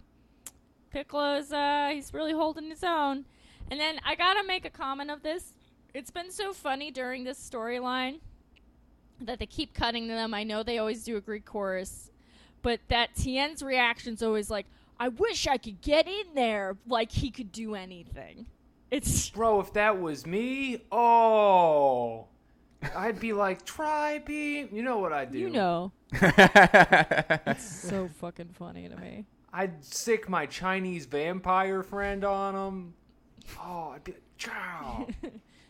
Piccolo's 0.90 1.52
uh 1.52 1.90
he's 1.92 2.14
really 2.14 2.32
holding 2.32 2.70
his 2.70 2.82
own. 2.82 3.26
And 3.70 3.78
then 3.78 4.00
I 4.02 4.14
gotta 4.14 4.42
make 4.44 4.64
a 4.64 4.70
comment 4.70 5.10
of 5.10 5.22
this. 5.22 5.52
It's 5.92 6.10
been 6.10 6.30
so 6.30 6.54
funny 6.54 6.90
during 6.90 7.24
this 7.24 7.38
storyline 7.38 8.20
that 9.20 9.38
they 9.38 9.46
keep 9.46 9.74
cutting 9.74 10.08
to 10.08 10.14
them. 10.14 10.32
I 10.32 10.44
know 10.44 10.62
they 10.62 10.78
always 10.78 11.04
do 11.04 11.18
a 11.18 11.20
Greek 11.20 11.44
chorus, 11.44 12.10
but 12.62 12.80
that 12.88 13.14
Tien's 13.14 13.62
reaction's 13.62 14.22
always 14.22 14.50
like, 14.50 14.66
"I 14.98 15.08
wish 15.08 15.46
I 15.46 15.58
could 15.58 15.80
get 15.80 16.06
in 16.06 16.34
there," 16.34 16.76
like 16.86 17.12
he 17.12 17.30
could 17.30 17.52
do 17.52 17.74
anything. 17.74 18.46
It's 18.90 19.30
Bro, 19.30 19.60
if 19.60 19.72
that 19.74 20.00
was 20.00 20.26
me, 20.26 20.82
oh, 20.90 22.26
I'd 22.96 23.20
be 23.20 23.32
like, 23.32 23.64
try 23.64 24.18
being. 24.18 24.68
You 24.72 24.82
know 24.82 24.98
what 24.98 25.12
I 25.12 25.24
do? 25.24 25.38
you 25.38 25.50
know. 25.50 25.92
It's 26.12 27.64
so 27.64 28.08
fucking 28.20 28.50
funny 28.58 28.88
to 28.88 28.96
me. 28.96 29.26
I'd 29.52 29.84
sick 29.84 30.28
my 30.28 30.46
Chinese 30.46 31.06
vampire 31.06 31.82
friend 31.82 32.24
on 32.24 32.54
him. 32.54 32.94
Oh, 33.58 33.92
I'd 33.94 34.04
be 34.04 34.12
like, 34.12 34.22
chow. 34.36 35.06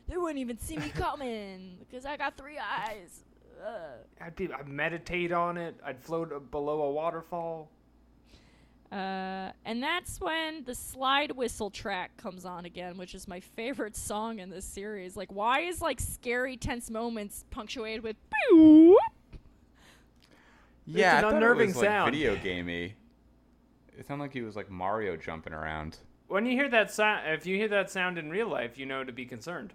They 0.08 0.16
wouldn't 0.16 0.38
even 0.38 0.58
see 0.58 0.78
me 0.78 0.88
coming 0.88 1.76
because 1.80 2.06
I 2.06 2.16
got 2.16 2.34
three 2.34 2.56
eyes. 2.58 3.24
Ugh. 3.66 3.98
I'd 4.20 4.36
be. 4.36 4.52
I'd 4.52 4.68
meditate 4.68 5.32
on 5.32 5.56
it. 5.56 5.76
I'd 5.84 6.00
float 6.00 6.50
below 6.50 6.82
a 6.82 6.90
waterfall. 6.92 7.70
Uh, 8.90 9.52
and 9.66 9.82
that's 9.82 10.18
when 10.18 10.64
the 10.64 10.74
slide 10.74 11.32
whistle 11.32 11.70
track 11.70 12.16
comes 12.16 12.46
on 12.46 12.64
again, 12.64 12.96
which 12.96 13.14
is 13.14 13.28
my 13.28 13.38
favorite 13.38 13.94
song 13.94 14.38
in 14.38 14.48
this 14.48 14.64
series. 14.64 15.14
Like, 15.16 15.30
why 15.30 15.60
is 15.60 15.82
like 15.82 16.00
scary, 16.00 16.56
tense 16.56 16.88
moments 16.88 17.44
punctuated 17.50 18.02
with 18.02 18.16
"Pew"? 18.48 18.98
yeah, 20.86 21.18
an 21.18 21.24
I 21.26 21.30
unnerving 21.36 21.64
it 21.64 21.66
was, 21.68 21.76
like, 21.76 21.84
sound. 21.86 22.12
video 22.12 22.36
gamey. 22.36 22.94
It 23.98 24.06
sounded 24.06 24.24
like 24.24 24.32
he 24.32 24.42
was 24.42 24.56
like 24.56 24.70
Mario 24.70 25.16
jumping 25.16 25.52
around. 25.52 25.98
When 26.28 26.46
you 26.46 26.52
hear 26.52 26.68
that 26.70 26.90
sound, 26.90 27.28
if 27.28 27.46
you 27.46 27.56
hear 27.56 27.68
that 27.68 27.90
sound 27.90 28.16
in 28.16 28.30
real 28.30 28.48
life, 28.48 28.78
you 28.78 28.86
know 28.86 29.02
to 29.04 29.12
be 29.12 29.24
concerned 29.26 29.72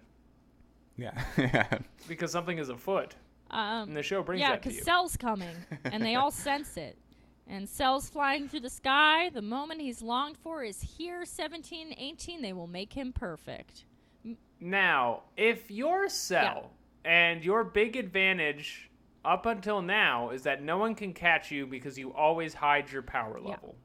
Yeah. 0.96 1.12
yeah. 1.38 1.78
because 2.08 2.32
something 2.32 2.58
is 2.58 2.68
afoot, 2.68 3.14
Um, 3.54 3.88
and 3.88 3.96
the 3.96 4.02
show 4.02 4.22
brings 4.22 4.40
yeah, 4.40 4.50
that 4.50 4.62
to 4.62 4.68
because 4.68 4.78
you. 4.78 4.84
Cell's 4.84 5.16
coming, 5.16 5.54
and 5.84 6.04
they 6.04 6.16
all 6.16 6.30
sense 6.48 6.76
it. 6.76 6.98
And 7.46 7.68
Cell's 7.68 8.08
flying 8.08 8.48
through 8.48 8.60
the 8.60 8.70
sky. 8.70 9.30
The 9.30 9.42
moment 9.42 9.80
he's 9.80 10.02
longed 10.02 10.36
for 10.38 10.64
is 10.64 10.80
here. 10.80 11.24
17, 11.24 11.94
18. 11.96 12.42
They 12.42 12.52
will 12.52 12.66
make 12.66 12.92
him 12.94 13.12
perfect. 13.12 13.84
Now, 14.60 15.22
if 15.36 15.70
your 15.70 16.08
cell 16.08 16.70
and 17.04 17.44
your 17.44 17.62
big 17.62 17.96
advantage 17.96 18.90
up 19.24 19.44
until 19.46 19.82
now 19.82 20.30
is 20.30 20.42
that 20.44 20.62
no 20.62 20.78
one 20.78 20.94
can 20.94 21.12
catch 21.12 21.50
you 21.50 21.66
because 21.66 21.98
you 21.98 22.12
always 22.14 22.54
hide 22.54 22.90
your 22.90 23.02
power 23.02 23.38
Yeah. 23.42 23.50
level, 23.50 23.76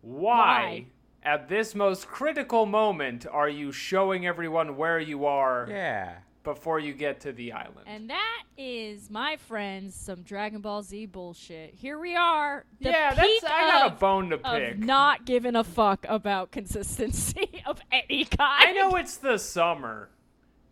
why, 0.00 0.26
Why? 0.30 0.86
at 1.22 1.48
this 1.48 1.74
most 1.74 2.06
critical 2.08 2.64
moment 2.66 3.26
are 3.30 3.48
you 3.48 3.72
showing 3.72 4.26
everyone 4.26 4.76
where 4.76 4.98
you 5.00 5.26
are 5.26 5.66
yeah. 5.68 6.18
Before 6.44 6.78
you 6.78 6.92
get 6.92 7.20
to 7.20 7.32
the 7.32 7.52
island? 7.52 7.86
And 7.86 8.10
that 8.10 8.42
is, 8.56 9.10
my 9.10 9.36
friends, 9.36 9.94
some 9.94 10.22
Dragon 10.22 10.60
Ball 10.60 10.82
Z 10.82 11.06
bullshit. 11.06 11.74
Here 11.74 11.98
we 11.98 12.16
are. 12.16 12.64
Yeah, 12.78 13.14
that's 13.14 13.44
I 13.44 13.70
got 13.70 13.86
of, 13.86 13.92
a 13.92 14.00
bone 14.00 14.30
to 14.30 14.38
pick. 14.38 14.78
not 14.78 15.24
giving 15.24 15.56
a 15.56 15.64
fuck 15.64 16.06
about 16.08 16.50
consistency 16.50 17.62
of 17.66 17.80
any 17.92 18.24
kind. 18.24 18.68
I 18.68 18.72
know 18.72 18.96
it's 18.96 19.16
the 19.16 19.38
summer 19.38 20.10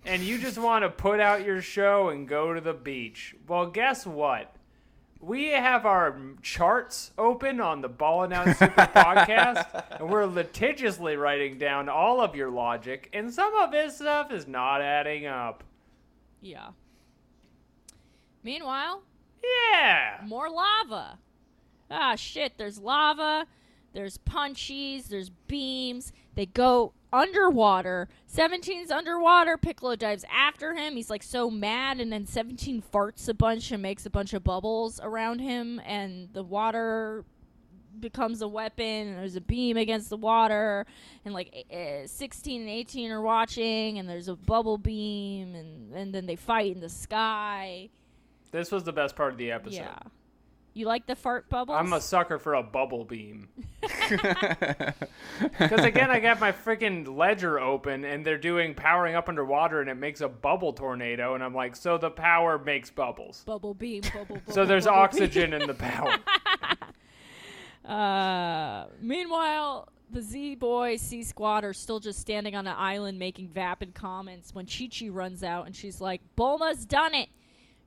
and 0.07 0.23
you 0.23 0.39
just 0.39 0.57
want 0.57 0.85
to 0.85 0.89
put 0.89 1.21
out 1.21 1.45
your 1.45 1.61
show 1.61 2.09
and 2.09 2.29
go 2.29 2.55
to 2.55 2.61
the 2.61 2.73
beach. 2.73 3.35
Well, 3.47 3.67
guess 3.67 4.07
what? 4.07 4.55
We 5.27 5.47
have 5.49 5.85
our 5.87 6.17
charts 6.41 7.11
open 7.19 7.61
on 7.61 7.81
the 7.81 7.89
Ballin' 7.89 8.33
Out 8.33 8.47
Super 8.57 8.83
podcast, 8.95 9.99
and 9.99 10.09
we're 10.09 10.25
litigiously 10.25 11.17
writing 11.17 11.59
down 11.59 11.89
all 11.89 12.21
of 12.21 12.37
your 12.37 12.49
logic, 12.49 13.11
and 13.13 13.35
some 13.35 13.53
of 13.57 13.73
this 13.73 13.97
stuff 13.97 14.31
is 14.31 14.47
not 14.47 14.83
adding 14.83 15.27
up. 15.27 15.65
Yeah. 16.41 16.69
Meanwhile, 18.45 19.03
Yeah. 19.73 20.21
More 20.25 20.49
lava. 20.49 21.19
Ah, 21.91 22.15
shit. 22.15 22.53
There's 22.57 22.79
lava. 22.79 23.47
There's 23.95 24.19
punchies. 24.19 25.09
There's 25.09 25.31
beams. 25.49 26.13
They 26.37 26.47
go 26.47 26.93
underwater. 27.13 28.09
17's 28.33 28.91
underwater. 28.91 29.57
Piccolo 29.57 29.97
dives 29.97 30.25
after 30.33 30.75
him. 30.75 30.97
He's 30.97 31.11
like 31.11 31.23
so 31.23 31.51
mad, 31.51 32.01
and 32.01 32.13
then 32.13 32.27
17 32.27 32.83
farts 32.93 33.29
a 33.29 33.35
bunch 33.35 33.71
and 33.73 33.83
makes 33.83 34.07
a 34.07 34.11
bunch 34.11 34.33
of 34.35 34.43
bubbles 34.45 35.01
around 35.03 35.41
him, 35.41 35.81
and 35.85 36.29
the 36.33 36.43
water 36.43 37.25
becomes 37.99 38.43
a 38.43 38.49
weapon 38.49 38.85
and 39.09 39.17
there's 39.17 39.37
a 39.37 39.41
beam 39.41 39.79
against 39.79 40.11
the 40.11 40.19
water 40.19 40.85
and 41.25 41.33
like 41.33 41.65
uh, 41.73 42.07
16 42.07 42.61
and 42.61 42.69
18 42.69 43.11
are 43.11 43.23
watching 43.23 43.99
and 43.99 44.07
there's 44.07 44.29
a 44.29 44.37
bubble 44.37 44.77
beam 44.77 45.55
and, 45.55 45.95
and 45.95 46.15
then 46.15 46.27
they 46.27 46.37
fight 46.37 46.71
in 46.75 46.81
the 46.81 46.91
sky 46.91 47.89
This 48.51 48.71
was 48.71 48.85
the 48.85 48.93
best 48.93 49.17
part 49.17 49.33
of 49.33 49.39
the 49.39 49.51
episode. 49.51 49.77
yeah 49.77 49.99
you 50.77 50.87
like 50.87 51.07
the 51.07 51.17
fart 51.17 51.49
bubbles 51.49 51.79
I'm 51.79 51.93
a 51.95 52.01
sucker 52.01 52.39
for 52.39 52.55
a 52.55 52.63
bubble 52.63 53.05
beam. 53.05 53.49
Because 55.59 55.85
again, 55.85 56.11
I 56.11 56.21
got 56.21 56.41
my 56.41 56.53
freaking 56.53 57.17
ledger 57.17 57.59
open 57.61 58.05
and 58.05 58.25
they're 58.25 58.39
doing 58.39 58.75
powering 58.75 59.15
up 59.15 59.29
underwater 59.29 59.81
and 59.81 59.91
it 59.91 59.97
makes 59.97 60.21
a 60.21 60.29
bubble 60.29 60.73
tornado. 60.73 61.35
And 61.35 61.43
I'm 61.43 61.55
like, 61.55 61.77
so 61.77 61.99
the 61.99 62.11
power 62.11 62.59
makes 62.59 62.91
bubbles. 62.91 63.43
bubble 63.45 63.75
beam 63.75 64.03
bubble, 64.03 64.37
bubble 64.37 64.53
So 64.53 64.65
there's 64.65 64.87
bubble 64.87 65.01
oxygen 65.01 65.53
in 65.53 65.67
the 65.67 65.75
power. 65.75 66.17
uh 67.85 68.87
meanwhile 69.01 69.89
the 70.11 70.21
Z 70.21 70.57
boy 70.57 70.97
C 70.97 71.23
Squad 71.23 71.65
are 71.65 71.73
still 71.73 72.01
just 72.01 72.19
standing 72.21 72.55
on 72.55 72.67
an 72.67 72.75
island 72.77 73.19
making 73.19 73.49
vapid 73.49 73.95
comments 73.95 74.55
when 74.55 74.67
Chi 74.67 74.89
Chi 74.89 75.09
runs 75.09 75.43
out 75.43 75.67
and 75.67 75.75
she's 75.75 76.01
like, 76.01 76.21
Bulma's 76.37 76.85
done 76.85 77.15
it. 77.15 77.29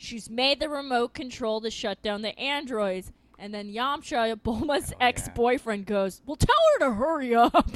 She's 0.02 0.30
made 0.30 0.62
the 0.62 0.70
remote 0.70 1.14
control 1.14 1.60
to 1.60 1.70
shut 1.70 2.02
down 2.02 2.22
the 2.22 2.38
androids. 2.40 3.12
And 3.38 3.54
then 3.54 3.72
Yamcha, 3.72 4.34
Bulma's 4.42 4.94
ex 5.00 5.28
boyfriend, 5.36 5.86
goes, 5.86 6.22
Well, 6.26 6.38
tell 6.38 6.56
her 6.74 6.86
to 6.88 6.94
hurry 6.94 7.36
up. 7.36 7.70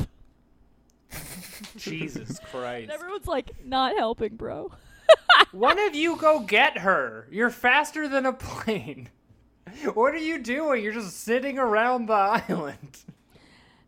Jesus 1.77 2.39
Christ. 2.49 2.83
And 2.83 2.91
everyone's 2.91 3.27
like, 3.27 3.51
Not 3.65 3.97
helping, 3.97 4.37
bro. 4.37 4.71
One 5.51 5.77
of 5.77 5.95
you 5.95 6.15
go 6.15 6.39
get 6.39 6.77
her. 6.79 7.27
You're 7.29 7.49
faster 7.49 8.07
than 8.07 8.25
a 8.25 8.33
plane. 8.33 9.09
What 9.93 10.13
are 10.13 10.17
you 10.17 10.39
doing? 10.39 10.83
You're 10.83 10.93
just 10.93 11.21
sitting 11.21 11.57
around 11.57 12.05
the 12.05 12.13
island. 12.13 12.99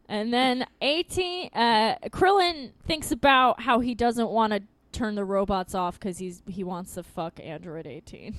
And 0.10 0.34
then 0.34 0.66
18, 0.82 1.52
uh, 1.54 1.96
Krillin 2.10 2.72
thinks 2.88 3.12
about 3.12 3.62
how 3.62 3.82
he 3.82 3.94
doesn't 3.94 4.30
want 4.30 4.54
to 4.54 4.64
turn 4.96 5.16
the 5.16 5.26
robots 5.26 5.76
off 5.76 6.00
because 6.00 6.18
he's 6.18 6.42
he 6.48 6.64
wants 6.64 6.94
to 6.96 7.04
fuck 7.04 7.40
Android 7.42 7.86
18. 7.88 8.36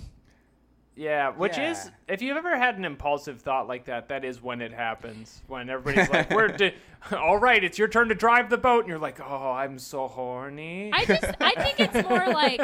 Yeah, 0.98 1.28
which 1.30 1.58
is 1.58 1.90
if 2.08 2.22
you've 2.22 2.38
ever 2.38 2.56
had 2.56 2.78
an 2.78 2.86
impulsive 2.86 3.42
thought 3.42 3.68
like 3.68 3.84
that, 3.84 4.08
that 4.08 4.24
is 4.24 4.42
when 4.42 4.62
it 4.62 4.72
happens. 4.72 5.42
When 5.46 5.68
everybody's 5.68 6.08
like, 6.08 6.30
"We're 6.30 6.48
di- 6.56 6.74
all 7.12 7.36
right, 7.36 7.62
it's 7.62 7.78
your 7.78 7.88
turn 7.88 8.08
to 8.08 8.14
drive 8.14 8.48
the 8.48 8.56
boat," 8.56 8.80
and 8.80 8.88
you're 8.88 8.98
like, 8.98 9.20
"Oh, 9.20 9.50
I'm 9.52 9.78
so 9.78 10.08
horny." 10.08 10.90
I 10.94 11.04
just 11.04 11.24
I 11.38 11.52
think 11.62 11.80
it's 11.80 12.08
more 12.08 12.26
like 12.32 12.60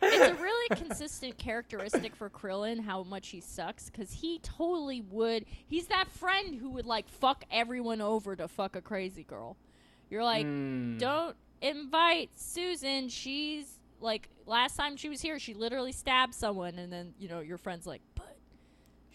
it's 0.00 0.30
a 0.30 0.34
really 0.42 0.76
consistent 0.76 1.36
characteristic 1.36 2.16
for 2.16 2.30
Krillin 2.30 2.80
how 2.80 3.02
much 3.02 3.28
he 3.28 3.42
sucks 3.42 3.90
because 3.90 4.10
he 4.10 4.38
totally 4.38 5.02
would. 5.02 5.44
He's 5.66 5.88
that 5.88 6.08
friend 6.10 6.54
who 6.54 6.70
would 6.70 6.86
like 6.86 7.06
fuck 7.06 7.44
everyone 7.50 8.00
over 8.00 8.34
to 8.34 8.48
fuck 8.48 8.76
a 8.76 8.80
crazy 8.80 9.24
girl. 9.24 9.58
You're 10.08 10.24
like, 10.24 10.46
Hmm. 10.46 10.96
don't 10.96 11.36
invite 11.64 12.30
Susan. 12.36 13.08
She's 13.08 13.78
like 14.00 14.28
last 14.46 14.76
time 14.76 14.96
she 14.96 15.08
was 15.08 15.20
here, 15.20 15.38
she 15.38 15.54
literally 15.54 15.92
stabbed 15.92 16.34
someone, 16.34 16.78
and 16.78 16.92
then 16.92 17.14
you 17.18 17.28
know 17.28 17.40
your 17.40 17.58
friend's 17.58 17.86
like, 17.86 18.02
but. 18.14 18.30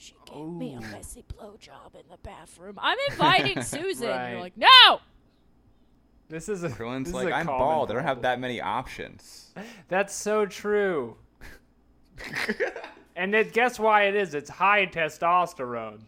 She 0.01 0.13
gave 0.25 0.47
me 0.47 0.75
a 0.75 0.77
oh. 0.77 0.91
messy 0.93 1.25
blowjob 1.27 1.93
in 1.93 2.07
the 2.09 2.15
bathroom. 2.23 2.79
I'm 2.81 2.97
inviting 3.11 3.61
Susan. 3.61 4.07
And 4.07 4.17
Right. 4.17 4.31
you're 4.31 4.39
like, 4.39 4.55
no. 4.55 5.01
This 6.29 6.47
is 6.47 6.63
a 6.63 6.69
Krillin's 6.69 7.07
this 7.07 7.09
is 7.09 7.13
like, 7.15 7.33
a 7.33 7.35
I'm 7.35 7.45
common 7.47 7.59
bald. 7.59 7.91
I 7.91 7.95
don't 7.95 8.03
have 8.03 8.21
that 8.21 8.39
many 8.39 8.61
options. 8.61 9.53
That's 9.89 10.15
so 10.15 10.45
true. 10.45 11.17
and 13.17 13.35
it, 13.35 13.51
guess 13.51 13.77
why 13.77 14.03
it 14.03 14.15
is? 14.15 14.33
It's 14.33 14.49
high 14.49 14.85
testosterone. 14.85 15.99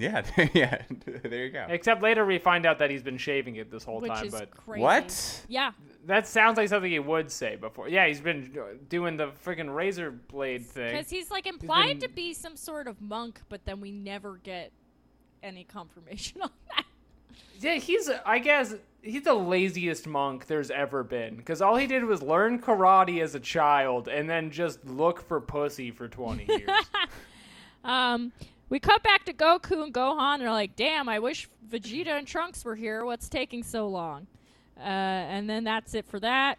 Yeah, 0.00 0.22
yeah. 0.54 0.82
there 1.22 1.44
you 1.44 1.50
go. 1.50 1.66
Except 1.68 2.02
later 2.02 2.24
we 2.24 2.38
find 2.38 2.64
out 2.66 2.78
that 2.78 2.90
he's 2.90 3.02
been 3.02 3.18
shaving 3.18 3.56
it 3.56 3.70
this 3.70 3.84
whole 3.84 4.00
Which 4.00 4.10
time. 4.10 4.26
is 4.26 4.32
But 4.32 4.50
crazy. 4.50 4.82
What? 4.82 5.44
Yeah. 5.48 5.72
that 6.06 6.26
sounds 6.26 6.56
like 6.56 6.68
something 6.68 6.90
he 6.90 6.98
would 6.98 7.30
say 7.30 7.56
before. 7.56 7.88
Yeah, 7.88 8.06
he's 8.06 8.20
been 8.20 8.56
doing 8.88 9.16
the 9.16 9.28
freaking 9.44 9.74
razor 9.74 10.10
blade 10.10 10.64
thing. 10.66 10.92
Because 10.92 11.10
he's 11.10 11.30
like 11.30 11.46
implied 11.46 12.00
been- 12.00 12.08
to 12.08 12.14
be 12.14 12.32
some 12.32 12.56
sort 12.56 12.86
of 12.88 13.00
monk, 13.00 13.40
but 13.48 13.64
then 13.64 13.80
we 13.80 13.90
never 13.92 14.38
get 14.42 14.72
any 15.42 15.64
confirmation 15.64 16.40
on 16.42 16.50
that. 16.74 16.84
Yeah, 17.60 17.74
he's. 17.74 18.08
I 18.24 18.38
guess 18.38 18.74
he's 19.02 19.24
the 19.24 19.34
laziest 19.34 20.06
monk 20.06 20.46
there's 20.46 20.70
ever 20.70 21.02
been. 21.04 21.36
Because 21.36 21.60
all 21.60 21.76
he 21.76 21.86
did 21.86 22.04
was 22.04 22.22
learn 22.22 22.58
karate 22.58 23.22
as 23.22 23.34
a 23.34 23.40
child 23.40 24.08
and 24.08 24.30
then 24.30 24.50
just 24.50 24.82
look 24.86 25.20
for 25.20 25.40
pussy 25.42 25.90
for 25.90 26.08
twenty 26.08 26.46
years. 26.46 26.70
Um, 27.82 28.32
we 28.70 28.78
cut 28.78 29.02
back 29.02 29.24
to 29.26 29.34
Goku 29.34 29.82
and 29.82 29.92
Gohan, 29.92 30.34
and 30.34 30.42
they're 30.42 30.50
like, 30.50 30.76
"Damn, 30.76 31.08
I 31.08 31.18
wish 31.18 31.48
Vegeta 31.68 32.16
and 32.16 32.26
Trunks 32.26 32.64
were 32.64 32.76
here. 32.76 33.04
What's 33.04 33.28
taking 33.28 33.62
so 33.62 33.88
long?" 33.88 34.26
Uh, 34.78 34.82
and 34.82 35.50
then 35.50 35.64
that's 35.64 35.92
it 35.94 36.06
for 36.06 36.18
that. 36.20 36.58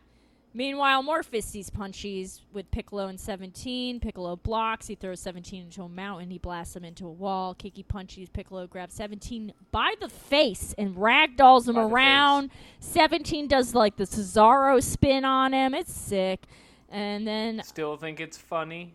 Meanwhile, 0.53 1.01
more 1.01 1.24
fisties 1.24 1.72
punchies 1.72 2.41
with 2.51 2.70
Piccolo 2.72 3.07
and 3.07 3.18
17. 3.18 4.01
Piccolo 4.01 4.36
blocks. 4.36 4.88
He 4.88 4.95
throws 4.95 5.22
17 5.22 5.64
into 5.64 5.84
a 5.84 5.89
mountain. 5.89 6.30
He 6.30 6.39
blasts 6.39 6.76
him 6.76 6.84
into 6.84 7.07
a 7.07 7.12
wall. 7.12 7.53
Kiki 7.53 7.84
punchies. 7.84 8.32
Piccolo 8.32 8.68
grabs 8.68 8.93
17 8.95 9.53
by 9.72 9.93
the 10.01 10.09
face 10.09 10.76
and 10.78 10.97
ragdolls 10.97 11.70
him 11.70 11.76
By 11.76 11.84
around. 11.84 12.51
17 12.82 13.47
does 13.47 13.74
like 13.74 13.95
the 13.95 14.03
Cesaro 14.03 14.84
spin 14.84 15.24
on 15.24 15.53
him. 15.53 15.74
It's 15.74 15.93
sick. 15.93 16.43
And 16.89 17.26
then, 17.26 17.64
Still 17.64 17.95
think 17.95 18.20
it's 18.20 18.38
funny 18.38 18.93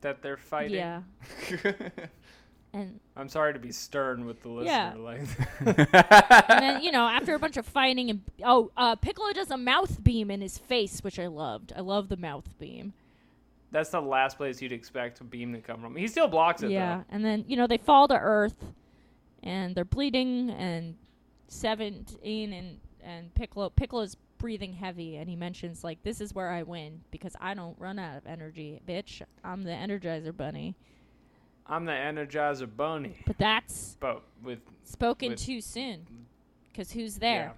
that 0.00 0.22
they're 0.22 0.36
fighting. 0.36 0.76
yeah. 0.76 1.02
and 2.72 3.00
I'm 3.16 3.28
sorry 3.28 3.52
to 3.52 3.58
be 3.58 3.72
stern 3.72 4.26
with 4.26 4.42
the 4.42 4.48
listener. 4.48 4.70
Yeah. 4.70 4.94
Like, 4.96 5.20
and 6.50 6.62
then 6.62 6.82
you 6.82 6.92
know 6.92 7.06
after 7.08 7.34
a 7.34 7.38
bunch 7.38 7.56
of 7.56 7.66
fighting 7.66 8.10
and 8.10 8.22
oh 8.44 8.70
uh, 8.76 8.94
piccolo 8.96 9.32
does 9.32 9.50
a 9.50 9.56
mouth 9.56 10.02
beam 10.02 10.30
in 10.30 10.40
his 10.40 10.58
face 10.58 11.02
which 11.02 11.18
i 11.18 11.26
loved 11.26 11.72
i 11.76 11.80
love 11.80 12.08
the 12.08 12.16
mouth 12.16 12.48
beam 12.58 12.92
that's 13.70 13.90
the 13.90 14.00
last 14.00 14.36
place 14.36 14.60
you'd 14.62 14.72
expect 14.72 15.20
a 15.20 15.24
beam 15.24 15.52
to 15.52 15.60
come 15.60 15.80
from. 15.82 15.94
He 15.94 16.08
still 16.08 16.28
blocks 16.28 16.62
it 16.62 16.70
yeah 16.70 16.98
though. 16.98 17.04
and 17.10 17.24
then 17.24 17.44
you 17.48 17.56
know 17.56 17.66
they 17.66 17.78
fall 17.78 18.08
to 18.08 18.18
earth 18.18 18.56
and 19.42 19.74
they're 19.74 19.84
bleeding 19.84 20.50
and 20.50 20.94
17 21.48 22.52
and 22.52 22.78
and 23.02 23.34
piccolo 23.34 23.70
piccolo's 23.70 24.16
breathing 24.38 24.72
heavy 24.72 25.16
and 25.16 25.28
he 25.28 25.36
mentions 25.36 25.82
like 25.84 26.02
this 26.02 26.20
is 26.20 26.34
where 26.34 26.50
i 26.50 26.62
win 26.62 27.00
because 27.10 27.34
i 27.40 27.54
don't 27.54 27.78
run 27.78 27.98
out 27.98 28.16
of 28.16 28.26
energy 28.26 28.80
bitch 28.86 29.20
i'm 29.44 29.62
the 29.64 29.70
energizer 29.70 30.34
bunny 30.36 30.74
I'm 31.70 31.84
the 31.84 31.92
Energizer 31.92 32.66
Bunny, 32.74 33.18
but 33.26 33.36
that's 33.36 33.98
but 34.00 34.22
with 34.42 34.60
spoken 34.84 35.32
With- 35.32 35.38
too 35.44 35.60
soon 35.60 36.06
because 36.72 36.90
who's 36.90 37.16
there 37.16 37.52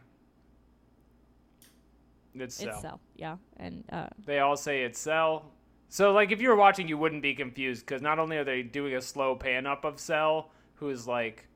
yeah. 2.35 2.43
It's 2.45 2.61
it's 2.61 2.81
Cell. 2.81 3.01
Yeah 3.14 3.37
and 3.59 3.85
uh 3.93 4.07
They 4.26 4.41
all 4.41 4.57
say 4.57 4.83
it's 4.83 4.99
Cell. 4.99 5.51
So 5.89 6.12
like 6.12 6.33
if 6.33 6.41
you 6.41 6.49
were 6.49 6.57
watching, 6.57 6.89
you 6.89 6.99
wouldn't 6.99 7.22
be 7.22 7.35
confused 7.35 7.87
because 7.87 8.03
not 8.03 8.18
only 8.18 8.37
are 8.37 8.45
they 8.45 8.62
doing 8.62 8.95
a 8.95 9.01
slow 9.01 9.35
pan 9.35 9.66
up 9.66 9.85
of 9.85 9.99
Cell, 10.01 10.51
who's 10.74 11.07
like 11.07 11.47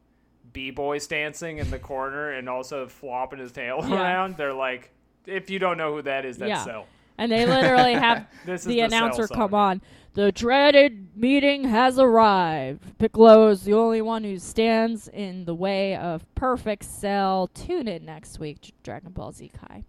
b-boy 0.53 0.99
stancing 0.99 1.59
in 1.59 1.71
the 1.71 1.79
corner 1.79 2.31
and 2.33 2.49
also 2.49 2.87
flopping 2.87 3.39
his 3.39 3.51
tail 3.51 3.79
Yeah. 3.89 3.95
around, 4.01 4.37
they're 4.37 4.53
like, 4.55 4.93
if 5.27 5.51
you 5.51 5.59
don't 5.59 5.77
know 5.79 5.95
who 5.95 6.03
that 6.03 6.25
is, 6.25 6.39
that's 6.39 6.49
Yeah. 6.49 6.65
Cell. 6.65 6.87
And 7.19 7.31
they 7.31 7.47
literally 7.47 7.93
have 8.07 8.27
This 8.45 8.63
is 8.63 8.67
the 8.67 8.75
the 8.75 8.81
announcer 8.81 9.29
come 9.29 9.55
on. 9.55 9.81
The 10.15 10.31
dreaded 10.31 11.17
meeting 11.17 11.65
has 11.65 11.99
arrived. 11.99 12.99
Piccolo 12.99 13.49
is 13.49 13.63
the 13.65 13.73
only 13.75 14.01
one 14.03 14.23
who 14.23 14.39
stands 14.39 15.09
in 15.09 15.45
the 15.45 15.55
way 15.55 15.97
of 15.97 16.25
perfect 16.37 16.85
cell. 16.85 17.49
Tune 17.53 17.89
in 17.89 18.05
next 18.05 18.39
week 18.39 18.73
Dragon 18.85 19.11
Ball 19.13 19.33
Z 19.33 19.51
Kai. 19.61 19.85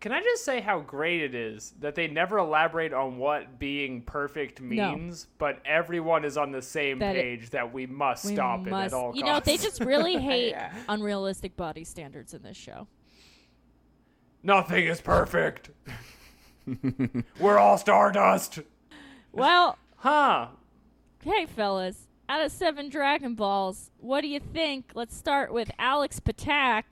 Can 0.00 0.12
I 0.12 0.22
just 0.22 0.44
say 0.44 0.60
how 0.60 0.78
great 0.80 1.22
it 1.22 1.34
is 1.34 1.74
that 1.80 1.96
they 1.96 2.06
never 2.06 2.38
elaborate 2.38 2.92
on 2.92 3.18
what 3.18 3.58
being 3.58 4.02
perfect 4.02 4.60
No. 4.60 4.92
means, 4.96 5.26
but 5.38 5.60
everyone 5.64 6.24
is 6.24 6.36
on 6.36 6.52
the 6.52 6.62
same 6.62 7.00
That 7.00 7.16
it- 7.16 7.22
page 7.22 7.50
that 7.50 7.72
we 7.72 7.86
must 7.86 8.24
We 8.26 8.34
stop 8.34 8.64
it 8.66 8.72
at 8.72 8.92
all 8.92 9.12
You 9.16 9.22
costs. 9.22 9.46
know, 9.46 9.52
they 9.52 9.56
just 9.56 9.80
really 9.80 10.16
hate 10.20 10.50
Yeah. 10.50 10.72
unrealistic 10.88 11.56
body 11.56 11.82
standards 11.82 12.32
in 12.32 12.42
this 12.42 12.56
show. 12.56 12.86
Nothing 14.48 14.86
is 14.86 15.02
perfect. 15.02 15.68
We're 17.38 17.58
all 17.58 17.76
stardust. 17.76 18.60
Well, 19.30 19.76
Huh. 19.96 20.46
hey 21.22 21.44
fellas, 21.44 22.06
out 22.30 22.40
of 22.40 22.50
seven 22.50 22.88
Dragon 22.88 23.34
Balls, 23.34 23.90
what 23.98 24.22
do 24.22 24.26
you 24.28 24.40
think? 24.40 24.92
Let's 24.94 25.14
start 25.14 25.52
with 25.52 25.70
Alex 25.78 26.18
Patak. 26.18 26.84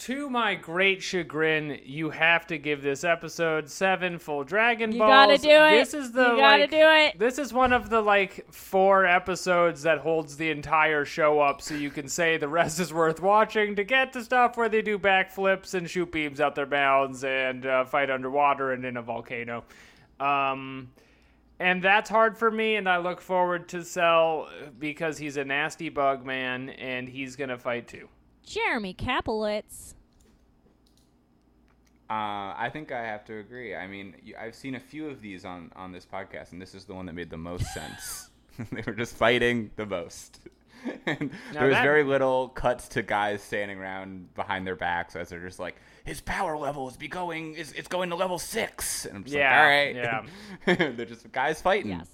To 0.00 0.30
my 0.30 0.54
great 0.54 1.02
chagrin, 1.02 1.78
you 1.84 2.10
have 2.10 2.46
to 2.46 2.56
give 2.56 2.82
this 2.82 3.04
episode 3.04 3.68
seven 3.68 4.18
full 4.18 4.44
Dragon 4.44 4.90
Balls. 4.90 4.98
You 4.98 4.98
gotta 4.98 5.38
do 5.38 5.76
it. 5.76 5.78
This 5.78 5.94
is 5.94 6.12
the 6.12 6.22
You 6.22 6.36
gotta 6.36 6.62
like, 6.62 6.70
do 6.70 6.78
it. 6.80 7.18
This 7.18 7.38
is 7.38 7.52
one 7.52 7.72
of 7.72 7.90
the 7.90 8.00
like 8.00 8.50
four 8.50 9.04
episodes 9.04 9.82
that 9.82 9.98
holds 9.98 10.38
the 10.38 10.50
entire 10.50 11.04
show 11.04 11.40
up, 11.40 11.60
so 11.60 11.74
you 11.74 11.90
can 11.90 12.08
say 12.08 12.38
the 12.38 12.48
rest 12.48 12.80
is 12.80 12.92
worth 12.94 13.20
watching 13.20 13.76
to 13.76 13.84
get 13.84 14.12
to 14.14 14.24
stuff 14.24 14.56
where 14.56 14.70
they 14.70 14.80
do 14.80 14.98
backflips 14.98 15.74
and 15.74 15.88
shoot 15.88 16.10
beams 16.10 16.40
out 16.40 16.54
their 16.54 16.66
mouths 16.66 17.22
and 17.22 17.66
uh, 17.66 17.84
fight 17.84 18.10
underwater 18.10 18.72
and 18.72 18.84
in 18.86 18.96
a 18.96 19.02
volcano. 19.02 19.64
Um, 20.18 20.92
and 21.58 21.82
that's 21.82 22.08
hard 22.08 22.38
for 22.38 22.50
me, 22.50 22.76
and 22.76 22.88
I 22.88 22.96
look 22.96 23.20
forward 23.20 23.68
to 23.68 23.84
Cell 23.84 24.48
because 24.78 25.18
he's 25.18 25.36
a 25.36 25.44
nasty 25.44 25.90
bug 25.90 26.24
man 26.24 26.70
and 26.70 27.06
he's 27.06 27.36
gonna 27.36 27.58
fight 27.58 27.86
too. 27.86 28.08
Jeremy 28.44 28.94
Kaplowitz. 28.94 29.94
Uh, 32.08 32.54
I 32.58 32.70
think 32.72 32.90
I 32.90 33.02
have 33.04 33.24
to 33.26 33.38
agree. 33.38 33.74
I 33.76 33.86
mean, 33.86 34.16
you- 34.24 34.34
I've 34.38 34.56
seen 34.56 34.74
a 34.74 34.80
few 34.80 35.08
of 35.08 35.20
these 35.20 35.44
on 35.44 35.70
on 35.76 35.92
this 35.92 36.04
podcast, 36.04 36.50
and 36.52 36.60
this 36.60 36.74
is 36.74 36.84
the 36.84 36.94
one 36.94 37.06
that 37.06 37.12
made 37.12 37.30
the 37.30 37.36
most 37.38 37.66
sense. 37.74 38.30
they 38.72 38.82
were 38.84 38.92
just 38.94 39.14
fighting 39.14 39.70
the 39.76 39.86
most. 39.86 40.40
and 41.06 41.30
Now 41.52 41.60
there 41.60 41.66
was 41.68 41.74
that- 41.74 41.82
very 41.82 42.02
little 42.02 42.48
cuts 42.48 42.88
to 42.88 43.02
guys 43.02 43.42
standing 43.42 43.78
around 43.78 44.34
behind 44.34 44.66
their 44.66 44.74
backs 44.76 45.14
as 45.14 45.28
they're 45.28 45.40
just 45.46 45.60
like, 45.60 45.76
his 46.04 46.20
power 46.20 46.56
level 46.56 46.88
is 46.88 46.96
be 46.96 47.06
going 47.06 47.54
is 47.54 47.72
it's 47.72 47.86
going 47.88 48.10
to 48.10 48.16
level 48.16 48.38
six, 48.40 49.04
and 49.04 49.16
I'm 49.16 49.22
just 49.22 49.36
Yeah, 49.36 49.50
like, 49.50 49.60
all 49.60 49.68
right, 50.74 50.74
yeah. 50.76 50.90
they're 50.96 51.06
just 51.06 51.30
guys 51.30 51.62
fighting. 51.62 51.92
Yes. 51.92 52.08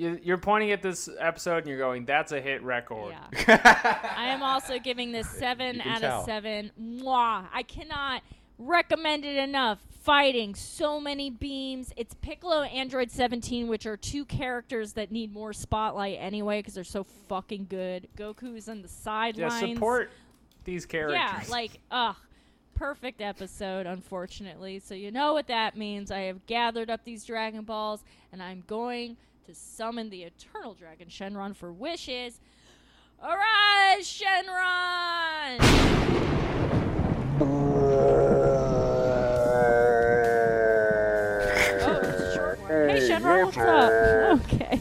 You- 0.00 0.20
You're 0.22 0.38
pointing 0.38 0.70
at 0.72 0.80
this 0.82 1.08
episode 1.18 1.58
and 1.58 1.66
you're 1.66 1.78
going, 1.78 2.06
"That's 2.06 2.32
a 2.32 2.40
hit 2.40 2.62
record." 2.62 3.14
Yeah. 3.46 4.12
I 4.16 4.28
am 4.28 4.42
also 4.42 4.78
giving 4.78 5.12
this 5.12 5.28
seven 5.28 5.80
out 5.82 6.00
tell. 6.00 6.20
of 6.20 6.24
seven. 6.24 6.70
Mwah. 6.80 7.44
I 7.52 7.62
cannot 7.62 8.22
recommend 8.58 9.24
it 9.24 9.36
enough. 9.36 9.78
Fighting 10.02 10.54
so 10.54 10.98
many 10.98 11.28
beams. 11.28 11.92
It's 11.98 12.14
Piccolo 12.22 12.62
and 12.62 12.72
Android 12.72 13.10
17, 13.10 13.68
which 13.68 13.84
are 13.84 13.98
two 13.98 14.24
characters 14.24 14.94
that 14.94 15.12
need 15.12 15.30
more 15.34 15.52
spotlight 15.52 16.16
anyway 16.18 16.60
because 16.60 16.72
they're 16.72 16.84
so 16.84 17.04
fucking 17.28 17.66
good. 17.68 18.08
Goku's 18.16 18.70
on 18.70 18.80
the 18.80 18.88
sidelines. 18.88 19.60
Yeah, 19.60 19.74
support 19.74 20.10
these 20.64 20.86
characters. 20.86 21.18
Yeah, 21.20 21.42
like, 21.50 21.80
ugh. 21.90 22.16
Perfect 22.74 23.20
episode, 23.20 23.84
unfortunately. 23.84 24.78
So, 24.78 24.94
you 24.94 25.10
know 25.10 25.34
what 25.34 25.48
that 25.48 25.76
means. 25.76 26.10
I 26.10 26.20
have 26.20 26.46
gathered 26.46 26.88
up 26.88 27.04
these 27.04 27.26
Dragon 27.26 27.62
Balls, 27.64 28.02
and 28.32 28.42
I'm 28.42 28.64
going 28.66 29.18
to 29.50 29.56
summon 29.56 30.10
the 30.10 30.22
Eternal 30.22 30.74
Dragon 30.74 31.08
Shenron 31.08 31.56
for 31.56 31.72
wishes. 31.72 32.38
Arise, 33.20 34.06
Shenron! 34.06 35.58
Oh, 41.82 42.00
it's 42.00 42.20
a 42.20 42.34
short 42.34 42.60
one. 42.60 42.70
Hey, 42.70 43.08
Shenron, 43.08 43.46
what's 43.46 43.56
up? 43.56 43.90
Okay. 44.46 44.80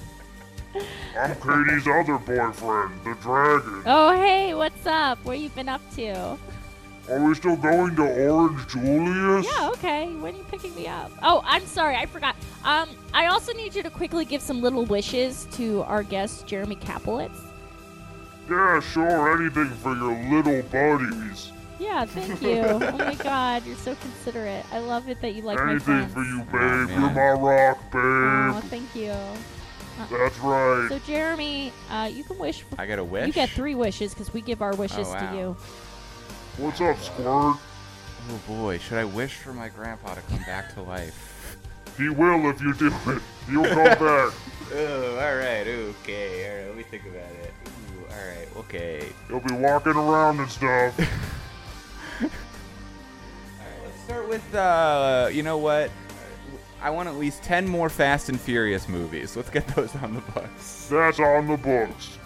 I'm 1.20 1.36
Katie's 1.36 1.88
other 1.88 2.20
boyfriend, 2.20 3.04
the 3.04 3.16
dragon. 3.24 3.84
Oh, 3.88 4.16
hey, 4.16 4.54
what's 4.54 4.86
up? 4.86 5.26
Where 5.26 5.36
you 5.36 5.50
been 5.50 5.68
up 5.68 5.82
to? 5.96 6.38
Are 7.10 7.20
we 7.24 7.34
still 7.34 7.55
going 7.55 7.95
to 7.95 8.03
Orange 8.30 8.68
Julius? 8.68 9.45
Yeah, 9.45 9.70
okay. 9.72 10.07
When 10.16 10.36
are 10.36 10.38
you 10.38 10.43
picking 10.43 10.76
me 10.76 10.88
up? 10.88 11.12
Oh, 11.24 11.41
I'm 11.45 11.66
sorry, 11.66 11.95
I 11.95 12.05
forgot. 12.05 12.36
Um, 12.64 12.89
I 13.14 13.28
also 13.28 13.51
need 13.53 13.74
you 13.74 13.82
to 13.84 13.89
quickly 13.89 14.26
give 14.26 14.41
some 14.41 14.62
little 14.62 14.86
wishes 14.86 15.47
to 15.53 15.82
our 15.84 16.03
guest, 16.03 16.45
Jeremy 16.45 16.76
Kaplowitz. 16.76 17.39
Yeah, 18.49 18.80
sure, 18.80 19.39
anything 19.41 19.70
for 19.78 19.95
your 19.95 20.16
little 20.43 20.62
buddies. 20.70 21.51
Yeah, 21.80 22.05
thank 22.05 22.41
you. 22.41 22.60
oh 22.62 22.80
my 22.97 23.16
god, 23.24 23.66
you're 23.66 23.76
so 23.78 23.95
considerate. 23.95 24.66
I 24.72 24.80
love 24.80 25.07
it 25.10 25.22
that 25.22 25.34
you 25.34 25.41
like 25.43 25.57
my 25.57 25.72
anything 25.72 26.07
friends. 26.10 26.14
for 26.14 26.24
you, 26.24 26.39
babe. 26.43 26.53
man. 26.53 26.89
You're 26.89 27.10
my 27.12 27.30
rock, 27.32 27.78
babe. 27.91 27.93
Oh, 28.03 28.62
thank 28.70 28.93
you. 28.95 29.14
That's 30.12 30.38
right. 30.39 30.88
So, 30.89 30.99
Jeremy, 31.07 31.72
uh, 31.89 32.10
you 32.12 32.24
can 32.24 32.38
wish. 32.38 32.62
For, 32.62 32.80
I 32.80 32.86
get 32.86 32.99
a 32.99 33.03
wish. 33.03 33.28
you 33.28 33.34
get 33.34 33.49
three 33.49 33.76
wishes 33.76 34.14
because 34.14 34.34
we 34.34 34.41
give 34.41 34.62
our 34.62 34.76
wishes 34.76 35.07
Oh, 35.07 35.14
wow. 35.14 35.32
to 35.32 35.38
you. 35.38 35.57
What's 36.60 36.82
up, 36.82 36.99
Squirt? 36.99 37.26
Oh 37.26 37.60
boy, 38.45 38.80
should 38.80 38.97
I 38.97 39.05
wish 39.05 39.36
for 39.36 39.53
my 39.53 39.70
grandpa 39.70 40.16
to 40.16 40.22
come 40.24 40.39
back 40.39 40.74
to 40.74 40.82
life? 40.82 41.57
He 41.97 42.10
will 42.10 42.49
if 42.49 42.62
you 42.62 42.74
do 42.74 42.88
it. 42.88 43.22
He'll 43.49 43.64
come 43.64 43.76
back. 43.86 43.97
Oh, 44.01 45.18
all 45.22 45.38
right, 45.38 45.66
okay, 45.66 46.51
all 46.51 46.57
right. 46.57 46.68
Let 46.68 46.76
me 46.76 46.84
think 46.84 47.03
about 47.03 47.32
it. 47.43 47.53
Ooh, 47.95 48.03
all 48.12 48.28
right, 48.28 48.47
okay. 48.57 49.07
He'll 49.30 49.39
be 49.39 49.53
walking 49.53 49.93
around 49.93 50.41
and 50.41 50.51
stuff. 50.51 50.99
Alright, 52.22 52.34
let's 53.86 54.03
start 54.03 54.28
with, 54.28 54.53
uh, 54.53 55.30
you 55.32 55.43
know 55.43 55.57
what? 55.60 55.89
I 56.82 56.89
want 56.89 57.07
at 57.07 57.16
least 57.16 57.41
10 57.41 57.70
more 57.70 57.89
Fast 57.89 58.28
and 58.28 58.39
Furious 58.39 58.89
movies. 58.89 59.38
Let's 59.38 59.49
get 59.49 59.66
those 59.70 59.95
on 59.95 60.14
the 60.14 60.22
books. 60.34 60.88
That's 60.91 61.22
on 61.22 61.47
the 61.47 61.55
books. 61.55 62.18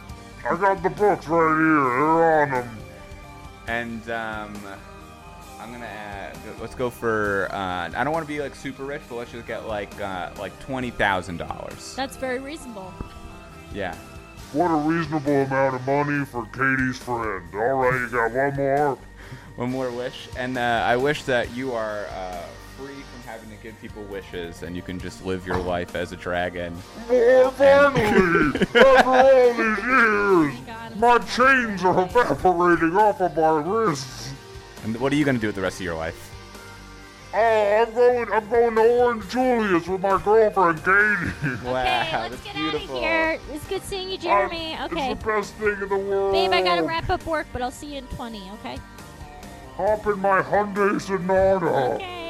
I 0.44 0.58
got 0.58 0.82
the 0.82 0.90
books 0.90 1.28
right 1.28 1.56
here. 1.56 1.84
They're 1.84 2.42
on 2.42 2.50
them. 2.50 2.83
And, 3.68 4.10
um, 4.10 4.54
I'm 5.60 5.72
gonna 5.72 5.86
add, 5.86 6.38
let's 6.60 6.76
go 6.76 6.90
for, 6.90 7.48
uh, 7.52 7.90
I 7.96 8.04
don't 8.04 8.12
want 8.12 8.26
to 8.26 8.28
be 8.28 8.42
like 8.42 8.54
super 8.56 8.84
rich, 8.84 9.02
but 9.08 9.16
let's 9.16 9.32
just 9.32 9.48
get 9.48 9.66
like, 9.66 10.00
uh, 10.02 10.32
like 10.38 10.52
$20,000. 10.66 11.96
That's 11.96 12.18
very 12.18 12.40
reasonable. 12.40 12.94
Yeah. 13.74 13.96
What 14.52 14.70
a 14.70 14.76
reasonable 14.76 15.44
amount 15.44 15.76
of 15.76 15.86
money 15.88 16.26
for 16.26 16.46
Katie's 16.48 16.98
friend. 16.98 17.44
All 17.54 17.74
right, 17.76 18.00
you 18.00 18.10
got 18.10 18.32
one 18.34 18.56
more. 18.56 18.98
One 19.56 19.70
more 19.70 19.92
wish. 19.92 20.30
And, 20.36 20.58
uh, 20.58 20.84
I 20.84 20.98
wish 20.98 21.24
that 21.24 21.56
you 21.56 21.74
are, 21.74 22.08
uh, 22.08 22.38
free 22.38 22.42
from 22.42 22.63
having 23.34 23.50
to 23.50 23.64
give 23.64 23.80
people 23.82 24.04
wishes 24.04 24.62
and 24.62 24.76
you 24.76 24.84
can 24.84 25.00
just 25.00 25.26
live 25.26 25.48
your 25.48 25.58
life 25.58 25.96
as 25.96 26.12
a 26.12 26.16
dragon. 26.16 26.72
More 27.10 27.50
finally! 27.50 28.60
After 28.76 29.10
all 29.10 29.54
these 29.54 29.84
years, 29.84 30.98
my 30.98 31.18
chains 31.18 31.84
are 31.84 32.04
evaporating 32.04 32.96
off 32.96 33.22
of 33.22 33.36
my 33.36 33.60
wrists. 33.62 34.32
And 34.84 34.96
what 35.00 35.12
are 35.12 35.16
you 35.16 35.26
gonna 35.26 35.40
do 35.40 35.48
with 35.48 35.56
the 35.56 35.64
rest 35.64 35.80
of 35.80 35.84
your 35.84 35.96
life? 35.96 36.30
Oh, 37.34 37.40
I'm 37.40 37.94
going. 37.96 38.32
I'm 38.32 38.48
going 38.48 38.76
to 38.76 38.82
Orange 38.82 39.28
Julius 39.30 39.88
with 39.88 40.02
my 40.02 40.22
girlfriend 40.22 40.78
Katie. 40.86 41.58
Wow, 41.66 41.82
okay, 41.82 42.20
let's 42.20 42.36
that's 42.36 42.44
get 42.44 42.56
beautiful. 42.56 42.98
out 42.98 42.98
of 42.98 43.04
here. 43.04 43.40
It's 43.52 43.68
good 43.68 43.82
seeing 43.82 44.12
you, 44.12 44.20
Jeremy. 44.20 44.76
Um, 44.76 44.92
okay. 44.92 45.14
It's 45.14 45.24
the 45.24 45.28
best 45.28 45.54
thing 45.56 45.82
in 45.82 45.90
the 45.90 45.98
world. 45.98 46.34
Babe, 46.34 46.52
I 46.52 46.62
gotta 46.62 46.84
wrap 46.84 47.10
up 47.10 47.26
work, 47.26 47.48
but 47.52 47.64
I'll 47.64 47.72
see 47.72 47.94
you 47.94 47.98
in 47.98 48.06
20, 48.10 48.52
okay? 48.60 48.78
Hop 49.78 50.06
in 50.06 50.20
my 50.20 50.44
Hyundai 50.44 51.02
Sonata. 51.02 51.66
Okay, 51.96 52.06
bye. 52.06 52.23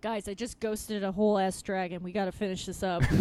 Guys, 0.00 0.28
I 0.28 0.34
just 0.34 0.60
ghosted 0.60 1.02
a 1.02 1.10
whole 1.12 1.38
ass 1.38 1.60
dragon. 1.62 2.02
We 2.02 2.12
gotta 2.12 2.32
finish 2.32 2.66
this 2.66 2.82
up. 2.82 3.02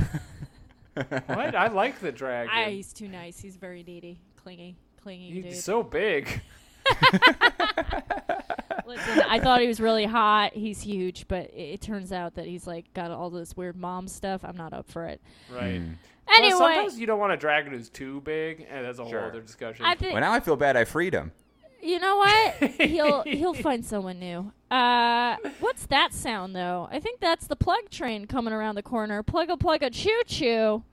What? 1.28 1.54
I 1.54 1.68
like 1.68 2.00
the 2.00 2.12
dragon. 2.12 2.52
ah, 2.52 2.70
he's 2.70 2.92
too 2.92 3.08
nice. 3.08 3.40
He's 3.40 3.56
very 3.56 3.84
needy, 3.84 4.18
clingy, 4.36 4.76
clingy 5.04 5.32
dude. 5.32 5.46
He's 5.46 5.64
so 5.64 5.84
big. 5.84 6.28
Listen, 8.88 9.22
I 9.30 9.40
thought 9.40 9.62
he 9.62 9.68
was 9.68 9.80
really 9.80 10.06
hot. 10.06 10.54
He's 10.54 10.82
huge, 10.82 11.28
but 11.28 11.52
it, 11.52 11.74
it 11.74 11.82
turns 11.82 12.12
out 12.12 12.34
that 12.34 12.48
he's 12.48 12.66
like 12.66 12.92
got 12.96 13.12
all 13.12 13.30
this 13.30 13.56
weird 13.56 13.76
mom 13.76 14.08
stuff. 14.08 14.44
I'm 14.44 14.58
not 14.58 14.74
up 14.74 14.90
for 14.90 15.06
it. 15.06 15.22
Right. 15.54 15.82
Mm. 15.82 15.98
Anyway, 16.36 16.50
Well, 16.50 16.58
sometimes 16.58 17.00
you 17.00 17.06
don't 17.06 17.20
want 17.20 17.34
a 17.34 17.38
dragon 17.38 17.74
who's 17.74 17.90
too 17.90 18.22
big, 18.22 18.66
and 18.68 18.84
that's 18.86 18.98
a 18.98 19.08
Sure. 19.08 19.20
whole 19.20 19.30
other 19.30 19.42
discussion. 19.42 19.86
I 19.86 19.94
think 19.94 20.14
Well, 20.14 20.22
now 20.22 20.32
I 20.34 20.40
feel 20.40 20.56
bad 20.56 20.76
I 20.78 20.86
freed 20.86 21.14
him. 21.14 21.32
you 21.82 22.00
know 22.00 22.18
what? 22.18 22.54
he'll 22.82 23.22
he'll 23.24 23.54
find 23.54 23.86
someone 23.86 24.18
new. 24.20 24.52
Uh, 24.70 25.38
what's 25.60 25.86
that 25.88 26.14
sound 26.14 26.56
though? 26.56 26.88
I 26.92 27.00
think 27.00 27.20
that's 27.22 27.48
the 27.48 27.56
plug 27.56 27.90
train 27.90 28.26
coming 28.28 28.54
around 28.54 28.76
the 28.76 28.84
corner. 28.84 29.24
Plug 29.24 29.50
a 29.50 29.56
plug 29.58 29.82
a 29.84 29.90
choo 29.90 30.22
choo. 30.28 30.84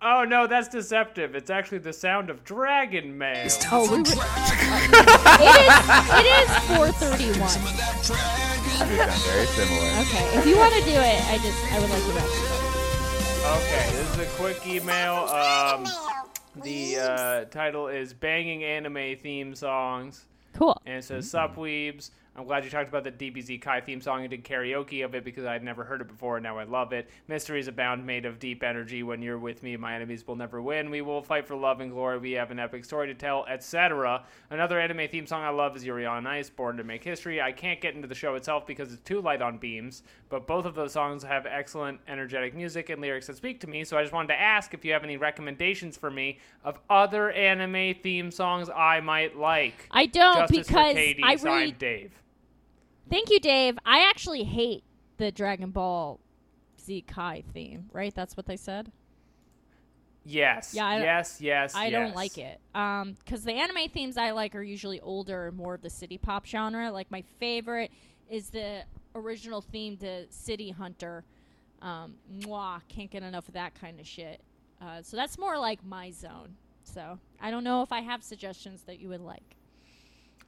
oh 0.00 0.24
no, 0.24 0.46
that's 0.46 0.68
deceptive. 0.68 1.34
It's 1.34 1.50
actually 1.50 1.78
the 1.78 1.92
sound 1.92 2.30
of 2.30 2.44
dragon 2.44 3.18
mail. 3.18 3.48
Oh, 3.72 3.90
we 3.90 3.98
would, 3.98 4.06
it 4.08 4.14
is 4.14 5.74
it 6.20 6.26
is 6.26 6.50
431. 6.76 7.36
They 7.36 8.96
sound 8.96 9.22
very 9.22 9.46
similar. 9.46 9.88
Okay, 10.02 10.38
if 10.38 10.46
you 10.46 10.56
want 10.56 10.74
to 10.74 10.80
do 10.82 10.90
it, 10.90 11.24
I 11.28 11.38
just 11.38 11.72
I 11.72 11.80
would 11.80 11.90
like 11.90 12.02
to 12.02 12.14
know. 12.14 12.26
Okay, 13.56 13.90
this 13.92 14.10
is 14.12 14.18
a 14.18 14.26
quick 14.40 14.66
email. 14.66 15.14
Um, 15.28 15.86
the 16.62 16.96
uh, 16.98 17.44
title 17.46 17.88
is 17.88 18.12
"Banging 18.14 18.62
Anime 18.64 19.16
Theme 19.16 19.54
Songs," 19.54 20.26
Cool. 20.54 20.80
and 20.86 20.98
it 20.98 21.04
says, 21.04 21.30
"Sup 21.30 21.56
weebs." 21.56 22.10
I'm 22.36 22.44
glad 22.44 22.64
you 22.64 22.70
talked 22.70 22.90
about 22.90 23.02
the 23.02 23.12
DBZ 23.12 23.62
Kai 23.62 23.80
theme 23.80 24.02
song 24.02 24.20
and 24.20 24.30
did 24.30 24.44
karaoke 24.44 25.02
of 25.02 25.14
it 25.14 25.24
because 25.24 25.46
I'd 25.46 25.62
never 25.62 25.84
heard 25.84 26.02
it 26.02 26.08
before 26.08 26.36
and 26.36 26.44
now 26.44 26.58
I 26.58 26.64
love 26.64 26.92
it. 26.92 27.08
Mysteries 27.28 27.66
abound, 27.66 28.04
made 28.04 28.26
of 28.26 28.38
deep 28.38 28.62
energy. 28.62 29.02
When 29.02 29.22
you're 29.22 29.38
with 29.38 29.62
me, 29.62 29.74
my 29.78 29.94
enemies 29.94 30.26
will 30.26 30.36
never 30.36 30.60
win. 30.60 30.90
We 30.90 31.00
will 31.00 31.22
fight 31.22 31.46
for 31.46 31.56
love 31.56 31.80
and 31.80 31.90
glory. 31.90 32.18
We 32.18 32.32
have 32.32 32.50
an 32.50 32.58
epic 32.58 32.84
story 32.84 33.06
to 33.06 33.14
tell, 33.14 33.46
etc. 33.46 34.22
Another 34.50 34.78
anime 34.78 35.08
theme 35.08 35.26
song 35.26 35.44
I 35.44 35.48
love 35.48 35.76
is 35.76 35.84
Yuri 35.86 36.04
on 36.04 36.26
Ice, 36.26 36.50
Born 36.50 36.76
to 36.76 36.84
Make 36.84 37.04
History. 37.04 37.40
I 37.40 37.52
can't 37.52 37.80
get 37.80 37.94
into 37.94 38.06
the 38.06 38.14
show 38.14 38.34
itself 38.34 38.66
because 38.66 38.92
it's 38.92 39.02
too 39.02 39.22
light 39.22 39.40
on 39.40 39.56
beams, 39.56 40.02
but 40.28 40.46
both 40.46 40.66
of 40.66 40.74
those 40.74 40.92
songs 40.92 41.22
have 41.22 41.46
excellent, 41.46 42.00
energetic 42.06 42.54
music 42.54 42.90
and 42.90 43.00
lyrics 43.00 43.28
that 43.28 43.36
speak 43.36 43.60
to 43.60 43.66
me. 43.66 43.82
So 43.82 43.96
I 43.96 44.02
just 44.02 44.12
wanted 44.12 44.28
to 44.28 44.40
ask 44.40 44.74
if 44.74 44.84
you 44.84 44.92
have 44.92 45.04
any 45.04 45.16
recommendations 45.16 45.96
for 45.96 46.10
me 46.10 46.38
of 46.64 46.78
other 46.90 47.30
anime 47.30 47.94
theme 48.02 48.30
songs 48.30 48.68
I 48.68 49.00
might 49.00 49.38
like. 49.38 49.88
I 49.90 50.04
don't 50.04 50.36
Justice 50.36 50.68
because 50.68 50.96
I 50.96 51.38
really 51.42 51.72
Dave. 51.72 52.12
Thank 53.08 53.30
you, 53.30 53.38
Dave. 53.40 53.78
I 53.84 54.08
actually 54.08 54.44
hate 54.44 54.84
the 55.16 55.30
Dragon 55.30 55.70
Ball 55.70 56.20
Z 56.80 57.02
Kai 57.06 57.42
theme, 57.52 57.88
right? 57.92 58.14
That's 58.14 58.36
what 58.36 58.46
they 58.46 58.56
said. 58.56 58.90
Yes. 60.24 60.74
Yeah, 60.74 60.86
I- 60.86 60.98
yes, 60.98 61.40
yes. 61.40 61.74
I 61.76 61.90
don't 61.90 62.14
like 62.14 62.36
it. 62.36 62.60
Um, 62.74 63.12
because 63.24 63.44
the 63.44 63.52
anime 63.52 63.88
themes 63.90 64.16
I 64.16 64.32
like 64.32 64.54
are 64.56 64.62
usually 64.62 65.00
older 65.00 65.46
and 65.48 65.56
more 65.56 65.74
of 65.74 65.82
the 65.82 65.90
city 65.90 66.18
pop 66.18 66.46
genre. 66.46 66.90
Like 66.90 67.10
my 67.10 67.22
favorite 67.38 67.92
is 68.28 68.50
the 68.50 68.82
original 69.14 69.60
theme 69.60 69.96
to 69.98 70.26
City 70.30 70.70
Hunter. 70.70 71.24
Um, 71.80 72.16
mwah, 72.40 72.80
can't 72.88 73.10
get 73.10 73.22
enough 73.22 73.46
of 73.46 73.54
that 73.54 73.74
kind 73.80 74.00
of 74.00 74.06
shit. 74.06 74.40
Uh, 74.82 75.00
so 75.02 75.16
that's 75.16 75.38
more 75.38 75.58
like 75.58 75.84
my 75.84 76.10
zone. 76.10 76.56
So 76.82 77.18
I 77.40 77.50
don't 77.52 77.62
know 77.64 77.82
if 77.82 77.92
I 77.92 78.00
have 78.00 78.22
suggestions 78.24 78.82
that 78.82 78.98
you 78.98 79.08
would 79.10 79.20
like. 79.20 79.56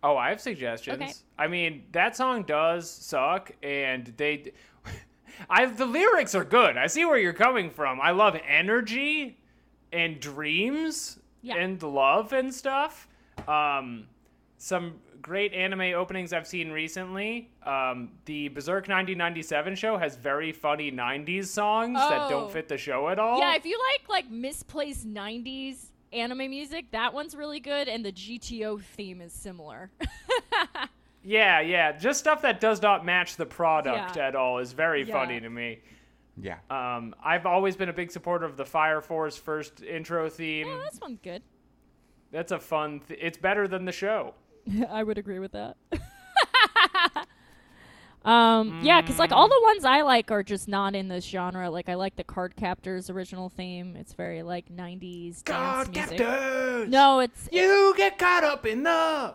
Oh, 0.03 0.17
I 0.17 0.29
have 0.31 0.41
suggestions. 0.41 1.03
Okay. 1.03 1.13
I 1.39 1.49
mean, 1.49 1.85
that 1.93 2.17
song 2.17 2.45
does 2.45 2.91
suck, 2.91 3.51
and 3.63 4.13
they. 4.17 4.53
I 5.51 5.67
the 5.67 5.87
lyrics 5.87 6.35
are 6.35 6.45
good. 6.45 6.77
I 6.77 6.87
see 6.87 7.05
where 7.05 7.19
you're 7.19 7.33
coming 7.33 7.71
from. 7.71 8.01
I 8.01 8.11
love 8.13 8.37
energy 8.47 9.39
and 9.93 10.21
dreams 10.21 11.19
Yeah. 11.43 11.57
and 11.57 11.83
love 11.83 12.33
and 12.33 12.53
stuff. 12.55 13.09
Um, 13.47 14.07
some 14.57 14.95
great 15.23 15.53
anime 15.53 15.81
openings 15.95 16.33
I've 16.33 16.47
seen 16.47 16.71
recently. 16.71 17.51
Um, 17.65 18.11
the 18.25 18.49
Berserk 18.49 18.89
1997 18.89 19.75
show 19.77 19.97
has 19.97 20.17
very 20.17 20.53
funny 20.53 20.91
90s 20.91 21.47
songs 21.47 21.95
that 21.99 22.23
Oh. 22.23 22.31
don't 22.31 22.53
fit 22.53 22.69
the 22.69 22.79
show 22.79 23.09
at 23.09 23.19
all. 23.19 23.39
Yeah, 23.41 23.55
if 23.57 23.65
you 23.67 23.79
like 23.95 24.09
like 24.09 24.31
misplaced 24.31 25.07
'90s 25.07 25.88
anime 26.13 26.51
music, 26.51 26.91
that 26.93 27.13
one's 27.15 27.35
really 27.35 27.61
good, 27.61 27.89
and 27.89 28.05
the 28.05 28.13
GTO 28.13 28.81
theme 28.83 29.21
is 29.21 29.33
similar. 29.33 29.91
yeah, 31.23 31.61
yeah. 31.61 31.93
Just 31.93 32.21
stuff 32.21 32.43
that 32.43 32.61
does 32.61 32.81
not 32.83 33.05
match 33.05 33.37
the 33.37 33.47
product 33.47 34.17
Yeah. 34.17 34.29
at 34.29 34.35
all 34.37 34.59
is 34.59 34.73
very 34.73 35.03
Yeah. 35.05 35.13
funny 35.15 35.41
to 35.41 35.49
me. 35.51 35.81
Yeah. 36.41 36.59
Um, 36.71 37.15
I've 37.23 37.47
always 37.47 37.77
been 37.77 37.89
a 37.89 37.93
big 37.93 38.11
supporter 38.11 38.47
of 38.47 38.57
the 38.57 38.65
Fire 38.65 39.01
Force 39.01 39.37
first 39.37 39.83
intro 39.83 40.29
theme. 40.31 40.67
yeah, 40.69 40.81
that's 40.85 41.01
one 41.01 41.19
good. 41.23 41.43
That's 42.31 42.53
a 42.53 42.59
fun. 42.59 43.01
Th- 43.01 43.19
it's 43.23 43.39
better 43.39 43.67
than 43.67 43.85
the 43.85 43.93
show. 43.93 44.35
I 44.91 45.03
would 45.03 45.19
agree 45.19 45.39
with 45.39 45.53
that. 45.53 45.77
um, 48.29 48.81
yeah, 48.83 49.01
because 49.01 49.19
like 49.19 49.33
all 49.33 49.49
the 49.49 49.61
ones 49.63 49.85
I 49.87 50.03
like 50.03 50.31
are 50.31 50.43
just 50.43 50.69
not 50.69 50.95
in 50.95 51.09
this 51.09 51.25
genre. 51.25 51.71
Like 51.71 51.89
I 51.89 51.95
like 51.95 52.17
the 52.17 52.25
Card 52.25 52.57
Captors 52.57 53.09
original 53.09 53.49
theme. 53.49 53.97
It's 53.97 54.13
very 54.13 54.43
like 54.43 54.69
'90s 54.69 55.43
dance 55.45 55.89
music. 56.11 56.19
No, 56.91 57.21
it's 57.21 57.49
you 57.51 57.95
get 57.97 58.19
caught 58.19 58.45
up 58.45 58.67
in 58.67 58.83
the. 58.83 59.35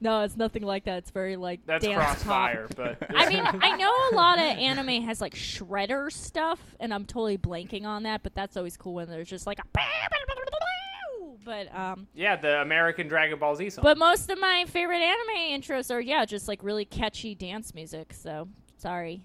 no, 0.00 0.22
it's 0.22 0.36
nothing 0.36 0.62
like 0.62 0.84
that. 0.84 0.98
It's 0.98 1.10
very 1.10 1.34
like 1.34 1.58
That's 1.66 1.84
dance 1.84 1.98
pop. 1.98 2.06
Crossfire, 2.52 2.68
but 2.76 2.98
I 3.16 3.28
mean, 3.28 3.42
I 3.44 3.76
know 3.76 3.90
a 4.12 4.14
lot 4.14 4.38
of 4.38 4.44
anime 4.58 5.02
has 5.02 5.20
like 5.20 5.34
shredder 5.34 6.12
stuff, 6.12 6.60
and 6.78 6.94
I'm 6.94 7.04
totally 7.04 7.36
blanking 7.36 7.84
on 7.84 8.04
that. 8.04 8.22
But 8.22 8.32
that's 8.34 8.56
always 8.56 8.76
cool 8.76 8.94
when 8.94 9.08
there's 9.08 9.28
just 9.28 9.44
like 9.44 9.58
a. 9.58 9.64
But 11.48 11.74
um, 11.74 12.06
yeah, 12.14 12.36
the 12.36 12.60
American 12.60 13.08
Dragon 13.08 13.38
Ball 13.38 13.56
Z 13.56 13.70
song. 13.70 13.82
But 13.82 13.96
most 13.96 14.28
of 14.28 14.38
my 14.38 14.66
favorite 14.68 15.00
anime 15.00 15.58
intros 15.58 15.90
are 15.90 15.98
yeah, 15.98 16.26
just 16.26 16.46
like 16.46 16.62
really 16.62 16.84
catchy 16.84 17.34
dance 17.34 17.74
music. 17.74 18.12
So 18.12 18.48
sorry. 18.76 19.22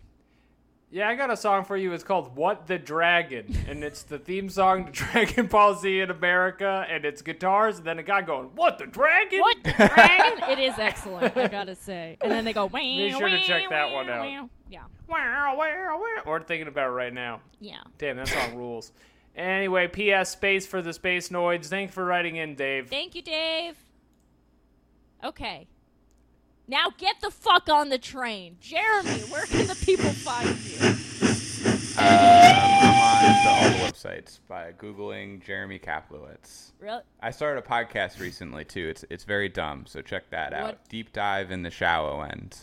yeah, 0.90 1.10
I 1.10 1.16
got 1.16 1.32
a 1.32 1.36
song 1.36 1.66
for 1.66 1.76
you. 1.76 1.92
It's 1.92 2.06
called 2.06 2.38
"What 2.38 2.66
the 2.66 2.78
Dragon," 2.80 3.54
and 3.68 3.84
it's 3.84 4.04
the 4.04 4.18
theme 4.18 4.48
song 4.48 4.86
to 4.86 4.92
Dragon 5.04 5.48
Ball 5.48 5.76
Z 5.76 6.00
in 6.00 6.10
America, 6.12 6.86
and 6.90 7.04
it's 7.04 7.22
guitars, 7.22 7.80
and 7.80 7.86
then 7.86 8.00
a 8.00 8.04
guy 8.04 8.22
going, 8.22 8.52
"What 8.56 8.78
the 8.78 8.86
dragon?" 8.86 9.42
What 9.42 9.62
the 9.62 9.74
dragon? 9.74 10.44
it 10.50 10.60
is 10.60 10.80
excellent, 10.80 11.36
I 11.36 11.50
gotta 11.50 11.76
say. 11.76 12.18
And 12.22 12.32
then 12.32 12.46
they 12.46 12.54
go. 12.54 12.70
Be 12.70 13.12
sure 13.12 13.28
to 13.28 13.44
check 13.44 13.70
that 13.70 13.92
one 13.92 14.10
out. 14.10 14.48
Yeah, 14.70 14.84
Wow, 15.10 15.56
wow, 15.58 16.00
wow. 16.02 16.24
We're 16.26 16.42
thinking 16.42 16.70
about 16.70 16.88
it 16.88 16.94
right 16.94 17.14
now. 17.14 17.42
yeah. 17.60 17.82
Damn, 17.98 18.16
that 18.16 18.30
song 18.30 18.56
rules. 18.56 18.94
Anyway, 19.36 19.88
P.S. 19.88 20.32
Space 20.32 20.68
for 20.68 20.82
the 20.82 20.94
Space 20.94 21.30
Noids. 21.30 21.66
Thanks 21.66 21.94
for 21.94 22.06
writing 22.06 22.36
in, 22.36 22.56
Dave. 22.56 22.90
Thank 22.90 23.16
you, 23.16 23.22
Dave. 23.22 23.76
Okay. 25.24 25.68
Now 26.68 26.88
get 26.98 27.20
the 27.22 27.32
fuck 27.32 27.68
on 27.70 27.90
the 27.90 27.98
train, 27.98 28.58
Jeremy. 28.62 29.22
Where 29.30 29.46
can 29.46 29.68
the 29.68 29.76
people 29.76 30.12
find 30.12 30.48
you? 30.48 30.94
Um, 31.96 32.08
I'm 32.08 33.28
on 33.28 33.44
the, 33.44 33.50
all 33.50 33.70
the 33.70 33.92
websites 33.92 34.40
by 34.48 34.72
googling 34.72 35.44
Jeremy 35.46 35.78
Kaplowitz. 35.78 36.72
Really? 36.80 37.04
I 37.22 37.30
started 37.32 37.64
a 37.64 37.68
podcast 37.68 38.20
recently 38.20 38.66
too. 38.66 38.88
It's 38.90 39.06
it's 39.10 39.24
very 39.26 39.48
dumb, 39.48 39.86
so 39.86 40.02
check 40.02 40.30
that 40.32 40.54
out. 40.54 40.80
Deep 40.90 41.14
dive 41.14 41.52
in 41.52 41.62
the 41.62 41.70
shallow 41.70 42.22
end. 42.22 42.58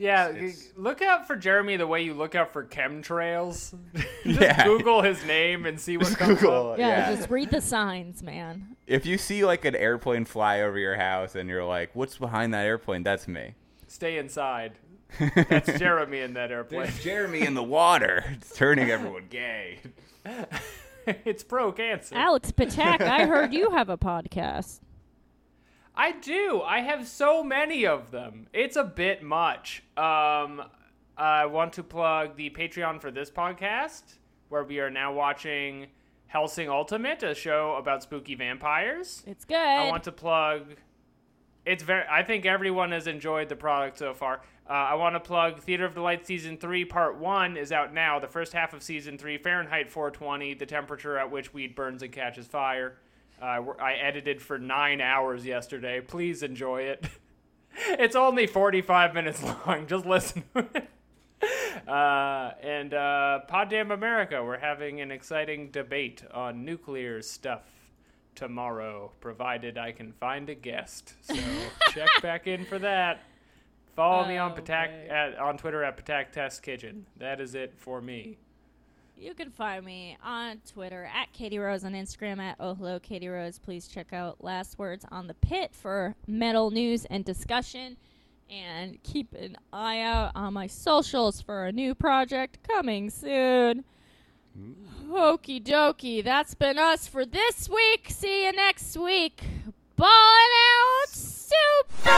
Yeah, 0.00 0.28
It's- 0.30 0.72
look 0.76 1.02
out 1.02 1.26
for 1.26 1.36
Jeremy 1.36 1.76
the 1.76 1.86
way 1.86 2.00
you 2.02 2.14
look 2.14 2.34
out 2.34 2.52
for 2.52 2.64
chemtrails. 2.64 3.74
Just 4.24 4.40
Yeah. 4.40 4.64
Google 4.64 5.02
his 5.02 5.22
name 5.26 5.66
and 5.66 5.78
see 5.78 5.96
what 5.98 6.16
comes 6.16 6.40
Google 6.40 6.72
up. 6.72 6.78
Yeah, 6.78 7.10
Yeah. 7.10 7.16
just 7.16 7.28
read 7.28 7.50
the 7.50 7.60
signs, 7.60 8.22
man. 8.22 8.76
If 8.86 9.04
you 9.04 9.18
see 9.18 9.44
like 9.44 9.64
an 9.66 9.76
airplane 9.76 10.24
fly 10.24 10.62
over 10.62 10.78
your 10.78 10.96
house 10.96 11.34
and 11.34 11.48
you're 11.50 11.64
like, 11.64 11.90
"What's 11.94 12.16
behind 12.16 12.54
that 12.54 12.64
airplane?" 12.64 13.02
That's 13.02 13.28
me. 13.28 13.54
Stay 13.88 14.16
inside. 14.16 14.72
That's 15.34 15.78
Jeremy 15.78 16.20
in 16.20 16.32
that 16.34 16.50
airplane. 16.50 16.82
There's 16.84 17.02
Jeremy 17.02 17.40
in 17.42 17.52
the 17.54 17.62
water. 17.62 18.24
It's 18.36 18.56
turning 18.56 18.90
everyone 18.90 19.26
gay. 19.28 19.80
it's 21.06 21.42
pro 21.42 21.72
cancer. 21.72 22.14
Alex 22.16 22.52
Patak, 22.52 23.00
I 23.02 23.26
heard 23.26 23.52
you 23.52 23.70
have 23.70 23.88
a 23.90 23.98
podcast. 23.98 24.80
I 26.00 26.12
do. 26.12 26.62
I 26.62 26.80
have 26.80 27.06
so 27.06 27.44
many 27.44 27.86
of 27.86 28.10
them. 28.10 28.46
It's 28.54 28.76
a 28.76 28.84
bit 28.84 29.22
much. 29.22 29.82
Um, 29.98 30.62
I 31.14 31.44
want 31.44 31.74
to 31.74 31.82
plug 31.82 32.36
the 32.36 32.48
Patreon 32.48 33.02
for 33.02 33.10
this 33.10 33.30
podcast, 33.30 34.14
where 34.48 34.64
we 34.64 34.80
are 34.80 34.88
now 34.88 35.12
watching 35.12 35.88
Hellsing 36.26 36.70
Ultimate, 36.70 37.22
a 37.22 37.34
show 37.34 37.74
about 37.74 38.02
spooky 38.02 38.34
vampires. 38.34 39.22
It's 39.26 39.44
good. 39.44 39.58
I 39.58 39.90
want 39.90 40.04
to 40.04 40.12
plug. 40.12 40.76
It's 41.66 41.82
very. 41.82 42.04
I 42.10 42.22
think 42.22 42.46
everyone 42.46 42.92
has 42.92 43.06
enjoyed 43.06 43.50
the 43.50 43.56
product 43.56 43.98
so 43.98 44.14
far. 44.14 44.40
Uh, 44.66 44.72
I 44.72 44.94
want 44.94 45.16
to 45.16 45.20
plug 45.20 45.60
Theater 45.60 45.84
of 45.84 45.94
the 45.94 46.00
Light 46.00 46.26
season 46.26 46.56
three, 46.56 46.86
part 46.86 47.18
one 47.18 47.58
is 47.58 47.72
out 47.72 47.92
now. 47.92 48.18
The 48.18 48.28
first 48.28 48.54
half 48.54 48.72
of 48.72 48.82
season 48.82 49.18
three, 49.18 49.36
Fahrenheit 49.36 49.90
420, 49.90 50.54
the 50.54 50.64
temperature 50.64 51.18
at 51.18 51.30
which 51.30 51.52
weed 51.52 51.74
burns 51.74 52.02
and 52.02 52.10
catches 52.10 52.46
fire. 52.46 52.96
Uh, 53.40 53.62
I 53.80 53.94
edited 53.94 54.42
for 54.42 54.58
nine 54.58 55.00
hours 55.00 55.46
yesterday. 55.46 56.00
Please 56.00 56.42
enjoy 56.42 56.82
it. 56.82 57.06
it's 57.76 58.16
only 58.16 58.46
45 58.46 59.14
minutes 59.14 59.42
long. 59.66 59.86
Just 59.86 60.06
listen 60.06 60.44
to 60.54 60.66
it. 60.74 60.88
Uh, 61.88 62.52
and 62.62 62.92
uh, 62.92 63.40
Poddamn 63.48 63.90
America, 63.92 64.44
we're 64.44 64.58
having 64.58 65.00
an 65.00 65.10
exciting 65.10 65.70
debate 65.70 66.22
on 66.32 66.64
nuclear 66.64 67.22
stuff 67.22 67.62
tomorrow, 68.34 69.10
provided 69.20 69.78
I 69.78 69.92
can 69.92 70.12
find 70.12 70.48
a 70.50 70.54
guest. 70.54 71.14
So 71.22 71.34
check 71.90 72.08
back 72.22 72.46
in 72.46 72.64
for 72.66 72.78
that. 72.80 73.22
Follow 73.96 74.28
me 74.28 74.36
on 74.36 74.52
Oh, 74.52 74.54
Patak 74.54 75.10
at, 75.10 75.38
on 75.38 75.56
Twitter 75.56 75.82
at 75.82 75.96
Patak 75.96 76.32
Test 76.32 76.62
Kitchen. 76.62 77.06
That 77.16 77.40
is 77.40 77.54
it 77.54 77.74
for 77.76 78.00
me. 78.00 78.36
You 79.20 79.34
can 79.34 79.50
find 79.50 79.84
me 79.84 80.16
on 80.24 80.62
Twitter 80.72 81.04
at 81.14 81.30
Katie 81.34 81.58
Rose, 81.58 81.84
on 81.84 81.92
Instagram 81.92 82.38
at 82.38 82.56
Oh 82.58 82.74
Hello 82.74 82.98
Katie 82.98 83.28
Rose. 83.28 83.58
Please 83.58 83.86
check 83.86 84.14
out 84.14 84.42
Last 84.42 84.78
Words 84.78 85.04
on 85.12 85.26
the 85.26 85.34
Pit 85.34 85.74
for 85.74 86.14
metal 86.26 86.70
news 86.70 87.04
and 87.04 87.22
discussion. 87.22 87.98
And 88.48 89.02
keep 89.02 89.34
an 89.34 89.58
eye 89.74 90.00
out 90.00 90.32
on 90.34 90.54
my 90.54 90.66
socials 90.66 91.42
for 91.42 91.66
a 91.66 91.72
new 91.72 91.94
project 91.94 92.66
coming 92.66 93.10
soon. 93.10 93.84
Okie 95.10 95.62
dokey, 95.62 96.24
that's 96.24 96.54
been 96.54 96.78
us 96.78 97.06
for 97.06 97.26
this 97.26 97.68
week. 97.68 98.06
See 98.08 98.46
you 98.46 98.52
next 98.52 98.96
week. 98.96 99.44
Ballin' 99.96 100.08
out 100.08 101.08
super! 101.10 102.08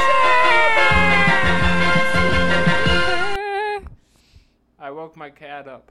I 4.78 4.90
woke 4.92 5.16
my 5.16 5.30
cat 5.30 5.66
up. 5.66 5.90